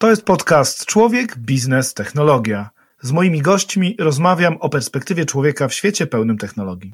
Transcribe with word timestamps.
To 0.00 0.10
jest 0.10 0.24
podcast 0.24 0.86
Człowiek, 0.86 1.38
Biznes, 1.38 1.94
Technologia. 1.94 2.70
Z 3.02 3.12
moimi 3.12 3.42
gośćmi 3.42 3.96
rozmawiam 3.98 4.56
o 4.60 4.68
perspektywie 4.68 5.26
człowieka 5.26 5.68
w 5.68 5.74
świecie 5.74 6.06
pełnym 6.06 6.38
technologii. 6.38 6.92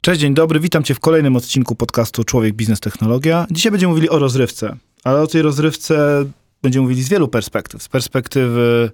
Cześć, 0.00 0.20
dzień 0.20 0.34
dobry, 0.34 0.60
witam 0.60 0.82
Cię 0.84 0.94
w 0.94 1.00
kolejnym 1.00 1.36
odcinku 1.36 1.74
podcastu 1.74 2.24
Człowiek, 2.24 2.54
Biznes, 2.54 2.80
Technologia. 2.80 3.46
Dzisiaj 3.50 3.72
będziemy 3.72 3.90
mówili 3.90 4.08
o 4.08 4.18
rozrywce, 4.18 4.76
ale 5.04 5.22
o 5.22 5.26
tej 5.26 5.42
rozrywce 5.42 6.24
będziemy 6.62 6.82
mówili 6.82 7.02
z 7.02 7.08
wielu 7.08 7.28
perspektyw. 7.28 7.82
Z 7.82 7.88
perspektywy 7.88 8.90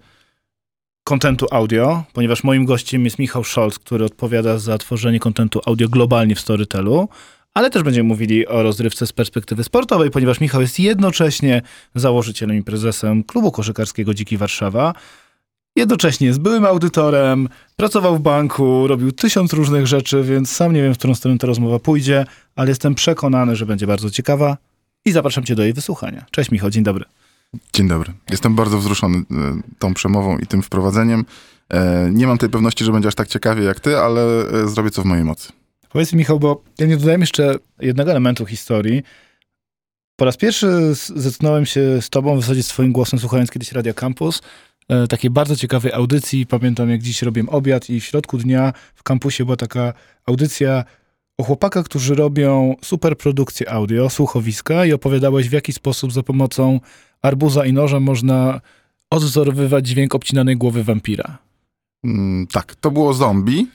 kontentu 1.04 1.46
audio, 1.50 2.04
ponieważ 2.12 2.44
moim 2.44 2.64
gościem 2.64 3.04
jest 3.04 3.18
Michał 3.18 3.44
Scholz, 3.44 3.78
który 3.78 4.04
odpowiada 4.04 4.58
za 4.58 4.78
tworzenie 4.78 5.20
kontentu 5.20 5.60
audio 5.66 5.88
globalnie 5.88 6.34
w 6.34 6.40
Storytelu, 6.40 7.08
ale 7.54 7.70
też 7.70 7.82
będziemy 7.82 8.08
mówili 8.08 8.46
o 8.46 8.62
rozrywce 8.62 9.06
z 9.06 9.12
perspektywy 9.12 9.64
sportowej, 9.64 10.10
ponieważ 10.10 10.40
Michał 10.40 10.60
jest 10.60 10.80
jednocześnie 10.80 11.62
założycielem 11.94 12.56
i 12.56 12.62
prezesem 12.62 13.24
klubu 13.24 13.52
koszykarskiego 13.52 14.14
Dziki 14.14 14.36
Warszawa, 14.36 14.94
Jednocześnie 15.76 16.26
jest 16.26 16.40
byłym 16.40 16.64
audytorem, 16.64 17.48
pracował 17.76 18.16
w 18.16 18.20
banku, 18.20 18.86
robił 18.86 19.12
tysiąc 19.12 19.52
różnych 19.52 19.86
rzeczy, 19.86 20.22
więc 20.22 20.50
sam 20.50 20.72
nie 20.72 20.82
wiem, 20.82 20.94
w 20.94 20.98
którą 20.98 21.14
stronę 21.14 21.38
ta 21.38 21.46
rozmowa 21.46 21.78
pójdzie, 21.78 22.26
ale 22.54 22.68
jestem 22.68 22.94
przekonany, 22.94 23.56
że 23.56 23.66
będzie 23.66 23.86
bardzo 23.86 24.10
ciekawa 24.10 24.56
i 25.04 25.12
zapraszam 25.12 25.44
cię 25.44 25.54
do 25.54 25.62
jej 25.62 25.72
wysłuchania. 25.72 26.26
Cześć 26.30 26.50
Michał, 26.50 26.70
dzień 26.70 26.84
dobry. 26.84 27.04
Dzień 27.72 27.88
dobry. 27.88 28.12
Jestem 28.30 28.54
bardzo 28.54 28.78
wzruszony 28.78 29.18
e, 29.18 29.22
tą 29.78 29.94
przemową 29.94 30.38
i 30.38 30.46
tym 30.46 30.62
wprowadzeniem. 30.62 31.24
E, 31.68 32.10
nie 32.12 32.26
mam 32.26 32.38
tej 32.38 32.48
pewności, 32.48 32.84
że 32.84 32.92
będzie 32.92 33.08
aż 33.08 33.14
tak 33.14 33.28
ciekawie 33.28 33.64
jak 33.64 33.80
ty, 33.80 33.96
ale 33.98 34.48
e, 34.48 34.68
zrobię 34.68 34.90
co 34.90 35.02
w 35.02 35.04
mojej 35.04 35.24
mocy. 35.24 35.52
Powiedz 35.88 36.12
mi, 36.12 36.18
Michał, 36.18 36.40
bo 36.40 36.62
ja 36.78 36.86
nie 36.86 36.96
dodałem 36.96 37.20
jeszcze 37.20 37.54
jednego 37.80 38.10
elementu 38.10 38.46
historii. 38.46 39.02
Po 40.16 40.24
raz 40.24 40.36
pierwszy 40.36 40.94
zetknąłem 40.94 41.66
się 41.66 42.02
z 42.02 42.10
tobą 42.10 42.36
w 42.36 42.40
zasadzie 42.40 42.62
swoim 42.62 42.92
głosem, 42.92 43.18
słuchając 43.18 43.50
kiedyś 43.50 43.72
Radio 43.72 43.94
Campus, 43.94 44.42
takiej 45.08 45.30
bardzo 45.30 45.56
ciekawej 45.56 45.92
audycji. 45.92 46.46
Pamiętam, 46.46 46.90
jak 46.90 47.02
dziś 47.02 47.22
robiłem 47.22 47.48
obiad 47.48 47.90
i 47.90 48.00
w 48.00 48.04
środku 48.04 48.38
dnia 48.38 48.72
w 48.94 49.02
kampusie 49.02 49.44
była 49.44 49.56
taka 49.56 49.92
audycja 50.26 50.84
o 51.38 51.42
chłopakach, 51.42 51.84
którzy 51.84 52.14
robią 52.14 52.76
super 52.84 53.16
produkcję 53.16 53.70
audio, 53.70 54.10
słuchowiska 54.10 54.86
i 54.86 54.92
opowiadałeś, 54.92 55.48
w 55.48 55.52
jaki 55.52 55.72
sposób 55.72 56.12
za 56.12 56.22
pomocą 56.22 56.80
arbuza 57.26 57.66
i 57.66 57.72
noża 57.72 58.00
można 58.00 58.60
odwzorowywać 59.10 59.88
dźwięk 59.88 60.14
obcinanej 60.14 60.56
głowy 60.56 60.84
wampira. 60.84 61.38
Mm, 62.04 62.46
tak, 62.46 62.74
to 62.74 62.90
było 62.90 63.14
zombie 63.14 63.66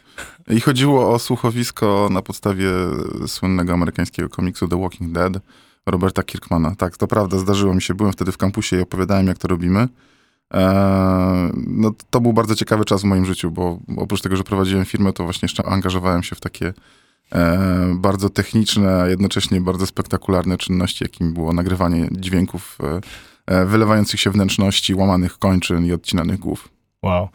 i 0.50 0.60
chodziło 0.60 1.14
o 1.14 1.20
słuchowisko 1.20 2.10
na 2.12 2.22
podstawie 2.22 2.70
słynnego 3.28 3.74
amerykańskiego 3.74 4.30
komiksu 4.30 4.68
The 4.68 4.82
Walking 4.82 5.12
Dead 5.12 5.34
Roberta 5.86 6.24
Kirkmana. 6.24 6.76
Tak, 6.76 6.98
to 6.98 7.08
prawda, 7.08 7.38
zdarzyło 7.38 7.74
mi 7.74 7.82
się. 7.82 7.94
Byłem 7.94 8.14
wtedy 8.14 8.32
w 8.32 8.38
kampusie 8.38 8.76
i 8.76 8.82
opowiadałem, 8.82 9.28
jak 9.28 9.38
to 9.38 9.48
robimy. 9.48 9.88
Eee, 10.52 11.52
no, 11.68 11.92
to 12.10 12.22
był 12.22 12.34
bardzo 12.34 12.56
ciekawy 12.56 12.86
czas 12.86 13.02
w 13.02 13.06
moim 13.06 13.26
życiu, 13.26 13.52
bo 13.52 13.80
oprócz 13.98 14.22
tego, 14.22 14.38
że 14.38 14.44
prowadziłem 14.44 14.86
firmę, 14.86 15.14
to 15.14 15.24
właśnie 15.24 15.46
jeszcze 15.46 15.66
angażowałem 15.66 16.24
się 16.24 16.36
w 16.36 16.40
takie 16.40 16.74
e, 17.32 17.96
bardzo 17.96 18.30
techniczne, 18.30 19.02
a 19.02 19.08
jednocześnie 19.08 19.62
bardzo 19.62 19.86
spektakularne 19.86 20.58
czynności, 20.58 21.04
jakim 21.04 21.34
było 21.34 21.54
nagrywanie 21.54 22.08
dźwięków 22.12 22.78
e, 22.84 23.02
wylewających 23.48 24.20
się 24.20 24.32
wnętrzności, 24.32 24.96
łamanych 24.96 25.38
kończyn 25.38 25.86
i 25.86 25.92
odcinanych 25.92 26.40
głów. 26.40 26.70
Wow. 27.04 27.30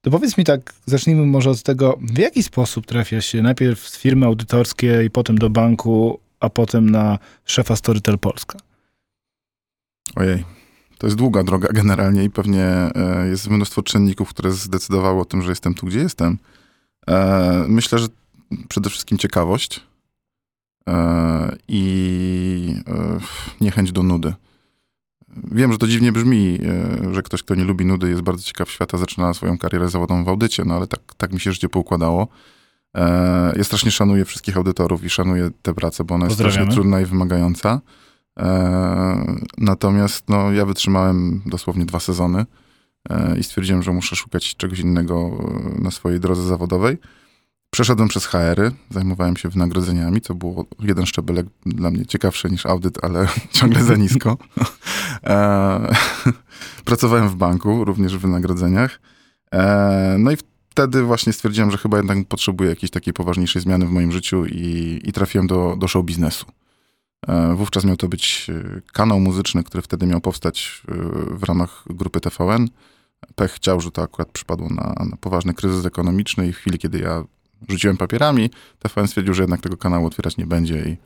To 0.00 0.10
powiedz 0.10 0.38
mi 0.38 0.44
tak, 0.44 0.74
zacznijmy 0.86 1.26
może 1.26 1.50
od 1.50 1.62
tego, 1.62 1.98
w 2.00 2.18
jaki 2.18 2.42
sposób 2.42 2.86
trafia 2.86 3.20
się 3.20 3.42
najpierw 3.42 3.88
z 3.88 3.98
firmy 3.98 4.26
audytorskiej, 4.26 5.10
potem 5.10 5.38
do 5.38 5.50
banku, 5.50 6.20
a 6.40 6.50
potem 6.50 6.90
na 6.90 7.18
szefa 7.44 7.76
Storytel 7.76 8.18
Polska? 8.18 8.58
Ojej, 10.16 10.44
to 10.98 11.06
jest 11.06 11.16
długa 11.16 11.42
droga 11.42 11.68
generalnie 11.72 12.24
i 12.24 12.30
pewnie 12.30 12.64
e, 12.64 13.28
jest 13.28 13.50
mnóstwo 13.50 13.82
czynników, 13.82 14.28
które 14.28 14.52
zdecydowały 14.52 15.20
o 15.20 15.24
tym, 15.24 15.42
że 15.42 15.48
jestem 15.50 15.74
tu, 15.74 15.86
gdzie 15.86 15.98
jestem. 15.98 16.38
E, 17.08 17.64
myślę, 17.68 17.98
że 17.98 18.06
przede 18.68 18.90
wszystkim 18.90 19.18
ciekawość 19.18 19.80
e, 20.88 21.56
i 21.68 22.74
niechęć 23.60 23.92
do 23.92 24.02
nudy. 24.02 24.34
Wiem, 25.52 25.72
że 25.72 25.78
to 25.78 25.86
dziwnie 25.86 26.12
brzmi, 26.12 26.58
że 27.12 27.22
ktoś, 27.22 27.42
kto 27.42 27.54
nie 27.54 27.64
lubi 27.64 27.86
nudy, 27.86 28.08
jest 28.08 28.22
bardzo 28.22 28.42
ciekaw 28.42 28.70
świata, 28.70 28.98
zaczyna 28.98 29.34
swoją 29.34 29.58
karierę 29.58 29.88
zawodową 29.88 30.24
w 30.24 30.28
audycie, 30.28 30.62
no 30.66 30.74
ale 30.74 30.86
tak, 30.86 31.00
tak 31.16 31.32
mi 31.32 31.40
się 31.40 31.52
życie 31.52 31.68
poukładało. 31.68 32.28
Ja 33.56 33.64
strasznie 33.64 33.90
szanuję 33.90 34.24
wszystkich 34.24 34.56
audytorów 34.56 35.04
i 35.04 35.10
szanuję 35.10 35.50
tę 35.62 35.74
pracę, 35.74 36.04
bo 36.04 36.14
ona 36.14 36.24
jest 36.24 36.36
strasznie 36.36 36.66
trudna 36.66 37.00
i 37.00 37.04
wymagająca. 37.04 37.80
E, 38.38 39.36
natomiast 39.58 40.28
no, 40.28 40.52
ja 40.52 40.66
wytrzymałem 40.66 41.42
dosłownie 41.46 41.84
dwa 41.84 42.00
sezony 42.00 42.46
e, 43.10 43.38
i 43.38 43.44
stwierdziłem, 43.44 43.82
że 43.82 43.92
muszę 43.92 44.16
szukać 44.16 44.56
czegoś 44.56 44.78
innego 44.78 45.30
e, 45.78 45.82
na 45.82 45.90
swojej 45.90 46.20
drodze 46.20 46.42
zawodowej. 46.42 46.98
Przeszedłem 47.70 48.08
przez 48.08 48.26
HR-y, 48.26 48.72
zajmowałem 48.90 49.36
się 49.36 49.48
wynagrodzeniami, 49.48 50.20
co 50.20 50.34
było 50.34 50.66
jeden 50.80 51.06
szczebelek 51.06 51.46
dla 51.66 51.90
mnie 51.90 52.06
ciekawszy 52.06 52.50
niż 52.50 52.66
audyt, 52.66 53.04
ale 53.04 53.28
ciągle 53.52 53.84
za 53.84 53.94
nisko. 53.94 54.36
Pracowałem 56.84 57.28
w 57.28 57.34
banku, 57.34 57.84
również 57.84 58.16
w 58.16 58.20
wynagrodzeniach. 58.20 59.00
No 60.18 60.30
i 60.30 60.36
wtedy 60.70 61.02
właśnie 61.02 61.32
stwierdziłem, 61.32 61.70
że 61.70 61.78
chyba 61.78 61.96
jednak 61.96 62.18
potrzebuję 62.28 62.70
jakiejś 62.70 62.90
takiej 62.90 63.14
poważniejszej 63.14 63.62
zmiany 63.62 63.86
w 63.86 63.90
moim 63.90 64.12
życiu 64.12 64.46
i, 64.46 65.00
i 65.04 65.12
trafiłem 65.12 65.46
do, 65.46 65.76
do 65.78 65.88
show 65.88 66.04
biznesu. 66.04 66.46
E, 67.28 67.54
wówczas 67.54 67.84
miał 67.84 67.96
to 67.96 68.08
być 68.08 68.46
e, 68.50 68.80
kanał 68.92 69.20
muzyczny, 69.20 69.64
który 69.64 69.82
wtedy 69.82 70.06
miał 70.06 70.20
powstać 70.20 70.82
e, 70.88 70.94
w 71.36 71.42
ramach 71.42 71.84
grupy 71.90 72.20
TVN. 72.20 72.68
Pech 73.34 73.52
chciał, 73.52 73.80
że 73.80 73.90
to 73.90 74.02
akurat 74.02 74.28
przypadło 74.28 74.68
na, 74.68 74.94
na 75.10 75.16
poważny 75.16 75.54
kryzys 75.54 75.86
ekonomiczny 75.86 76.48
i 76.48 76.52
w 76.52 76.56
chwili, 76.56 76.78
kiedy 76.78 76.98
ja 76.98 77.24
rzuciłem 77.68 77.96
papierami, 77.96 78.50
TVN 78.78 79.08
stwierdził, 79.08 79.34
że 79.34 79.42
jednak 79.42 79.60
tego 79.60 79.76
kanału 79.76 80.06
otwierać 80.06 80.36
nie 80.36 80.46
będzie 80.46 80.78
i, 80.78 80.96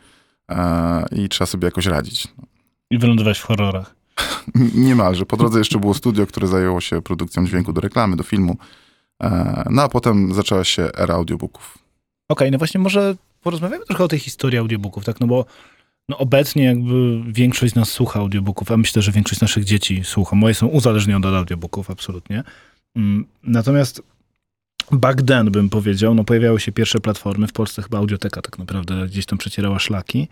i 1.24 1.28
trzeba 1.28 1.46
sobie 1.46 1.64
jakoś 1.64 1.86
radzić. 1.86 2.28
I 2.90 2.98
wylądować 2.98 3.38
w 3.38 3.42
horrorach. 3.42 3.94
Niemalże. 4.74 5.26
Po 5.26 5.36
drodze 5.36 5.58
jeszcze 5.58 5.78
było 5.78 5.94
studio, 5.94 6.26
które 6.26 6.46
zajęło 6.46 6.80
się 6.80 7.02
produkcją 7.02 7.46
dźwięku 7.46 7.72
do 7.72 7.80
reklamy, 7.80 8.16
do 8.16 8.22
filmu. 8.22 8.56
No 9.70 9.82
a 9.82 9.88
potem 9.88 10.34
zaczęła 10.34 10.64
się 10.64 10.88
era 10.94 11.14
audiobooków. 11.14 11.78
Okej, 12.28 12.46
okay, 12.46 12.50
no 12.50 12.58
właśnie 12.58 12.80
może 12.80 13.16
porozmawiamy 13.40 13.84
trochę 13.84 14.04
o 14.04 14.08
tej 14.08 14.18
historii 14.18 14.58
audiobooków, 14.58 15.04
tak? 15.04 15.20
No 15.20 15.26
bo 15.26 15.44
no 16.08 16.18
obecnie 16.18 16.64
jakby 16.64 17.22
większość 17.32 17.72
z 17.72 17.76
nas 17.76 17.88
słucha 17.88 18.20
audiobooków, 18.20 18.72
a 18.72 18.76
myślę, 18.76 19.02
że 19.02 19.12
większość 19.12 19.40
naszych 19.40 19.64
dzieci 19.64 20.04
słucha. 20.04 20.36
Moje 20.36 20.54
są 20.54 20.66
uzależnione 20.66 21.28
od 21.28 21.34
audiobooków, 21.34 21.90
absolutnie. 21.90 22.42
Mm, 22.96 23.26
natomiast 23.42 24.02
back 24.92 25.22
then, 25.22 25.50
bym 25.50 25.68
powiedział, 25.68 26.14
no 26.14 26.24
pojawiały 26.24 26.60
się 26.60 26.72
pierwsze 26.72 27.00
platformy, 27.00 27.46
w 27.46 27.52
Polsce 27.52 27.82
chyba 27.82 27.98
Audioteka 27.98 28.42
tak 28.42 28.58
naprawdę 28.58 29.06
gdzieś 29.06 29.26
tam 29.26 29.38
przecierała 29.38 29.78
szlaki. 29.78 30.28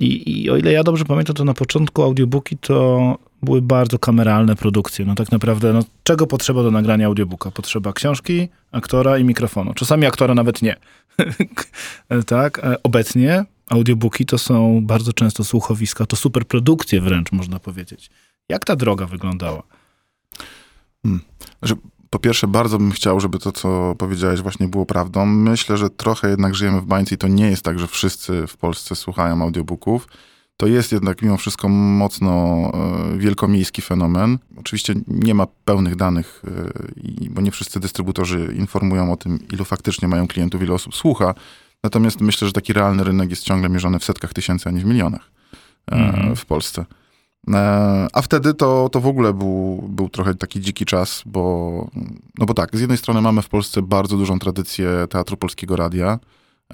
I, 0.00 0.42
I 0.42 0.50
o 0.50 0.56
ile 0.56 0.72
ja 0.72 0.82
dobrze 0.82 1.04
pamiętam, 1.04 1.36
to 1.36 1.44
na 1.44 1.54
początku 1.54 2.02
audiobooki 2.02 2.56
to 2.56 3.18
były 3.42 3.62
bardzo 3.62 3.98
kameralne 3.98 4.56
produkcje. 4.56 5.04
No 5.04 5.14
tak 5.14 5.32
naprawdę, 5.32 5.72
no, 5.72 5.84
czego 6.02 6.26
potrzeba 6.26 6.62
do 6.62 6.70
nagrania 6.70 7.06
audiobooka? 7.06 7.50
Potrzeba 7.50 7.92
książki, 7.92 8.48
aktora 8.72 9.18
i 9.18 9.24
mikrofonu. 9.24 9.74
Czasami 9.74 10.06
aktora 10.06 10.34
nawet 10.34 10.62
nie. 10.62 10.76
tak? 12.26 12.58
E, 12.64 12.82
obecnie 12.82 13.44
audiobooki 13.68 14.26
to 14.26 14.38
są 14.38 14.80
bardzo 14.86 15.12
często 15.12 15.44
słuchowiska, 15.44 16.06
to 16.06 16.16
super 16.16 16.46
produkcje 16.46 17.00
wręcz, 17.00 17.32
można 17.32 17.58
powiedzieć. 17.58 18.10
Jak 18.48 18.64
ta 18.64 18.76
droga 18.76 19.06
wyglądała? 19.06 19.62
Hmm. 21.02 21.20
Po 22.12 22.18
pierwsze, 22.18 22.46
bardzo 22.46 22.78
bym 22.78 22.92
chciał, 22.92 23.20
żeby 23.20 23.38
to, 23.38 23.52
co 23.52 23.94
powiedziałeś, 23.98 24.40
właśnie 24.40 24.68
było 24.68 24.86
prawdą. 24.86 25.26
Myślę, 25.26 25.76
że 25.76 25.90
trochę 25.90 26.30
jednak 26.30 26.54
żyjemy 26.54 26.80
w 26.80 26.84
bańce 26.84 27.14
i 27.14 27.18
to 27.18 27.28
nie 27.28 27.50
jest 27.50 27.62
tak, 27.62 27.78
że 27.78 27.86
wszyscy 27.86 28.46
w 28.46 28.56
Polsce 28.56 28.96
słuchają 28.96 29.42
audiobooków. 29.42 30.08
To 30.56 30.66
jest 30.66 30.92
jednak 30.92 31.22
mimo 31.22 31.36
wszystko 31.36 31.68
mocno 31.68 32.32
e, 32.34 33.18
wielkomiejski 33.18 33.82
fenomen. 33.82 34.38
Oczywiście 34.56 34.94
nie 35.08 35.34
ma 35.34 35.46
pełnych 35.64 35.96
danych, 35.96 36.42
e, 36.46 37.30
bo 37.30 37.40
nie 37.40 37.50
wszyscy 37.50 37.80
dystrybutorzy 37.80 38.54
informują 38.58 39.12
o 39.12 39.16
tym, 39.16 39.38
ilu 39.52 39.64
faktycznie 39.64 40.08
mają 40.08 40.26
klientów, 40.26 40.62
ile 40.62 40.74
osób 40.74 40.94
słucha. 40.94 41.34
Natomiast 41.82 42.20
myślę, 42.20 42.46
że 42.46 42.52
taki 42.52 42.72
realny 42.72 43.04
rynek 43.04 43.30
jest 43.30 43.42
ciągle 43.42 43.68
mierzony 43.68 43.98
w 43.98 44.04
setkach 44.04 44.32
tysięcy, 44.32 44.68
a 44.68 44.72
nie 44.72 44.80
w 44.80 44.84
milionach 44.84 45.30
mm. 45.86 46.36
w 46.36 46.46
Polsce. 46.46 46.84
E, 47.48 48.06
a 48.12 48.22
wtedy 48.22 48.54
to, 48.54 48.88
to 48.92 49.00
w 49.00 49.06
ogóle 49.06 49.34
był, 49.34 49.84
był 49.88 50.08
trochę 50.08 50.34
taki 50.34 50.60
dziki 50.60 50.84
czas, 50.84 51.22
bo, 51.26 51.90
no 52.38 52.46
bo 52.46 52.54
tak, 52.54 52.76
z 52.76 52.80
jednej 52.80 52.98
strony 52.98 53.20
mamy 53.20 53.42
w 53.42 53.48
Polsce 53.48 53.82
bardzo 53.82 54.16
dużą 54.16 54.38
tradycję 54.38 55.06
teatru 55.10 55.36
polskiego 55.36 55.76
radia, 55.76 56.18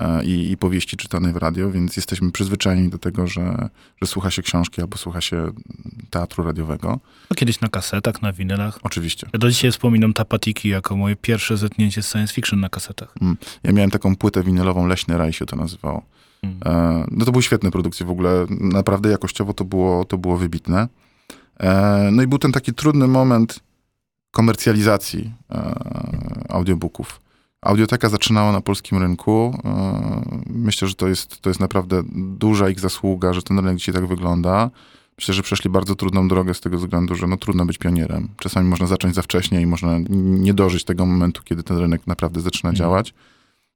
e, 0.01 0.25
i, 0.25 0.51
i 0.51 0.57
powieści 0.57 0.97
czytanej 0.97 1.33
w 1.33 1.37
radio, 1.37 1.71
więc 1.71 1.97
jesteśmy 1.97 2.33
przyzwyczajeni 2.33 2.89
do 2.89 2.99
tego, 2.99 3.27
że, 3.27 3.69
że 4.03 4.07
słucha 4.07 4.31
się 4.31 4.43
książki 4.43 4.81
albo 4.81 4.97
słucha 4.97 5.21
się 5.21 5.51
teatru 6.11 6.45
radiowego. 6.45 7.01
No, 7.31 7.35
kiedyś 7.37 7.61
na 7.61 7.69
kasetach, 7.69 8.23
na 8.23 8.33
winylach. 8.33 8.79
Oczywiście. 8.83 9.27
Ja 9.33 9.39
do 9.39 9.51
dzisiaj 9.51 9.73
wspominam 9.73 10.13
Tapatiki 10.13 10.69
jako 10.69 10.97
moje 10.97 11.17
pierwsze 11.17 11.57
zetknięcie 11.57 12.03
z 12.03 12.13
science 12.13 12.35
fiction 12.35 12.61
na 12.61 12.69
kasetach. 12.69 13.15
Ja 13.63 13.73
miałem 13.73 13.91
taką 13.91 14.17
płytę 14.17 14.43
winylową, 14.43 14.87
Leśny 14.87 15.19
Raj 15.19 15.33
się 15.33 15.47
to 15.47 15.57
nazywało. 15.57 16.03
Mm. 16.43 16.59
E, 16.65 17.05
No 17.11 17.25
to 17.25 17.33
były 17.33 17.43
świetne 17.43 17.71
produkcje 17.71 18.07
w 18.07 18.11
ogóle, 18.11 18.47
naprawdę 18.51 19.11
jakościowo 19.11 19.55
to 19.55 19.65
było, 19.65 20.05
to 20.05 20.19
było 20.19 20.37
wybitne. 20.37 20.89
E, 21.61 22.09
No 22.13 22.23
i 22.23 22.27
był 22.27 22.39
ten 22.39 22.53
taki 22.53 22.75
trudny 22.75 23.09
moment 23.09 23.61
komercjalizacji 24.31 25.33
e, 25.51 25.75
audiobooków. 26.49 27.21
Audioteka 27.63 28.09
zaczynała 28.09 28.53
na 28.53 28.61
polskim 28.61 28.99
rynku. 28.99 29.59
Myślę, 30.47 30.89
że 30.89 30.95
to 30.95 31.09
jest, 31.09 31.41
to 31.41 31.51
jest 31.51 31.61
naprawdę 31.61 32.03
duża 32.15 32.69
ich 32.69 32.81
zasługa, 32.81 33.33
że 33.33 33.43
ten 33.43 33.59
rynek 33.59 33.77
dzisiaj 33.77 33.95
tak 33.95 34.07
wygląda. 34.07 34.71
Myślę, 35.19 35.35
że 35.35 35.43
przeszli 35.43 35.71
bardzo 35.71 35.95
trudną 35.95 36.29
drogę 36.29 36.55
z 36.55 36.61
tego 36.61 36.79
względu, 36.79 37.15
że 37.15 37.27
no 37.27 37.37
trudno 37.37 37.67
być 37.67 37.79
pionierem. 37.79 38.29
Czasami 38.37 38.69
można 38.69 38.87
zacząć 38.87 39.15
za 39.15 39.23
wcześnie 39.23 39.61
i 39.61 39.67
można 39.67 39.99
nie 40.09 40.55
dożyć 40.55 40.85
tego 40.85 41.07
momentu, 41.07 41.43
kiedy 41.45 41.63
ten 41.63 41.79
rynek 41.79 42.07
naprawdę 42.07 42.41
zaczyna 42.41 42.71
Mhm. 42.71 42.77
działać. 42.77 43.15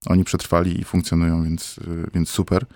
Oni 0.06 0.24
przetrwali 0.24 0.80
i 0.80 0.84
funkcjonują, 0.84 1.44
więc, 1.44 1.78
y, 1.78 2.10
więc 2.14 2.28
super. 2.28 2.66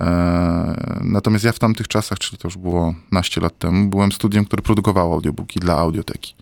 E, 0.00 1.00
natomiast 1.04 1.44
ja 1.44 1.52
w 1.52 1.58
tamtych 1.58 1.88
czasach, 1.88 2.18
czyli 2.18 2.38
to 2.38 2.48
już 2.48 2.56
było 2.56 2.94
naście 3.12 3.40
lat 3.40 3.58
temu, 3.58 3.88
byłem 3.88 4.12
studiem, 4.12 4.44
które 4.44 4.62
produkowało 4.62 5.14
audiobooki 5.14 5.60
dla 5.60 5.76
audioteki. 5.78 6.34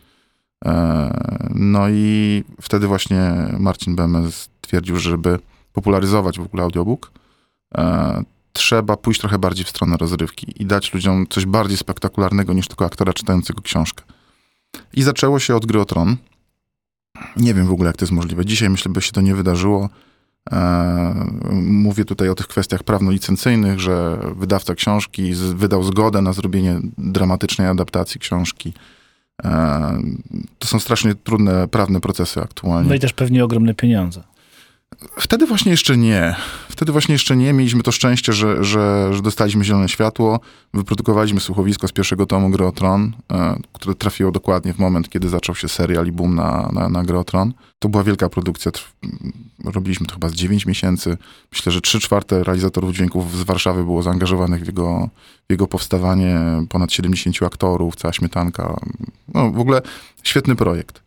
E, 0.65 1.51
no 1.55 1.89
i 1.89 2.45
wtedy 2.61 2.87
właśnie 2.87 3.35
Marcin 3.59 3.97
Beme 3.97 4.33
stwierdził, 4.33 4.97
że 4.97 5.11
żeby 5.11 5.39
popularyzować 5.73 6.39
w 6.39 6.43
ogóle 6.43 6.63
audiobook, 6.63 7.13
e, 7.77 8.23
trzeba 8.53 8.97
pójść 8.97 9.21
trochę 9.21 9.39
bardziej 9.39 9.65
w 9.65 9.69
stronę 9.69 9.97
rozrywki 9.97 10.63
i 10.63 10.67
dać 10.67 10.95
ludziom 10.95 11.27
coś 11.31 11.47
bardziej 11.47 11.77
spektakularnego 11.77 12.53
niż 12.53 12.69
tylko 12.69 12.85
aktora 12.85 13.13
czytającego 13.13 13.63
książkę. 13.63 14.05
I 14.93 15.03
zaczęło 15.03 15.39
się 15.39 15.57
od 15.57 15.67
gry 15.67 15.81
o 15.81 15.85
tron. 15.85 16.17
Nie 17.37 17.55
wiem 17.55 17.67
w 17.67 17.73
ogóle, 17.73 17.87
jak 17.87 17.97
to 17.97 18.05
jest 18.05 18.13
możliwe. 18.13 18.47
Dzisiaj 18.47 18.71
myślę, 18.71 18.93
by 18.93 19.03
się 19.03 19.13
to 19.13 19.21
nie 19.21 19.35
wydarzyło. 19.35 19.89
E, 20.53 21.15
Mówię 21.63 22.05
tutaj 22.05 22.29
o 22.29 22.35
tych 22.35 22.47
kwestiach 22.47 22.83
prawno-licencyjnych, 22.83 23.81
że 23.81 24.19
wydawca 24.37 24.75
książki 24.75 25.35
wydał 25.35 25.83
zgodę 25.83 26.23
na 26.23 26.33
zrobienie 26.33 26.81
dramatycznej 26.99 27.69
adaptacji 27.69 28.21
książki. 28.21 28.73
E, 29.45 29.99
To 30.59 30.69
są 30.69 30.81
strasznie 30.81 31.15
trudne 31.15 31.69
prawne 31.69 32.01
procesy 32.01 32.41
aktualnie. 32.41 32.89
No 32.89 32.95
i 32.95 33.01
też 33.01 33.13
pewnie 33.13 33.45
ogromne 33.45 33.75
pieniądze. 33.75 34.23
Wtedy 35.19 35.47
właśnie 35.47 35.71
jeszcze 35.71 35.97
nie. 35.97 36.35
Wtedy 36.69 36.93
właśnie 36.93 37.13
jeszcze 37.13 37.37
nie. 37.37 37.53
Mieliśmy 37.53 37.83
to 37.83 37.93
szczęście, 37.93 38.33
że, 38.33 38.65
że, 38.65 39.15
że 39.15 39.23
dostaliśmy 39.23 39.65
zielone 39.65 39.89
światło. 39.89 40.41
Wyprodukowaliśmy 40.75 41.41
słuchowisko 41.41 41.89
z 41.89 41.93
pierwszego 41.93 42.27
tomu 42.27 42.51
Gry 42.51 42.73
Tron, 42.73 43.13
e, 43.33 43.57
które 43.73 43.95
trafiło 43.95 44.33
dokładnie 44.33 44.75
w 44.75 44.79
moment, 44.79 45.09
kiedy 45.09 45.29
zaczął 45.29 45.55
się 45.55 45.69
serial 45.69 46.07
i 46.07 46.13
boom 46.13 46.35
na, 46.35 46.71
na, 46.73 46.89
na 46.89 47.05
Gry 47.05 47.25
Tron. 47.25 47.53
To 47.79 47.89
była 47.89 48.03
wielka 48.05 48.29
produkcja. 48.29 48.73
Robiliśmy 49.65 50.07
to 50.07 50.15
chyba 50.15 50.29
z 50.29 50.35
9 50.35 50.67
miesięcy. 50.67 51.17
Myślę, 51.53 51.73
że 51.73 51.81
3 51.81 52.01
czwarte 52.01 52.45
realizatorów 52.45 52.93
dźwięków 52.93 53.37
z 53.37 53.43
Warszawy 53.43 53.85
było 53.85 54.03
zaangażowanych 54.03 54.63
w 54.63 54.67
jego, 54.67 55.09
w 55.49 55.53
jego 55.53 55.67
powstawanie. 55.67 56.41
Ponad 56.69 56.93
70 56.93 57.43
aktorów, 57.43 57.97
cała 57.97 58.13
śmietanka. 58.13 58.81
No, 59.35 59.51
w 59.51 59.61
ogóle 59.61 59.83
świetny 60.23 60.57
projekt 60.57 61.05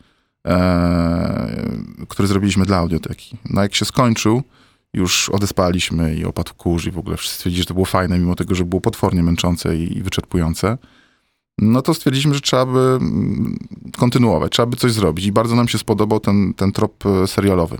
który 2.07 2.27
zrobiliśmy 2.27 2.65
dla 2.65 2.77
audioteki. 2.77 3.37
No 3.49 3.61
jak 3.61 3.75
się 3.75 3.85
skończył, 3.85 4.43
już 4.93 5.29
odespaliśmy 5.29 6.15
i 6.15 6.25
opadł 6.25 6.53
kurz 6.57 6.85
i 6.85 6.91
w 6.91 6.97
ogóle 6.97 7.17
wszyscy 7.17 7.35
stwierdzili, 7.37 7.61
że 7.61 7.67
to 7.67 7.73
było 7.73 7.85
fajne, 7.85 8.19
mimo 8.19 8.35
tego, 8.35 8.55
że 8.55 8.65
było 8.65 8.81
potwornie 8.81 9.23
męczące 9.23 9.77
i, 9.77 9.97
i 9.97 10.03
wyczerpujące. 10.03 10.77
No 11.57 11.81
to 11.81 11.93
stwierdziliśmy, 11.93 12.33
że 12.33 12.41
trzeba 12.41 12.65
by 12.65 12.79
mm, 12.79 13.57
kontynuować, 13.97 14.51
trzeba 14.51 14.65
by 14.65 14.77
coś 14.77 14.91
zrobić 14.91 15.25
i 15.25 15.31
bardzo 15.31 15.55
nam 15.55 15.67
się 15.67 15.77
spodobał 15.77 16.19
ten, 16.19 16.53
ten 16.53 16.71
trop 16.71 17.05
e, 17.05 17.27
serialowy. 17.27 17.77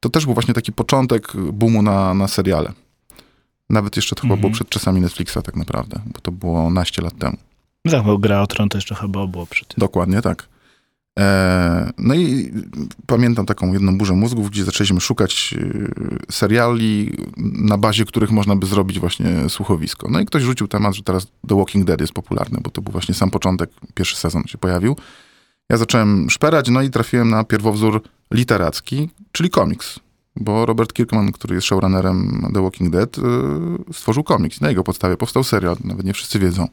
To 0.00 0.08
też 0.08 0.24
był 0.24 0.34
właśnie 0.34 0.54
taki 0.54 0.72
początek 0.72 1.32
boomu 1.52 1.82
na, 1.82 2.14
na 2.14 2.28
seriale. 2.28 2.72
Nawet 3.70 3.96
jeszcze 3.96 4.16
to 4.16 4.22
chyba 4.22 4.34
Mhm. 4.34 4.40
było 4.40 4.54
przed 4.54 4.68
czasami 4.68 5.00
Netflixa 5.00 5.38
tak 5.44 5.56
naprawdę, 5.56 6.00
bo 6.06 6.20
to 6.20 6.32
było 6.32 6.70
naście 6.70 7.02
lat 7.02 7.18
temu. 7.18 7.36
Tak, 7.90 8.04
bo 8.04 8.18
gra 8.18 8.42
o 8.42 8.46
tron 8.46 8.68
to 8.68 8.78
jeszcze 8.78 8.94
chyba 8.94 9.26
było 9.26 9.46
przed. 9.46 9.74
Dokładnie 9.78 10.22
tak. 10.22 10.48
E, 11.18 11.92
no 11.98 12.14
i 12.14 12.52
pamiętam 13.06 13.46
taką 13.46 13.72
jedną 13.72 13.98
burzę 13.98 14.14
mózgów, 14.14 14.50
gdzie 14.50 14.64
zaczęliśmy 14.64 15.00
szukać 15.00 15.54
e, 15.58 16.32
seriali, 16.32 17.16
na 17.36 17.78
bazie 17.78 18.04
których 18.04 18.30
można 18.30 18.56
by 18.56 18.66
zrobić 18.66 19.00
właśnie 19.00 19.48
słuchowisko. 19.48 20.08
No 20.10 20.20
i 20.20 20.26
ktoś 20.26 20.42
rzucił 20.42 20.68
temat, 20.68 20.94
że 20.94 21.02
teraz 21.02 21.26
The 21.48 21.56
Walking 21.56 21.86
Dead 21.86 22.00
jest 22.00 22.12
popularny, 22.12 22.58
bo 22.62 22.70
to 22.70 22.82
był 22.82 22.92
właśnie 22.92 23.14
sam 23.14 23.30
początek, 23.30 23.70
pierwszy 23.94 24.16
sezon 24.16 24.42
się 24.46 24.58
pojawił. 24.58 24.96
Ja 25.70 25.76
zacząłem 25.76 26.30
szperać, 26.30 26.68
no 26.68 26.82
i 26.82 26.90
trafiłem 26.90 27.30
na 27.30 27.44
pierwowzór 27.44 28.02
literacki, 28.30 29.10
czyli 29.32 29.50
komiks. 29.50 30.00
Bo 30.36 30.66
Robert 30.66 30.92
Kirkman, 30.92 31.32
który 31.32 31.54
jest 31.54 31.66
showrunnerem 31.66 32.46
The 32.54 32.62
Walking 32.62 32.92
Dead, 32.92 33.18
e, 33.18 33.22
stworzył 33.92 34.24
komiks. 34.24 34.60
Na 34.60 34.68
jego 34.68 34.84
podstawie 34.84 35.16
powstał 35.16 35.44
serial, 35.44 35.76
nawet 35.84 36.06
nie 36.06 36.12
wszyscy 36.12 36.38
wiedzą. 36.38 36.68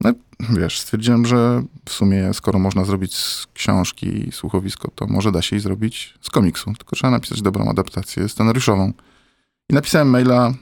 No 0.00 0.12
wiesz, 0.50 0.80
stwierdziłem, 0.80 1.26
że 1.26 1.62
w 1.84 1.92
sumie 1.92 2.34
skoro 2.34 2.58
można 2.58 2.84
zrobić 2.84 3.16
z 3.16 3.46
książki 3.54 4.28
słuchowisko, 4.32 4.90
to 4.94 5.06
może 5.06 5.32
da 5.32 5.42
się 5.42 5.56
i 5.56 5.60
zrobić 5.60 6.14
z 6.20 6.30
komiksu. 6.30 6.74
Tylko 6.78 6.96
trzeba 6.96 7.10
napisać 7.10 7.42
dobrą 7.42 7.70
adaptację 7.70 8.28
scenariuszową. 8.28 8.92
I 9.70 9.74
napisałem 9.74 10.10
maila, 10.10 10.54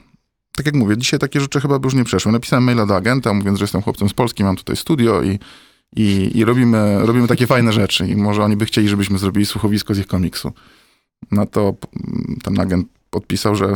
tak 0.55 0.65
jak 0.65 0.75
mówię, 0.75 0.97
dzisiaj 0.97 1.19
takie 1.19 1.39
rzeczy 1.39 1.61
chyba 1.61 1.79
by 1.79 1.87
już 1.87 1.93
nie 1.93 2.03
przeszły. 2.03 2.31
Napisałem 2.31 2.63
maila 2.63 2.85
do 2.85 2.95
agenta, 2.95 3.33
mówiąc, 3.33 3.59
że 3.59 3.63
jestem 3.63 3.81
chłopcem 3.81 4.09
z 4.09 4.13
Polski, 4.13 4.43
mam 4.43 4.55
tutaj 4.55 4.75
studio 4.75 5.23
i, 5.23 5.39
i, 5.95 6.31
i 6.37 6.45
robimy, 6.45 7.05
robimy 7.05 7.27
takie 7.27 7.47
fajne 7.47 7.73
rzeczy. 7.73 8.07
I 8.07 8.15
może 8.15 8.43
oni 8.43 8.57
by 8.57 8.65
chcieli, 8.65 8.89
żebyśmy 8.89 9.17
zrobili 9.17 9.45
słuchowisko 9.45 9.93
z 9.93 9.99
ich 9.99 10.07
komiksu. 10.07 10.51
No 11.31 11.45
to 11.45 11.61
mm, 11.61 12.37
ten 12.43 12.59
agent 12.59 12.87
podpisał, 13.09 13.55
że 13.55 13.73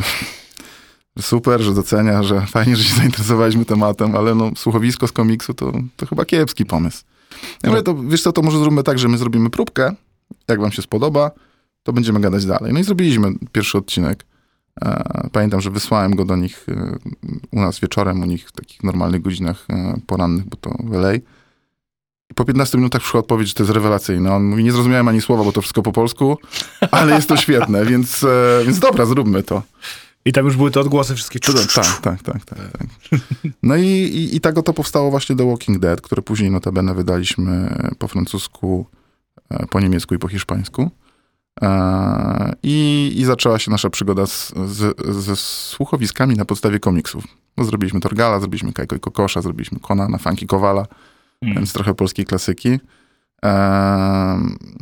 super, 1.20 1.60
że 1.60 1.74
docenia, 1.74 2.22
że 2.22 2.40
fajnie, 2.40 2.76
że 2.76 2.84
się 2.84 2.94
zainteresowaliśmy 2.94 3.64
tematem, 3.64 4.16
ale 4.16 4.34
no, 4.34 4.50
słuchowisko 4.56 5.06
z 5.06 5.12
komiksu 5.12 5.54
to, 5.54 5.72
to 5.96 6.06
chyba 6.06 6.24
kiepski 6.24 6.66
pomysł. 6.66 7.04
Ja 7.62 7.70
mówię, 7.70 7.82
to 7.82 7.94
wiesz 7.94 8.22
co, 8.22 8.32
to 8.32 8.42
może 8.42 8.58
zróbmy 8.58 8.82
tak, 8.82 8.98
że 8.98 9.08
my 9.08 9.18
zrobimy 9.18 9.50
próbkę, 9.50 9.94
jak 10.48 10.60
wam 10.60 10.72
się 10.72 10.82
spodoba, 10.82 11.30
to 11.82 11.92
będziemy 11.92 12.20
gadać 12.20 12.46
dalej. 12.46 12.72
No 12.72 12.80
i 12.80 12.84
zrobiliśmy 12.84 13.32
pierwszy 13.52 13.78
odcinek. 13.78 14.24
E, 14.82 15.28
Pamiętam, 15.32 15.60
że 15.60 15.70
wysłałem 15.70 16.16
go 16.16 16.24
do 16.24 16.36
nich 16.36 16.66
e, 16.68 16.98
u 17.50 17.60
nas 17.60 17.80
wieczorem, 17.80 18.22
u 18.22 18.24
nich 18.24 18.48
w 18.48 18.52
takich 18.52 18.84
normalnych 18.84 19.22
godzinach 19.22 19.66
e, 19.70 20.00
porannych, 20.06 20.44
bo 20.44 20.56
to 20.56 20.70
w 20.84 20.92
LA. 20.92 21.14
I 22.30 22.34
po 22.34 22.44
15 22.44 22.78
minutach 22.78 23.00
przyszła 23.00 23.20
odpowiedź, 23.20 23.48
że 23.48 23.54
to 23.54 23.62
jest 23.62 23.74
rewelacyjne. 23.74 24.34
On 24.34 24.44
mówi, 24.44 24.64
nie 24.64 24.72
zrozumiałem 24.72 25.08
ani 25.08 25.20
słowa, 25.20 25.44
bo 25.44 25.52
to 25.52 25.60
wszystko 25.60 25.82
po 25.82 25.92
polsku, 25.92 26.38
ale 26.90 27.14
jest 27.14 27.28
to 27.28 27.36
świetne, 27.36 27.84
więc, 27.90 28.26
więc 28.64 28.78
dobra, 28.78 29.06
zróbmy 29.06 29.42
to. 29.42 29.62
I 30.24 30.32
tam 30.32 30.44
już 30.44 30.56
były 30.56 30.70
te 30.70 30.80
odgłosy 30.80 31.14
wszystkie. 31.14 31.40
Tak, 31.40 31.54
tak, 31.72 32.00
tak, 32.00 32.22
tak, 32.22 32.44
tak. 32.44 32.58
tak. 32.78 32.86
No 33.62 33.76
i, 33.76 33.86
i, 33.86 34.36
i 34.36 34.40
tak 34.40 34.58
oto 34.58 34.72
powstało 34.72 35.10
właśnie 35.10 35.36
The 35.36 35.48
Walking 35.48 35.78
Dead, 35.78 36.00
które 36.00 36.22
później 36.22 36.50
notabene 36.50 36.94
wydaliśmy 36.94 37.74
po 37.98 38.08
francusku, 38.08 38.86
e, 39.50 39.66
po 39.66 39.80
niemiecku 39.80 40.14
i 40.14 40.18
po 40.18 40.28
hiszpańsku. 40.28 40.90
E, 41.62 42.52
I, 42.62 43.12
I 43.16 43.24
zaczęła 43.24 43.58
się 43.58 43.70
nasza 43.70 43.90
przygoda 43.90 44.26
z, 44.26 44.52
z, 44.66 45.00
ze 45.16 45.36
słuchowiskami 45.36 46.36
na 46.36 46.44
podstawie 46.44 46.80
komiksów. 46.80 47.24
No, 47.56 47.64
zrobiliśmy 47.64 48.00
Torgala, 48.00 48.40
zrobiliśmy 48.40 48.72
Kajko 48.72 48.96
i 48.96 49.00
Kokosza, 49.00 49.42
zrobiliśmy 49.42 49.80
Konana, 49.80 50.18
Funky 50.18 50.46
Kowala, 50.46 50.86
Mm. 51.42 51.54
więc 51.54 51.72
trochę 51.72 51.94
polskiej 51.94 52.26
klasyki. 52.26 52.80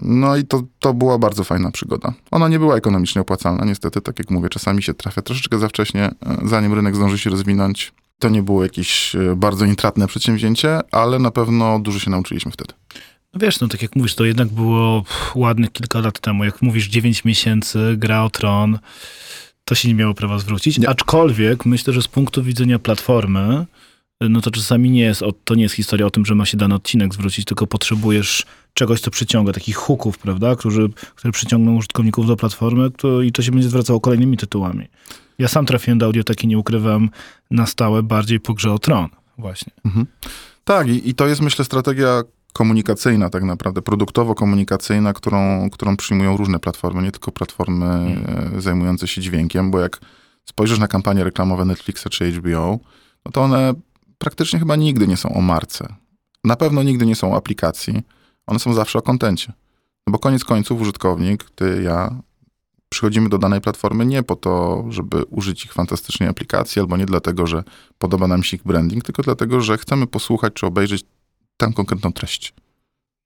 No 0.03 0.37
i 0.37 0.45
to, 0.45 0.63
to 0.79 0.95
była 0.95 1.19
bardzo 1.19 1.45
fajna 1.45 1.71
przygoda. 1.71 2.13
Ona 2.31 2.49
nie 2.49 2.59
była 2.59 2.77
ekonomicznie 2.77 3.21
opłacalna, 3.21 3.65
niestety, 3.65 4.01
tak 4.01 4.19
jak 4.19 4.31
mówię, 4.31 4.49
czasami 4.49 4.83
się 4.83 4.95
trafia 4.95 5.23
troszeczkę 5.23 5.59
za 5.59 5.69
wcześnie, 5.69 6.05
e, 6.05 6.15
zanim 6.45 6.75
rynek 6.75 6.97
zdąży 6.97 7.19
się 7.19 7.31
rozwinąć. 7.31 7.93
To 8.19 8.29
nie 8.29 8.43
było 8.43 8.63
jakieś 8.63 9.15
e, 9.15 9.37
bardzo 9.37 9.65
intratne 9.65 10.07
przedsięwzięcie, 10.07 10.81
ale 10.93 11.19
na 11.19 11.31
pewno 11.31 11.79
dużo 11.79 11.99
się 11.99 12.11
nauczyliśmy 12.11 12.53
wtedy. 12.53 12.75
No 13.35 13.41
wiesz, 13.41 13.61
no 13.61 13.69
tak 13.69 13.83
jak 13.83 13.97
mówisz, 13.97 14.15
to 14.15 14.25
jednak 14.25 14.49
było 14.49 15.05
ładnych 15.35 15.73
kilka 15.73 16.01
lat 16.01 16.21
temu. 16.21 16.45
Jak 16.45 16.63
mówisz 16.63 16.89
9 16.89 17.25
miesięcy, 17.25 17.95
gra 17.97 18.23
o 18.23 18.31
tron, 18.31 18.79
to 19.65 19.75
się 19.75 19.89
nie 19.89 19.95
miało 19.95 20.15
prawa 20.15 20.39
zwrócić. 20.39 20.79
Nie. 20.79 20.89
Aczkolwiek 20.89 21.67
myślę, 21.67 21.93
że 21.93 22.03
z 22.03 22.09
punktu 22.09 22.43
widzenia 22.43 22.79
platformy, 22.79 23.67
no 24.29 24.41
to 24.41 24.51
czasami 24.51 24.91
nie 24.91 25.03
jest, 25.03 25.23
to 25.45 25.55
nie 25.55 25.63
jest 25.63 25.75
historia 25.75 26.07
o 26.07 26.11
tym, 26.11 26.27
że 26.27 26.35
ma 26.35 26.47
się 26.47 26.57
dany 26.57 26.75
odcinek 26.75 27.15
zwrócić, 27.15 27.45
tylko 27.45 27.67
potrzebujesz 27.67 28.47
czegoś, 28.75 29.01
co 29.01 29.11
przyciąga, 29.11 29.53
takich 29.53 29.77
hooków, 29.77 30.19
prawda, 30.19 30.57
którzy, 30.57 30.89
które 31.15 31.33
przyciągną 31.33 31.77
użytkowników 31.77 32.27
do 32.27 32.37
platformy 32.37 32.91
to, 32.91 33.23
i 33.23 33.33
to 33.33 33.43
się 33.43 33.53
będzie 33.53 33.69
zwracało 33.69 34.01
kolejnymi 34.01 34.37
tytułami. 34.37 34.89
Ja 35.39 35.49
sam 35.49 35.67
trafiłem 35.67 35.99
do 35.99 36.07
audioteki, 36.07 36.47
nie 36.47 36.59
ukrywam, 36.59 37.11
na 37.51 37.67
stałe 37.67 38.03
bardziej 38.03 38.41
po 38.41 38.55
grze 38.55 38.73
o 38.73 38.79
tron. 38.79 39.09
Właśnie. 39.39 39.73
Tak, 40.65 40.89
i, 40.89 41.09
i 41.09 41.15
to 41.15 41.27
jest 41.27 41.41
myślę 41.41 41.65
strategia 41.65 42.23
komunikacyjna 42.53 43.31
tak 43.31 43.43
naprawdę, 43.43 43.83
produktowo-komunikacyjna, 43.83 45.13
którą, 45.13 45.71
którą 45.71 45.97
przyjmują 45.97 46.37
różne 46.37 46.59
platformy, 46.59 47.03
nie 47.03 47.13
tylko 47.13 47.33
platformy 47.33 47.87
e, 48.57 48.61
zajmujące 48.61 49.09
się 49.09 49.21
dźwiękiem, 49.21 49.71
bo 49.71 49.81
jak 49.81 50.01
spojrzysz 50.45 50.79
na 50.79 50.89
kampanie 50.89 51.25
reklamowe 51.25 51.65
Netflixa 51.65 52.05
czy 52.11 52.33
HBO, 52.33 52.79
no 53.25 53.33
to 53.33 53.43
one 53.43 53.75
praktycznie 54.21 54.59
chyba 54.59 54.77
nigdy 54.77 55.09
nie 55.09 55.17
są 55.17 55.35
o 55.35 55.41
marce. 55.41 55.95
Na 56.45 56.57
pewno 56.57 56.83
nigdy 56.83 57.07
nie 57.07 57.17
są 57.17 57.33
o 57.33 57.37
aplikacji. 57.37 58.03
One 58.47 58.59
są 58.59 58.75
zawsze 58.75 58.99
o 58.99 59.03
kontencie. 59.03 59.53
No 60.07 60.11
bo 60.13 60.19
koniec 60.19 60.45
końców 60.45 60.81
użytkownik, 60.81 61.45
ty, 61.55 61.83
ja, 61.83 62.23
przychodzimy 62.89 63.29
do 63.29 63.39
danej 63.39 63.61
platformy 63.61 64.07
nie 64.07 64.23
po 64.23 64.37
to, 64.37 64.85
żeby 64.89 65.25
użyć 65.25 65.65
ich 65.65 65.73
fantastycznej 65.73 66.29
aplikacji, 66.29 66.81
albo 66.81 66.97
nie 66.97 67.07
dlatego, 67.07 67.47
że 67.47 67.65
podoba 67.99 68.27
nam 68.27 68.43
się 68.43 68.57
ich 68.57 68.63
branding, 68.63 69.05
tylko 69.05 69.23
dlatego, 69.23 69.61
że 69.61 69.79
chcemy 69.79 70.07
posłuchać 70.07 70.53
czy 70.53 70.67
obejrzeć 70.67 71.03
tę 71.57 71.73
konkretną 71.75 72.13
treść. 72.13 72.55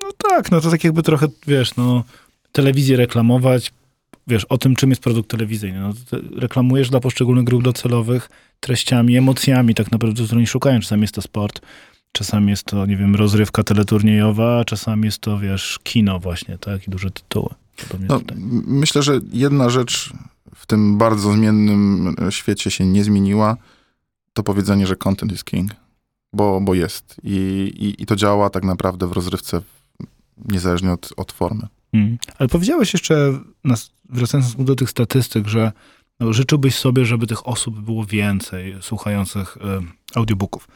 No 0.02 0.10
tak, 0.12 0.50
no 0.50 0.60
to 0.60 0.70
tak 0.70 0.84
jakby 0.84 1.02
trochę, 1.02 1.26
wiesz, 1.46 1.76
no 1.76 2.04
telewizję 2.52 2.96
reklamować, 2.96 3.72
wiesz, 4.26 4.44
o 4.44 4.58
tym, 4.58 4.76
czym 4.76 4.90
jest 4.90 5.02
produkt 5.02 5.30
telewizyjny. 5.30 5.80
No, 5.80 5.92
reklamujesz 6.36 6.90
dla 6.90 7.00
poszczególnych 7.00 7.44
grup 7.44 7.62
docelowych 7.62 8.28
treściami, 8.64 9.16
emocjami 9.16 9.75
tak 9.75 9.92
naprawdę, 9.92 10.25
które 10.25 10.40
nie 10.40 10.47
szukają. 10.47 10.80
Czasami 10.80 11.02
jest 11.02 11.14
to 11.14 11.23
sport, 11.23 11.61
czasami 12.12 12.50
jest 12.50 12.64
to, 12.64 12.87
nie 12.87 12.97
wiem, 12.97 13.14
rozrywka 13.14 13.62
teleturniejowa, 13.62 14.64
czasami 14.64 15.04
jest 15.04 15.18
to, 15.18 15.38
wiesz, 15.38 15.78
kino 15.83 16.21
właśnie, 16.21 16.59
tak, 16.59 16.88
i 16.88 16.90
duże 16.90 17.11
tytuły. 17.11 17.54
No, 18.09 18.21
myślę, 18.66 19.02
że 19.02 19.21
jedna 19.33 19.71
rzecz 19.71 20.12
w 20.54 20.66
tym 20.66 20.99
bardzo 20.99 21.33
zmiennym 21.33 22.16
świecie 22.30 22.71
się 22.71 22.87
nie 22.87 23.04
zmieniła, 23.04 23.56
to 24.33 24.42
powiedzenie, 24.42 24.87
że 24.87 24.97
content 24.97 25.33
is 25.33 25.44
king, 25.44 25.71
bo, 26.33 26.61
bo 26.61 26.75
jest. 26.75 27.21
I, 27.23 27.37
i, 27.76 28.02
I 28.02 28.06
to 28.06 28.16
działa 28.16 28.50
tak 28.50 28.64
naprawdę 28.64 29.06
w 29.06 29.12
rozrywce 29.12 29.61
niezależnie 30.49 30.92
od, 30.92 31.12
od 31.16 31.33
formy. 31.33 31.66
Hmm. 31.92 32.18
Ale 32.38 32.49
powiedziałeś 32.49 32.92
jeszcze, 32.92 33.38
wracając 34.09 34.56
do 34.59 34.75
tych 34.75 34.90
statystyk, 34.90 35.49
że 35.49 35.73
no, 36.21 36.33
życzyłbyś 36.33 36.75
sobie, 36.75 37.04
żeby 37.04 37.26
tych 37.26 37.49
osób 37.49 37.80
było 37.80 38.04
więcej 38.04 38.76
słuchających 38.80 39.56
y, 39.56 39.61
audiobooków. 40.14 40.68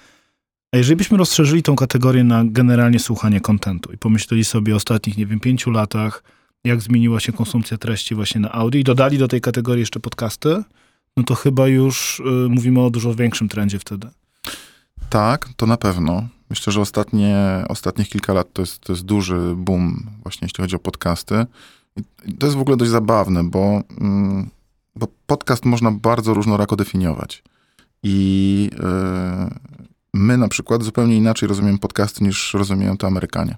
A 0.73 0.77
jeżeli 0.77 0.97
byśmy 0.97 1.19
rozszerzyli 1.19 1.63
tą 1.63 1.77
kategorię 1.77 2.25
na 2.25 2.45
generalnie 2.45 2.99
słuchanie 2.99 3.41
kontentu 3.41 3.93
i 3.93 3.99
pomyśleli 3.99 4.45
sobie 4.45 4.75
o 4.75 4.77
ostatnich, 4.77 5.17
nie 5.17 5.27
wiem, 5.27 5.41
pięciu 5.41 5.71
latach, 5.71 6.23
jak 6.65 6.81
zmieniła 6.81 7.21
się 7.21 7.33
konsumpcja 7.33 7.79
treści 7.79 8.15
właśnie 8.15 8.41
na 8.41 8.53
audio 8.53 8.81
i 8.81 8.85
dodali 8.85 9.19
do 9.19 9.29
tej 9.29 9.41
kategorii 9.41 9.81
jeszcze 9.81 10.01
podcasty, 10.01 10.63
no 11.17 11.23
to 11.23 11.35
chyba 11.35 11.69
już 11.69 12.21
y, 12.21 12.49
mówimy 12.49 12.81
o 12.81 12.91
dużo 12.91 13.15
większym 13.15 13.49
trendzie 13.49 13.79
wtedy. 13.79 14.09
Tak, 15.11 15.49
to 15.57 15.67
na 15.67 15.77
pewno. 15.77 16.29
Myślę, 16.51 16.73
że 16.73 16.81
ostatnie, 16.81 17.37
ostatnich 17.69 18.09
kilka 18.09 18.33
lat 18.33 18.53
to 18.53 18.63
jest, 18.63 18.81
to 18.81 18.93
jest 18.93 19.05
duży 19.05 19.55
boom 19.57 20.11
właśnie 20.23 20.45
jeśli 20.45 20.63
chodzi 20.63 20.77
o 20.77 20.79
podcasty. 20.79 21.47
I 22.27 22.33
to 22.33 22.47
jest 22.47 22.57
w 22.57 22.61
ogóle 22.61 22.77
dość 22.77 22.91
zabawne, 22.91 23.45
bo, 23.45 23.83
mm, 24.01 24.51
bo 24.97 25.09
podcast 25.27 25.65
można 25.65 25.91
bardzo 25.91 26.35
różnorako 26.35 26.77
definiować. 26.77 27.43
I 28.03 28.71
yy, 28.73 29.79
my 30.15 30.37
na 30.37 30.49
przykład 30.49 30.83
zupełnie 30.83 31.17
inaczej 31.17 31.49
rozumiemy 31.49 31.79
podcasty 31.79 32.25
niż 32.25 32.55
rozumieją 32.55 32.97
to 32.97 33.07
Amerykanie. 33.07 33.57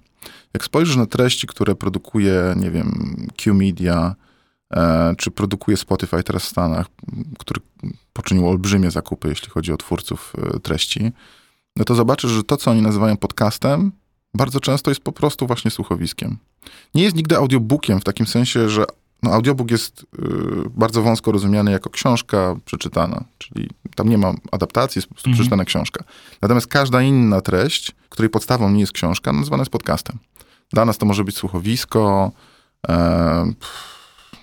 Jak 0.55 0.65
spojrzysz 0.65 0.97
na 0.97 1.07
treści, 1.07 1.47
które 1.47 1.75
produkuje, 1.75 2.55
nie 2.57 2.71
wiem, 2.71 3.17
Q-Media, 3.37 4.15
e, 4.71 5.15
czy 5.19 5.31
produkuje 5.31 5.77
Spotify 5.77 6.23
teraz 6.23 6.43
w 6.43 6.49
Stanach, 6.49 6.87
który 7.39 7.61
poczynił 8.13 8.49
olbrzymie 8.49 8.91
zakupy, 8.91 9.29
jeśli 9.29 9.51
chodzi 9.51 9.73
o 9.73 9.77
twórców 9.77 10.33
e, 10.39 10.61
treści, 10.61 11.13
no 11.77 11.85
to 11.85 11.95
zobaczysz, 11.95 12.31
że 12.31 12.45
to, 12.45 12.57
co 12.57 12.71
oni 12.71 12.83
nazywają 12.83 13.17
podcastem, 13.17 13.93
bardzo 14.35 14.61
często 14.61 14.91
jest 14.91 15.01
po 15.01 15.13
prostu 15.13 15.47
właśnie 15.47 15.71
słuchowiskiem. 15.71 16.37
Nie 16.95 17.03
jest 17.03 17.17
nigdy 17.17 17.37
audiobookiem 17.37 18.01
w 18.01 18.05
takim 18.05 18.27
sensie, 18.27 18.69
że 18.69 18.85
no, 19.23 19.33
audiobook 19.33 19.71
jest 19.71 20.03
y, 20.03 20.07
bardzo 20.71 21.03
wąsko 21.03 21.33
rozumiany 21.33 21.71
jako 21.71 21.91
książka 21.91 22.57
przeczytana, 22.65 23.25
czyli 23.39 23.69
tam 23.95 24.09
nie 24.09 24.19
ma 24.19 24.35
adaptacji, 24.53 24.99
jest 24.99 25.09
po 25.09 25.15
prostu 25.15 25.31
mhm. 25.31 25.39
przeczytana 25.39 25.65
książka. 25.65 26.05
Natomiast 26.43 26.67
każda 26.67 27.03
inna 27.03 27.41
treść, 27.41 27.93
której 28.09 28.31
podstawą 28.31 28.71
nie 28.71 28.81
jest 28.81 28.93
książka, 28.93 29.33
nazywana 29.33 29.61
jest 29.61 29.73
podcastem. 29.73 30.19
Dla 30.73 30.85
nas 30.85 30.99
to 30.99 31.07
może 31.07 31.25
być 31.25 31.37
słuchowisko, 31.37 32.33
e, 32.89 33.53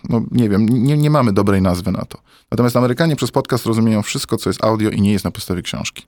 no 0.10 0.22
nie 0.32 0.50
wiem, 0.50 0.66
nie, 0.70 0.98
nie 0.98 1.10
mamy 1.10 1.34
dobrej 1.34 1.62
nazwy 1.62 1.92
na 1.92 2.06
to. 2.06 2.18
Natomiast 2.52 2.76
Amerykanie 2.76 3.16
przez 3.16 3.32
podcast 3.32 3.66
rozumieją 3.66 4.02
wszystko, 4.02 4.38
co 4.38 4.50
jest 4.50 4.64
audio 4.64 4.90
i 4.90 5.02
nie 5.02 5.12
jest 5.12 5.26
na 5.26 5.32
podstawie 5.32 5.62
książki. 5.62 6.06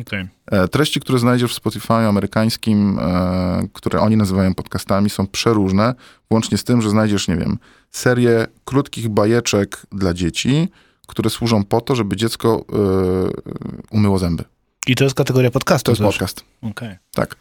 Okay. 0.00 0.28
E, 0.46 0.68
treści, 0.68 1.00
które 1.00 1.18
znajdziesz 1.18 1.52
w 1.52 1.54
Spotify 1.54 1.94
amerykańskim, 1.94 2.98
e, 2.98 3.68
które 3.72 4.00
oni 4.00 4.16
nazywają 4.16 4.54
podcastami, 4.54 5.10
są 5.10 5.26
przeróżne, 5.26 5.94
włącznie 6.30 6.58
z 6.58 6.64
tym, 6.64 6.82
że 6.82 6.90
znajdziesz, 6.90 7.28
nie 7.28 7.36
wiem, 7.36 7.58
serię 7.96 8.46
krótkich 8.64 9.08
bajeczek 9.08 9.86
dla 9.92 10.14
dzieci, 10.14 10.68
które 11.06 11.30
służą 11.30 11.64
po 11.64 11.80
to, 11.80 11.94
żeby 11.94 12.16
dziecko 12.16 12.64
e, 12.72 12.76
umyło 13.90 14.18
zęby. 14.18 14.44
I 14.86 14.94
to 14.94 15.04
jest 15.04 15.16
kategoria 15.16 15.50
podcastu. 15.50 15.84
To 15.84 15.92
jest 15.92 16.02
też. 16.02 16.14
podcast. 16.14 16.44
Okay. 16.62 16.98
Tak. 17.14 17.36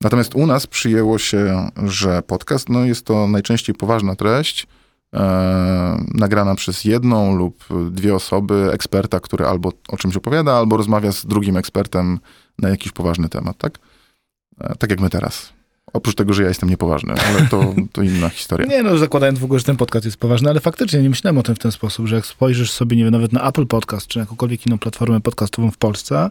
Natomiast 0.00 0.34
u 0.34 0.46
nas 0.46 0.66
przyjęło 0.66 1.18
się, 1.18 1.70
że 1.86 2.22
podcast 2.22 2.68
no, 2.68 2.84
jest 2.84 3.06
to 3.06 3.26
najczęściej 3.26 3.74
poważna 3.74 4.16
treść, 4.16 4.66
e, 5.14 6.04
nagrana 6.14 6.54
przez 6.54 6.84
jedną 6.84 7.36
lub 7.36 7.64
dwie 7.90 8.14
osoby, 8.14 8.70
eksperta, 8.72 9.20
który 9.20 9.46
albo 9.46 9.72
o 9.88 9.96
czymś 9.96 10.16
opowiada, 10.16 10.52
albo 10.52 10.76
rozmawia 10.76 11.12
z 11.12 11.26
drugim 11.26 11.56
ekspertem 11.56 12.20
na 12.58 12.68
jakiś 12.68 12.92
poważny 12.92 13.28
temat, 13.28 13.58
tak? 13.58 13.78
E, 14.60 14.74
tak 14.76 14.90
jak 14.90 15.00
my 15.00 15.10
teraz. 15.10 15.59
Oprócz 15.92 16.14
tego, 16.14 16.32
że 16.32 16.42
ja 16.42 16.48
jestem 16.48 16.70
niepoważny, 16.70 17.14
ale 17.28 17.46
to, 17.46 17.74
to 17.92 18.02
inna 18.02 18.28
historia. 18.28 18.66
Nie 18.66 18.82
no, 18.82 18.98
zakładając 18.98 19.38
w 19.38 19.44
ogóle, 19.44 19.58
że 19.58 19.64
ten 19.64 19.76
podcast 19.76 20.04
jest 20.04 20.16
poważny, 20.16 20.50
ale 20.50 20.60
faktycznie 20.60 21.02
nie 21.02 21.10
myślałem 21.10 21.38
o 21.38 21.42
tym 21.42 21.54
w 21.54 21.58
ten 21.58 21.72
sposób, 21.72 22.06
że 22.06 22.16
jak 22.16 22.26
spojrzysz 22.26 22.70
sobie, 22.70 22.96
nie 22.96 23.04
wiem, 23.04 23.12
nawet 23.12 23.32
na 23.32 23.48
Apple 23.48 23.66
Podcast, 23.66 24.06
czy 24.06 24.18
jakąkolwiek 24.18 24.66
inną 24.66 24.78
platformę 24.78 25.20
podcastową 25.20 25.70
w 25.70 25.76
Polsce, 25.76 26.30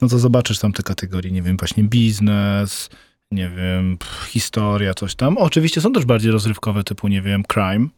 no 0.00 0.08
to 0.08 0.18
zobaczysz 0.18 0.58
tam 0.58 0.72
te 0.72 0.82
kategorie, 0.82 1.30
nie 1.30 1.42
wiem, 1.42 1.56
właśnie 1.56 1.84
biznes, 1.84 2.90
nie 3.30 3.48
wiem, 3.48 3.98
historia, 4.28 4.94
coś 4.94 5.14
tam. 5.14 5.38
Oczywiście 5.38 5.80
są 5.80 5.92
też 5.92 6.04
bardziej 6.04 6.32
rozrywkowe, 6.32 6.84
typu, 6.84 7.08
nie 7.08 7.22
wiem, 7.22 7.42
crime. 7.52 7.88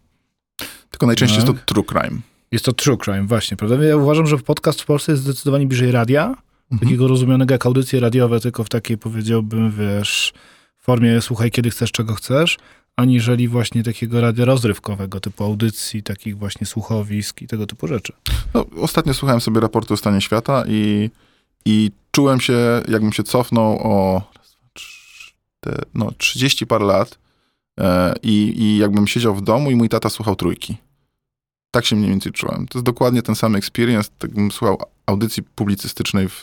Tylko 0.91 1.07
najczęściej 1.07 1.39
no. 1.39 1.45
jest 1.45 1.59
to 1.59 1.75
true 1.75 1.85
crime. 1.85 2.21
Jest 2.53 2.65
to 2.65 2.73
true 2.73 2.99
crime, 3.05 3.27
właśnie, 3.27 3.57
prawda? 3.57 3.85
Ja 3.85 3.97
uważam, 3.97 4.27
że 4.27 4.39
podcast 4.39 4.83
w 4.83 4.85
Polsce 4.85 5.13
jest 5.13 5.25
zdecydowanie 5.25 5.67
bliżej 5.67 5.91
radia, 5.91 6.25
mhm. 6.27 6.81
takiego 6.81 7.09
rozumianego 7.09 7.55
jak 7.55 7.67
audycje 7.67 8.01
radiowe, 8.01 8.41
tylko 8.41 8.65
w 8.65 8.69
takiej, 8.69 8.99
powiedziałbym, 8.99 9.73
wiesz, 9.73 10.33
formie 10.87 11.21
słuchaj 11.21 11.51
kiedy 11.51 11.71
chcesz, 11.71 11.93
czego 11.93 12.15
chcesz, 12.15 12.59
aniżeli 12.97 13.49
właśnie 13.49 13.83
takiego 13.83 14.21
radia 14.21 14.45
rozrywkowego, 14.45 15.21
typu 15.21 15.45
audycji, 15.45 16.03
takich 16.03 16.39
właśnie 16.39 16.67
słuchowisk 16.67 17.43
i 17.43 17.47
tego 17.47 17.67
typu 17.67 17.87
rzeczy. 17.87 18.13
No, 18.55 18.67
ostatnio 18.81 19.15
słuchałem 19.15 19.41
sobie 19.41 19.61
raportu 19.61 19.95
o 19.95 19.97
stanie 19.97 20.21
świata 20.21 20.65
i, 20.69 21.11
i 21.65 21.91
czułem 22.11 22.41
się, 22.41 22.83
jakbym 22.89 23.13
się 23.13 23.23
cofnął 23.23 23.79
o 23.83 24.23
no, 25.95 26.13
30 26.19 26.67
parę 26.67 26.85
lat 26.85 27.19
e, 27.81 28.15
i, 28.23 28.55
i 28.63 28.79
jakbym 28.79 29.07
siedział 29.07 29.35
w 29.35 29.43
domu 29.43 29.71
i 29.71 29.77
mój 29.77 29.89
tata 29.89 30.09
słuchał 30.11 30.37
trójki. 30.37 30.77
Tak 31.71 31.85
się 31.85 31.97
mniej 31.97 32.11
więcej 32.11 32.33
czułem. 32.33 32.67
To 32.69 32.79
jest 32.79 32.87
dokładnie 32.87 33.23
ten 33.23 33.35
sam 33.35 33.57
experience, 33.57 34.11
tak 34.19 34.31
bym 34.31 34.51
słuchał 34.51 34.83
audycji 35.07 35.43
publicystycznej 35.43 36.29
w, 36.29 36.43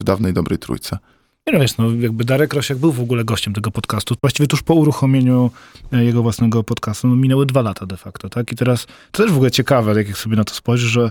w 0.00 0.04
dawnej 0.04 0.32
dobrej 0.32 0.58
trójce. 0.58 0.98
Nie 1.46 1.52
no 1.52 1.60
wiesz, 1.60 1.76
no 1.76 1.90
jakby 2.00 2.24
Darek 2.24 2.54
Rosiak 2.54 2.78
był 2.78 2.92
w 2.92 3.00
ogóle 3.00 3.24
gościem 3.24 3.54
tego 3.54 3.70
podcastu. 3.70 4.14
Właściwie 4.20 4.46
tuż 4.46 4.62
po 4.62 4.74
uruchomieniu 4.74 5.50
e, 5.92 6.04
jego 6.04 6.22
własnego 6.22 6.64
podcastu, 6.64 7.08
no 7.08 7.16
minęły 7.16 7.46
dwa 7.46 7.62
lata 7.62 7.86
de 7.86 7.96
facto, 7.96 8.28
tak? 8.28 8.52
I 8.52 8.56
teraz, 8.56 8.86
to 9.10 9.22
też 9.22 9.32
w 9.32 9.34
ogóle 9.34 9.50
ciekawe, 9.50 9.94
jak 10.02 10.18
sobie 10.18 10.36
na 10.36 10.44
to 10.44 10.54
spojrzysz, 10.54 10.90
że 10.90 11.10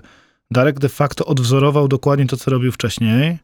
Darek 0.52 0.80
de 0.80 0.90
facto 0.90 1.26
odwzorował 1.26 1.88
dokładnie 1.88 2.28
to, 2.28 2.38
co 2.38 2.52
robił 2.52 2.72
wcześniej. 2.72 3.38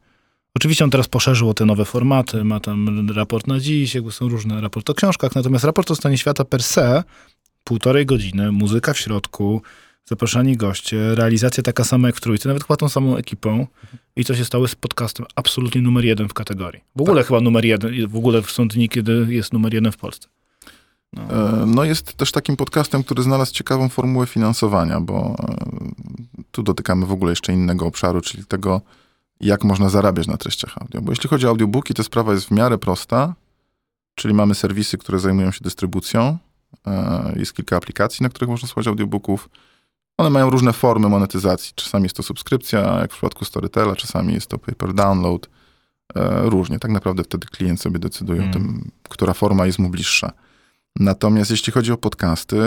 Oczywiście 0.55 0.83
on 0.83 0.89
teraz 0.89 1.07
poszerzył 1.07 1.50
o 1.50 1.53
te 1.53 1.65
nowe 1.65 1.86
formaty, 1.86 2.43
ma 2.43 2.60
tam 2.60 3.10
raport 3.15 3.48
na 3.48 3.60
dziś, 3.60 3.95
jakby 3.95 4.12
są 4.12 4.29
różne 4.29 4.62
raporty 4.62 4.91
o 4.91 4.95
książkach, 4.95 5.36
natomiast 5.36 5.65
raport 5.65 5.91
o 5.91 5.95
stanie 5.95 6.17
świata 6.17 6.45
per 6.45 6.63
se, 6.63 7.03
półtorej 7.63 8.05
godziny, 8.05 8.51
muzyka 8.51 8.93
w 8.93 9.00
środku, 9.00 9.62
zapraszani 10.05 10.58
goście, 10.58 11.15
realizacja 11.15 11.63
taka 11.63 11.84
sama 11.84 12.08
jak 12.08 12.15
w 12.15 12.22
trójce, 12.22 12.50
nawet 12.50 12.63
chyba 12.63 12.77
tą 12.77 12.89
samą 12.89 13.17
ekipą 13.17 13.67
i 14.15 14.25
co 14.25 14.36
się 14.36 14.46
stało 14.46 14.67
z 14.67 14.75
podcastem 14.75 15.25
absolutnie 15.36 15.81
numer 15.81 16.05
jeden 16.05 16.27
w 16.27 16.34
kategorii. 16.34 16.81
W 16.96 17.01
ogóle 17.01 17.22
tak. 17.22 17.27
chyba 17.27 17.41
numer 17.41 17.65
jeden, 17.65 18.08
w 18.08 18.15
ogóle 18.15 18.41
w 18.41 18.58
dni, 18.67 18.89
kiedy 18.89 19.27
jest 19.29 19.53
numer 19.53 19.74
jeden 19.74 19.91
w 19.91 19.98
Polsce. 19.98 20.27
No. 21.13 21.24
E, 21.24 21.65
no. 21.65 21.84
jest 21.84 22.13
też 22.13 22.31
takim 22.31 22.58
podcastem, 22.58 23.03
który 23.03 23.24
znalazł 23.24 23.53
ciekawą 23.53 23.89
formułę 23.89 24.25
finansowania, 24.25 25.01
bo 25.01 25.36
e, 25.39 25.55
tu 26.51 26.63
dotykamy 26.63 27.05
w 27.05 27.12
ogóle 27.12 27.31
jeszcze 27.31 27.53
innego 27.53 27.86
obszaru, 27.86 28.22
czyli 28.22 28.46
tego, 28.46 28.81
jak 29.39 29.63
można 29.63 29.89
zarabiać 29.89 30.27
na 30.27 30.38
treściach 30.38 30.77
audio. 30.77 31.01
Bo 31.01 31.12
jeśli 31.12 31.29
chodzi 31.29 31.46
o 31.46 31.50
audiobooki, 31.50 31.93
to 31.93 32.03
sprawa 32.03 32.34
jest 32.34 32.46
w 32.46 32.51
miarę 32.51 32.77
prosta, 32.77 33.36
czyli 34.15 34.34
mamy 34.34 34.55
serwisy, 34.55 34.98
które 34.98 35.20
zajmują 35.20 35.51
się 35.51 35.60
dystrybucją, 35.62 36.38
e, 36.88 37.34
jest 37.36 37.53
kilka 37.53 37.77
aplikacji, 37.77 38.24
na 38.24 38.29
których 38.29 38.50
można 38.50 38.67
słuchać 38.67 38.88
audiobooków, 38.88 39.50
one 40.21 40.29
mają 40.29 40.49
różne 40.49 40.73
formy 40.73 41.09
monetyzacji. 41.09 41.71
Czasami 41.75 42.03
jest 42.03 42.15
to 42.15 42.23
subskrypcja, 42.23 42.79
jak 42.99 43.11
w 43.11 43.13
przypadku 43.13 43.45
Storytela, 43.45 43.95
czasami 43.95 44.33
jest 44.33 44.47
to 44.47 44.57
pay 44.59 44.75
per 44.75 44.93
download. 44.93 45.49
e, 46.15 46.49
różnie. 46.49 46.79
Tak 46.79 46.91
naprawdę 46.91 47.23
wtedy 47.23 47.47
klient 47.47 47.81
sobie 47.81 47.99
decyduje 47.99 48.39
Mm. 48.39 48.49
o 48.49 48.53
tym, 48.53 48.91
która 49.09 49.33
forma 49.33 49.65
jest 49.65 49.79
mu 49.79 49.89
bliższa. 49.89 50.31
Natomiast 50.99 51.51
jeśli 51.51 51.73
chodzi 51.73 51.91
o 51.91 51.97
podcasty, 51.97 52.61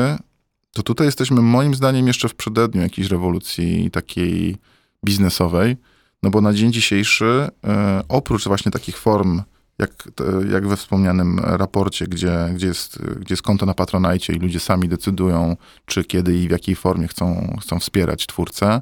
to 0.73 0.82
tutaj 0.82 1.06
jesteśmy 1.06 1.40
moim 1.42 1.75
zdaniem 1.75 2.06
jeszcze 2.06 2.28
w 2.28 2.34
przededniu 2.34 2.82
jakiejś 2.82 3.08
rewolucji 3.08 3.90
takiej 3.90 4.56
biznesowej, 5.04 5.76
no 6.23 6.30
bo 6.30 6.40
na 6.40 6.52
dzień 6.52 6.73
dzisiejszy, 6.73 7.49
e, 7.66 8.02
oprócz 8.08 8.44
właśnie 8.49 8.73
takich 8.73 8.99
form, 8.99 9.42
jak, 9.78 10.09
jak 10.50 10.69
we 10.69 10.76
wspomnianym 10.76 11.38
raporcie, 11.38 12.07
gdzie, 12.07 12.50
gdzie, 12.54 12.66
jest, 12.66 13.02
gdzie 13.02 13.33
jest 13.33 13.43
konto 13.43 13.66
na 13.66 13.75
Patronite 13.75 14.33
i 14.33 14.38
ludzie 14.38 14.61
sami 14.61 14.88
decydują, 14.88 15.57
czy 15.87 16.04
kiedy 16.04 16.37
i 16.38 16.49
w 16.49 16.50
jakiej 16.50 16.76
formie 16.76 17.09
chcą, 17.09 17.57
chcą 17.62 17.78
wspierać 17.78 18.26
twórcę, 18.26 18.81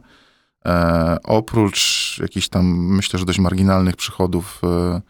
e, 0.67 1.19
oprócz 1.25 2.19
jakichś 2.23 2.49
tam, 2.49 2.67
myślę, 2.97 3.19
że 3.19 3.25
dość 3.25 3.39
marginalnych 3.39 3.97
przychodów 3.97 4.61
e, 4.65 5.01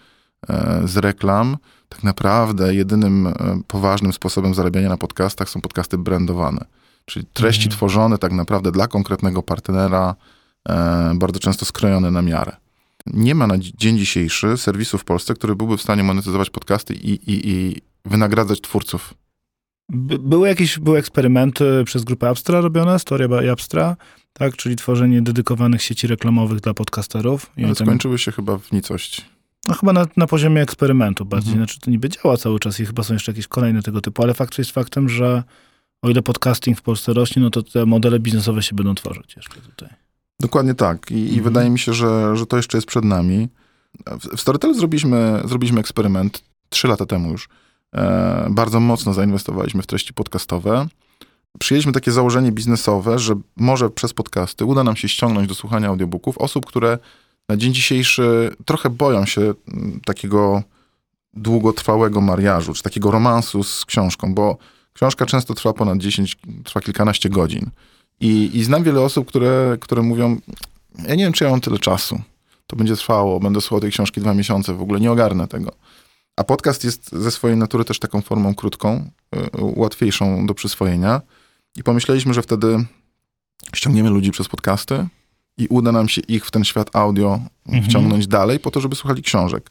e, 0.48 0.88
z 0.88 0.96
reklam, 0.96 1.56
tak 1.88 2.04
naprawdę 2.04 2.74
jedynym 2.74 3.26
e, 3.26 3.32
poważnym 3.66 4.12
sposobem 4.12 4.54
zarabiania 4.54 4.88
na 4.88 4.96
podcastach 4.96 5.48
są 5.48 5.60
podcasty 5.60 5.98
brandowane. 5.98 6.64
Czyli 7.04 7.26
treści 7.32 7.64
Mhm. 7.64 7.76
tworzone 7.76 8.18
tak 8.18 8.32
naprawdę 8.32 8.72
dla 8.72 8.88
konkretnego 8.88 9.42
partnera, 9.42 10.14
e, 10.68 11.12
bardzo 11.14 11.40
często 11.40 11.64
skrojone 11.64 12.10
na 12.10 12.22
miarę. 12.22 12.61
Nie 13.06 13.34
ma 13.34 13.46
na 13.46 13.58
dzi- 13.58 13.72
dzień 13.76 13.98
dzisiejszy 13.98 14.56
serwisu 14.56 14.98
w 14.98 15.04
Polsce, 15.04 15.34
który 15.34 15.56
byłby 15.56 15.76
w 15.76 15.82
stanie 15.82 16.02
monetyzować 16.02 16.50
podcasty 16.50 16.94
i, 16.94 17.10
i, 17.10 17.50
i 17.50 17.76
wynagradzać 18.04 18.60
twórców. 18.60 19.14
By, 19.88 20.18
były 20.18 20.48
jakieś 20.48 20.78
były 20.78 20.98
eksperymenty 20.98 21.82
przez 21.84 22.04
grupę 22.04 22.28
Abstra 22.28 22.60
robione, 22.60 22.98
Storia 22.98 23.28
by 23.28 23.50
Abstra, 23.50 23.96
tak? 24.32 24.56
Czyli 24.56 24.76
tworzenie 24.76 25.22
dedykowanych 25.22 25.82
sieci 25.82 26.06
reklamowych 26.06 26.60
dla 26.60 26.74
podcasterów. 26.74 27.50
I 27.56 27.64
Ale 27.64 27.74
tam- 27.74 27.86
skończyły 27.86 28.18
się 28.18 28.32
chyba 28.32 28.58
w 28.58 28.72
nicości. 28.72 29.22
No 29.68 29.74
chyba 29.74 29.92
na, 29.92 30.06
na 30.16 30.26
poziomie 30.26 30.62
eksperymentu 30.62 31.24
bardziej. 31.24 31.52
Mhm. 31.52 31.66
Znaczy 31.68 31.80
to 31.80 31.90
niby 31.90 32.08
działa 32.08 32.36
cały 32.36 32.58
czas 32.60 32.80
i 32.80 32.86
chyba 32.86 33.02
są 33.02 33.14
jeszcze 33.14 33.32
jakieś 33.32 33.46
kolejne 33.46 33.82
tego 33.82 34.00
typu, 34.00 34.22
ale 34.22 34.34
fakt 34.34 34.58
jest 34.58 34.70
faktem, 34.70 35.08
że 35.08 35.42
o 36.02 36.10
ile 36.10 36.22
podcasting 36.22 36.78
w 36.78 36.82
Polsce 36.82 37.12
rośnie, 37.12 37.42
no 37.42 37.50
to 37.50 37.62
te 37.62 37.86
modele 37.86 38.18
biznesowe 38.20 38.62
się 38.62 38.76
będą 38.76 38.94
tworzyć 38.94 39.36
jeszcze 39.36 39.60
tutaj. 39.60 39.88
Dokładnie 40.42 40.74
tak. 40.74 41.10
I, 41.10 41.14
i 41.14 41.24
Mhm. 41.24 41.44
wydaje 41.44 41.70
mi 41.70 41.78
się, 41.78 41.94
że, 41.94 42.36
że 42.36 42.46
to 42.46 42.56
jeszcze 42.56 42.78
jest 42.78 42.86
przed 42.86 43.04
nami. 43.04 43.48
W, 44.06 44.36
w 44.36 44.40
Storytel 44.40 44.74
zrobiliśmy, 44.74 45.42
zrobiliśmy 45.44 45.80
eksperyment 45.80 46.42
trzy 46.68 46.88
lata 46.88 47.06
temu 47.06 47.30
już. 47.30 47.48
E, 47.94 48.46
bardzo 48.50 48.80
mocno 48.80 49.14
zainwestowaliśmy 49.14 49.82
w 49.82 49.86
treści 49.86 50.14
podcastowe. 50.14 50.86
Przyjęliśmy 51.58 51.92
takie 51.92 52.12
założenie 52.12 52.52
biznesowe, 52.52 53.18
że 53.18 53.34
może 53.56 53.90
przez 53.90 54.12
podcasty 54.12 54.64
uda 54.64 54.84
nam 54.84 54.96
się 54.96 55.08
ściągnąć 55.08 55.48
do 55.48 55.54
słuchania 55.54 55.88
audiobooków 55.88 56.38
osób, 56.38 56.66
które 56.66 56.98
na 57.48 57.56
dzień 57.56 57.74
dzisiejszy 57.74 58.56
trochę 58.64 58.90
boją 58.90 59.26
się 59.26 59.40
mm, 59.40 60.00
takiego 60.04 60.62
długotrwałego 61.34 62.20
mariażu, 62.20 62.74
czy 62.74 62.82
takiego 62.82 63.10
romansu 63.10 63.62
z 63.64 63.84
książką, 63.84 64.34
bo 64.34 64.56
książka 64.92 65.26
często 65.26 65.54
trwa 65.54 65.72
ponad 65.72 65.98
10, 65.98 66.36
trwa 66.64 66.80
kilkanaście 66.80 67.28
godzin. 67.28 67.70
I, 68.22 68.50
i 68.58 68.64
znam 68.64 68.82
wiele 68.82 69.00
osób, 69.00 69.28
które, 69.28 69.76
które 69.80 70.02
mówią, 70.02 70.36
ja 71.08 71.14
nie 71.14 71.24
wiem, 71.24 71.32
czy 71.32 71.44
ja 71.44 71.50
mam 71.50 71.60
tyle 71.60 71.78
czasu. 71.78 72.20
To 72.66 72.76
będzie 72.76 72.96
trwało, 72.96 73.40
będę 73.40 73.60
słuchał 73.60 73.80
tej 73.80 73.90
książki 73.90 74.20
dwa 74.20 74.34
miesiące, 74.34 74.74
w 74.74 74.82
ogóle 74.82 75.00
nie 75.00 75.12
ogarnę 75.12 75.48
tego. 75.48 75.72
A 76.36 76.44
podcast 76.44 76.84
jest 76.84 77.12
ze 77.12 77.30
swojej 77.30 77.56
natury 77.56 77.84
też 77.84 77.98
taką 77.98 78.20
formą 78.20 78.54
krótką, 78.54 79.10
y, 79.36 79.38
łatwiejszą 79.60 80.46
do 80.46 80.54
przyswojenia. 80.54 81.20
I 81.76 81.82
pomyśleliśmy, 81.82 82.34
że 82.34 82.42
wtedy 82.42 82.84
ściągniemy 83.74 84.10
ludzi 84.10 84.30
przez 84.30 84.48
podcasty 84.48 85.06
i 85.58 85.66
uda 85.66 85.92
nam 85.92 86.08
się 86.08 86.20
ich 86.20 86.46
w 86.46 86.50
ten 86.50 86.64
świat 86.64 86.96
audio 86.96 87.40
Mhm. 87.66 87.84
wciągnąć 87.84 88.26
dalej, 88.26 88.60
po 88.60 88.70
to, 88.70 88.80
żeby 88.80 88.96
słuchali 88.96 89.22
książek. 89.22 89.70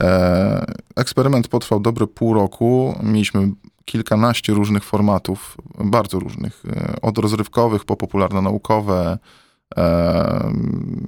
E, 0.00 0.72
eksperyment 0.96 1.48
potrwał 1.48 1.80
dobre 1.80 2.06
pół 2.06 2.34
roku. 2.34 2.98
Mieliśmy 3.02 3.48
kilkanaście 3.86 4.52
różnych 4.52 4.84
formatów, 4.84 5.56
bardzo 5.84 6.18
różnych, 6.18 6.62
e, 6.66 6.96
od 7.02 7.18
rozrywkowych 7.18 7.84
po 7.84 7.96
popularno-naukowe. 7.96 9.18
E, 9.76 10.52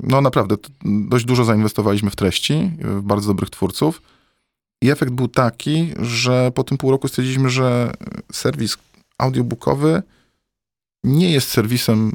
no 0.02 0.20
naprawdę, 0.20 0.56
dość 0.85 1.25
dużo 1.25 1.44
zainwestowaliśmy 1.44 2.11
w 2.11 2.16
treści, 2.16 2.73
w 2.78 3.02
bardzo 3.02 3.28
dobrych 3.28 3.50
twórców. 3.50 4.02
I 4.82 4.90
efekt 4.90 5.12
był 5.12 5.28
taki, 5.28 5.92
że 6.00 6.52
po 6.54 6.64
tym 6.64 6.78
pół 6.78 6.90
roku 6.90 7.08
stwierdziliśmy, 7.08 7.50
że 7.50 7.92
serwis 8.32 8.76
audiobookowy 9.18 10.02
nie 11.05 11.33
jest 11.33 11.48
serwisem 11.48 12.12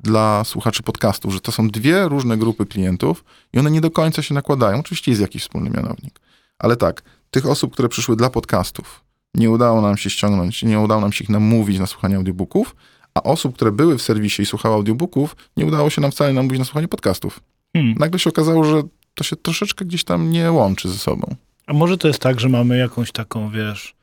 dla 0.00 0.44
słuchaczy 0.44 0.82
podcastów, 0.82 1.32
że 1.32 1.40
to 1.40 1.52
są 1.52 1.68
dwie 1.68 2.08
różne 2.08 2.36
grupy 2.36 2.66
klientów 2.66 3.24
i 3.52 3.58
one 3.58 3.70
nie 3.70 3.80
do 3.80 3.90
końca 3.90 4.22
się 4.22 4.34
nakładają. 4.34 4.78
Oczywiście 4.78 5.10
jest 5.10 5.20
jakiś 5.20 5.42
wspólny 5.42 5.70
mianownik. 5.70 6.20
Ale 6.58 6.76
tak, 6.76 7.02
tych 7.30 7.46
osób, 7.46 7.72
które 7.72 7.88
przyszły 7.88 8.16
dla 8.16 8.30
podcastów, 8.30 9.05
nie 9.36 9.50
udało 9.50 9.80
nam 9.80 9.96
się 9.96 10.10
ściągnąć, 10.10 10.62
nie 10.62 10.80
udało 10.80 11.00
nam 11.00 11.12
się 11.12 11.24
ich 11.24 11.30
namówić 11.30 11.78
na 11.78 11.86
słuchanie 11.86 12.16
audiobooków, 12.16 12.76
a 13.14 13.22
osób, 13.22 13.54
które 13.54 13.72
były 13.72 13.98
w 13.98 14.02
serwisie 14.02 14.42
i 14.42 14.46
słuchały 14.46 14.74
audiobooków, 14.74 15.36
nie 15.56 15.66
udało 15.66 15.90
się 15.90 16.00
nam 16.00 16.10
wcale 16.10 16.32
namówić 16.32 16.58
na 16.58 16.64
słuchanie 16.64 16.88
podcastów. 16.88 17.40
Hmm. 17.72 17.94
Nagle 17.98 18.18
się 18.18 18.30
okazało, 18.30 18.64
że 18.64 18.82
to 19.14 19.24
się 19.24 19.36
troszeczkę 19.36 19.84
gdzieś 19.84 20.04
tam 20.04 20.30
nie 20.30 20.52
łączy 20.52 20.88
ze 20.88 20.98
sobą. 20.98 21.34
A 21.66 21.72
może 21.72 21.98
to 21.98 22.08
jest 22.08 22.20
tak, 22.20 22.40
że 22.40 22.48
mamy 22.48 22.78
jakąś 22.78 23.12
taką, 23.12 23.50
wiesz, 23.50 23.94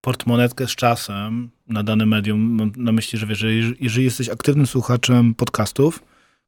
portmonetkę 0.00 0.66
z 0.66 0.70
czasem 0.70 1.50
na 1.68 1.82
dane 1.82 2.06
medium. 2.06 2.40
Mam 2.40 2.72
na 2.76 2.92
myśli, 2.92 3.18
że 3.18 3.26
wiesz, 3.26 3.38
że 3.38 3.52
jeżeli- 3.52 3.84
jeżeli 3.84 4.04
jesteś 4.04 4.28
aktywnym 4.28 4.66
słuchaczem 4.66 5.34
podcastów 5.34 6.02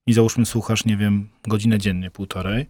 i 0.07 0.13
załóżmy 0.13 0.47
słuchasz, 0.47 0.85
nie 0.85 0.97
wiem, 0.97 1.29
godzinę 1.49 1.79
dziennie, 1.79 2.11
półtorej, 2.11 2.67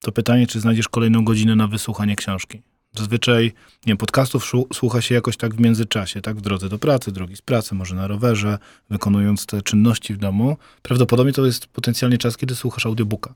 to 0.00 0.12
pytanie, 0.12 0.46
czy 0.46 0.60
znajdziesz 0.60 0.88
kolejną 0.88 1.24
godzinę 1.24 1.56
na 1.56 1.66
wysłuchanie 1.66 2.16
książki. 2.16 2.62
Zazwyczaj, 2.98 3.44
nie 3.44 3.90
wiem, 3.90 3.96
podcastów 3.96 4.52
słucha 4.74 5.00
się 5.00 5.14
jakoś 5.14 5.36
tak 5.36 5.54
w 5.54 5.60
międzyczasie, 5.60 6.20
tak? 6.20 6.36
W 6.36 6.40
drodze 6.40 6.68
do 6.68 6.78
pracy, 6.78 7.12
drogi 7.12 7.36
z 7.36 7.42
pracy, 7.42 7.74
może 7.74 7.94
na 7.94 8.06
rowerze, 8.06 8.58
wykonując 8.90 9.46
te 9.46 9.62
czynności 9.62 10.14
w 10.14 10.18
domu. 10.18 10.56
Prawdopodobnie 10.82 11.32
to 11.32 11.46
jest 11.46 11.66
potencjalnie 11.66 12.18
czas, 12.18 12.36
kiedy 12.36 12.54
słuchasz 12.54 12.86
audiobooka. 12.86 13.34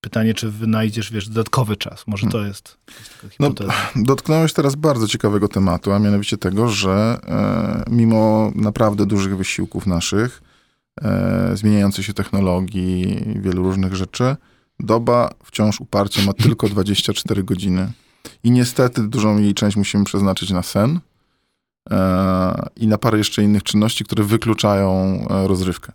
Pytanie, 0.00 0.34
czy 0.34 0.50
wynajdziesz, 0.50 1.12
wiesz, 1.12 1.28
dodatkowy 1.28 1.76
czas. 1.76 2.06
Może 2.06 2.26
to 2.26 2.44
jest, 2.44 2.76
to 2.86 3.26
jest 3.26 3.38
taka 3.38 3.64
No. 3.64 3.72
Dotknąłeś 4.04 4.52
teraz 4.52 4.74
bardzo 4.74 5.08
ciekawego 5.08 5.48
tematu, 5.48 5.92
a 5.92 5.98
mianowicie 5.98 6.38
tego, 6.38 6.68
że 6.68 7.20
e, 7.28 7.90
mimo 7.90 8.52
naprawdę 8.54 9.06
dużych 9.06 9.36
wysiłków 9.36 9.86
naszych, 9.86 10.42
e, 11.02 11.50
zmieniającej 11.54 12.04
się 12.04 12.14
technologii, 12.14 13.24
wielu 13.36 13.62
różnych 13.62 13.94
rzeczy, 13.94 14.36
doba 14.80 15.30
wciąż 15.44 15.80
uparcie 15.80 16.22
ma 16.22 16.32
tylko 16.32 16.68
24 16.74 17.44
godziny. 17.44 17.92
I 18.44 18.50
niestety 18.50 19.08
dużą 19.08 19.38
jej 19.38 19.54
część 19.54 19.76
musimy 19.76 20.04
przeznaczyć 20.04 20.50
na 20.50 20.62
sen 20.62 21.00
e, 21.90 22.68
i 22.76 22.86
na 22.86 22.98
parę 22.98 23.18
jeszcze 23.18 23.42
innych 23.42 23.62
czynności, 23.62 24.04
które 24.04 24.24
wykluczają 24.24 24.92
e, 25.30 25.48
rozrywkę. 25.48 25.92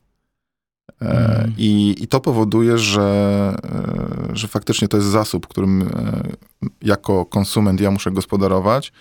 Mhm. 1.01 1.53
I, 1.57 1.95
I 1.99 2.07
to 2.07 2.19
powoduje, 2.19 2.77
że, 2.77 3.55
że 4.33 4.47
faktycznie 4.47 4.87
to 4.87 4.97
jest 4.97 5.09
zasób, 5.09 5.47
którym 5.47 5.89
jako 6.81 7.25
konsument 7.25 7.81
ja 7.81 7.91
muszę 7.91 8.11
gospodarować, 8.11 8.93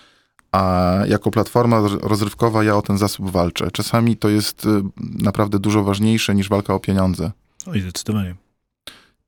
a 0.52 0.92
jako 1.08 1.30
platforma 1.30 1.80
roz- 1.80 2.02
rozrywkowa 2.02 2.64
ja 2.64 2.76
o 2.76 2.82
ten 2.82 2.98
zasób 2.98 3.30
walczę. 3.30 3.70
Czasami 3.70 4.16
to 4.16 4.28
jest 4.28 4.68
naprawdę 5.00 5.58
dużo 5.58 5.84
ważniejsze 5.84 6.34
niż 6.34 6.48
walka 6.48 6.74
o 6.74 6.80
pieniądze. 6.80 7.32
Oj, 7.66 7.80
zdecydowanie. 7.80 8.34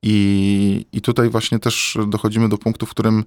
I, 0.03 0.85
I 0.91 1.01
tutaj 1.01 1.29
właśnie 1.29 1.59
też 1.59 1.97
dochodzimy 2.07 2.49
do 2.49 2.57
punktu, 2.57 2.85
w 2.85 2.89
którym 2.89 3.23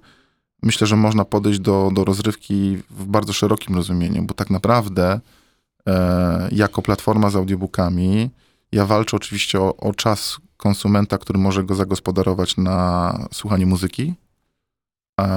myślę, 0.63 0.87
że 0.87 0.95
można 0.95 1.25
podejść 1.25 1.59
do, 1.59 1.91
do 1.93 2.05
rozrywki 2.05 2.77
w 2.89 3.05
bardzo 3.05 3.33
szerokim 3.33 3.75
rozumieniu, 3.75 4.23
bo 4.23 4.33
tak 4.33 4.49
naprawdę 4.49 5.19
e, 5.87 6.49
jako 6.51 6.81
platforma 6.81 7.29
z 7.29 7.35
audiobookami 7.35 8.29
ja 8.71 8.85
walczę 8.85 9.17
oczywiście 9.17 9.61
o, 9.61 9.75
o 9.75 9.93
czas 9.93 10.37
konsumenta, 10.57 11.17
który 11.17 11.39
może 11.39 11.63
go 11.63 11.75
zagospodarować 11.75 12.57
na 12.57 13.17
słuchanie 13.31 13.65
muzyki, 13.65 14.13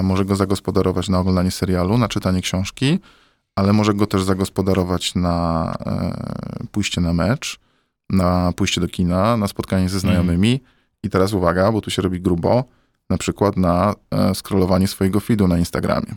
może 0.02 0.24
go 0.24 0.36
zagospodarować 0.36 1.08
na 1.08 1.18
oglądanie 1.18 1.50
serialu, 1.50 1.98
na 1.98 2.08
czytanie 2.08 2.40
książki, 2.40 2.98
ale 3.56 3.72
może 3.72 3.94
go 3.94 4.06
też 4.06 4.22
zagospodarować 4.22 5.14
na 5.14 5.74
e, 5.86 6.66
pójście 6.70 7.00
na 7.00 7.12
mecz, 7.12 7.60
na 8.10 8.52
pójście 8.56 8.80
do 8.80 8.88
kina, 8.88 9.36
na 9.36 9.48
spotkanie 9.48 9.88
ze 9.88 10.00
znajomymi. 10.00 10.60
I 11.02 11.10
teraz 11.10 11.32
uwaga, 11.32 11.72
bo 11.72 11.80
tu 11.80 11.90
się 11.90 12.02
robi 12.02 12.20
grubo, 12.20 12.64
na 13.10 13.18
przykład 13.18 13.56
na 13.56 13.94
e, 14.10 14.34
scrollowanie 14.34 14.88
swojego 14.88 15.20
feedu 15.20 15.48
na 15.48 15.58
Instagramie 15.58 16.14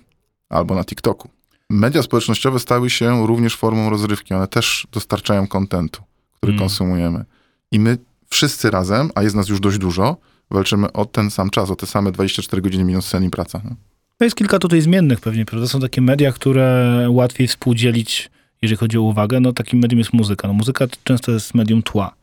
albo 0.50 0.76
na 0.76 0.84
TikToku. 0.84 1.30
Media 1.70 2.04
społecznościowe 2.04 2.60
stały 2.60 2.90
się 2.90 3.28
również 3.28 3.56
formą 3.56 3.90
rozrywki. 3.90 4.34
One 4.34 4.48
też 4.48 4.88
dostarczają 4.92 5.48
kontentu, 5.48 6.02
który 6.38 6.52
Mm. 6.54 6.60
konsumujemy. 6.60 7.26
I 7.72 7.80
my 7.80 7.98
wszyscy 8.30 8.72
razem, 8.72 9.10
a 9.16 9.24
jest 9.24 9.36
nas 9.36 9.50
już 9.50 9.60
dość 9.60 9.78
dużo, 9.78 10.18
walczymy 10.52 10.94
o 10.94 11.06
ten 11.06 11.32
sam 11.32 11.50
czas, 11.50 11.70
o 11.70 11.76
te 11.76 11.86
same 11.86 12.12
24 12.12 12.62
godziny 12.62 12.84
minus 12.84 13.06
sen 13.08 13.24
i 13.24 13.30
praca. 13.30 13.62
No. 13.64 13.76
Jest 14.22 14.36
kilka 14.36 14.60
tutaj 14.60 14.82
zmiennych 14.82 15.20
pewnie, 15.20 15.46
prawda? 15.46 15.68
Są 15.68 15.80
takie 15.80 16.02
media, 16.02 16.32
które 16.32 17.08
łatwiej 17.10 17.48
współdzielić, 17.48 18.30
jeżeli 18.62 18.78
chodzi 18.78 18.98
o 18.98 19.02
uwagę. 19.02 19.40
No 19.40 19.54
takim 19.54 19.80
medium 19.80 20.00
jest 20.00 20.14
muzyka. 20.14 20.48
No 20.48 20.54
muzyka 20.54 20.86
często 21.04 21.32
jest 21.32 21.54
medium 21.56 21.84
tła. 21.84 22.14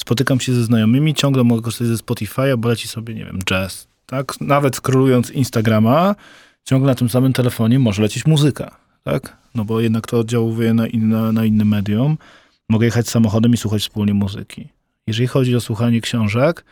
Spotykam 0.00 0.40
się 0.40 0.54
ze 0.54 0.64
znajomymi, 0.64 1.14
ciągle 1.14 1.44
mogę 1.44 1.62
korzystać 1.62 1.88
ze 1.88 1.94
Spotify'a, 1.94 2.56
bo 2.56 2.68
leci 2.68 2.88
sobie, 2.88 3.14
nie 3.14 3.24
wiem, 3.24 3.38
jazz, 3.44 3.88
tak? 4.06 4.40
Nawet 4.40 4.76
scrollując 4.76 5.30
Instagrama, 5.30 6.14
ciągle 6.64 6.86
na 6.90 6.94
tym 6.94 7.08
samym 7.08 7.32
telefonie 7.32 7.78
może 7.78 8.02
lecieć 8.02 8.26
muzyka, 8.26 8.76
tak? 9.02 9.36
No 9.54 9.64
bo 9.64 9.80
jednak 9.80 10.06
to 10.06 10.18
oddziałuje 10.18 10.74
na 10.74 10.86
inne, 10.86 11.32
na 11.32 11.44
inny 11.44 11.64
medium. 11.64 12.18
Mogę 12.68 12.86
jechać 12.86 13.08
samochodem 13.08 13.52
i 13.54 13.56
słuchać 13.56 13.82
wspólnie 13.82 14.14
muzyki. 14.14 14.68
Jeżeli 15.06 15.26
chodzi 15.26 15.56
o 15.56 15.60
słuchanie 15.60 16.00
książek, 16.00 16.64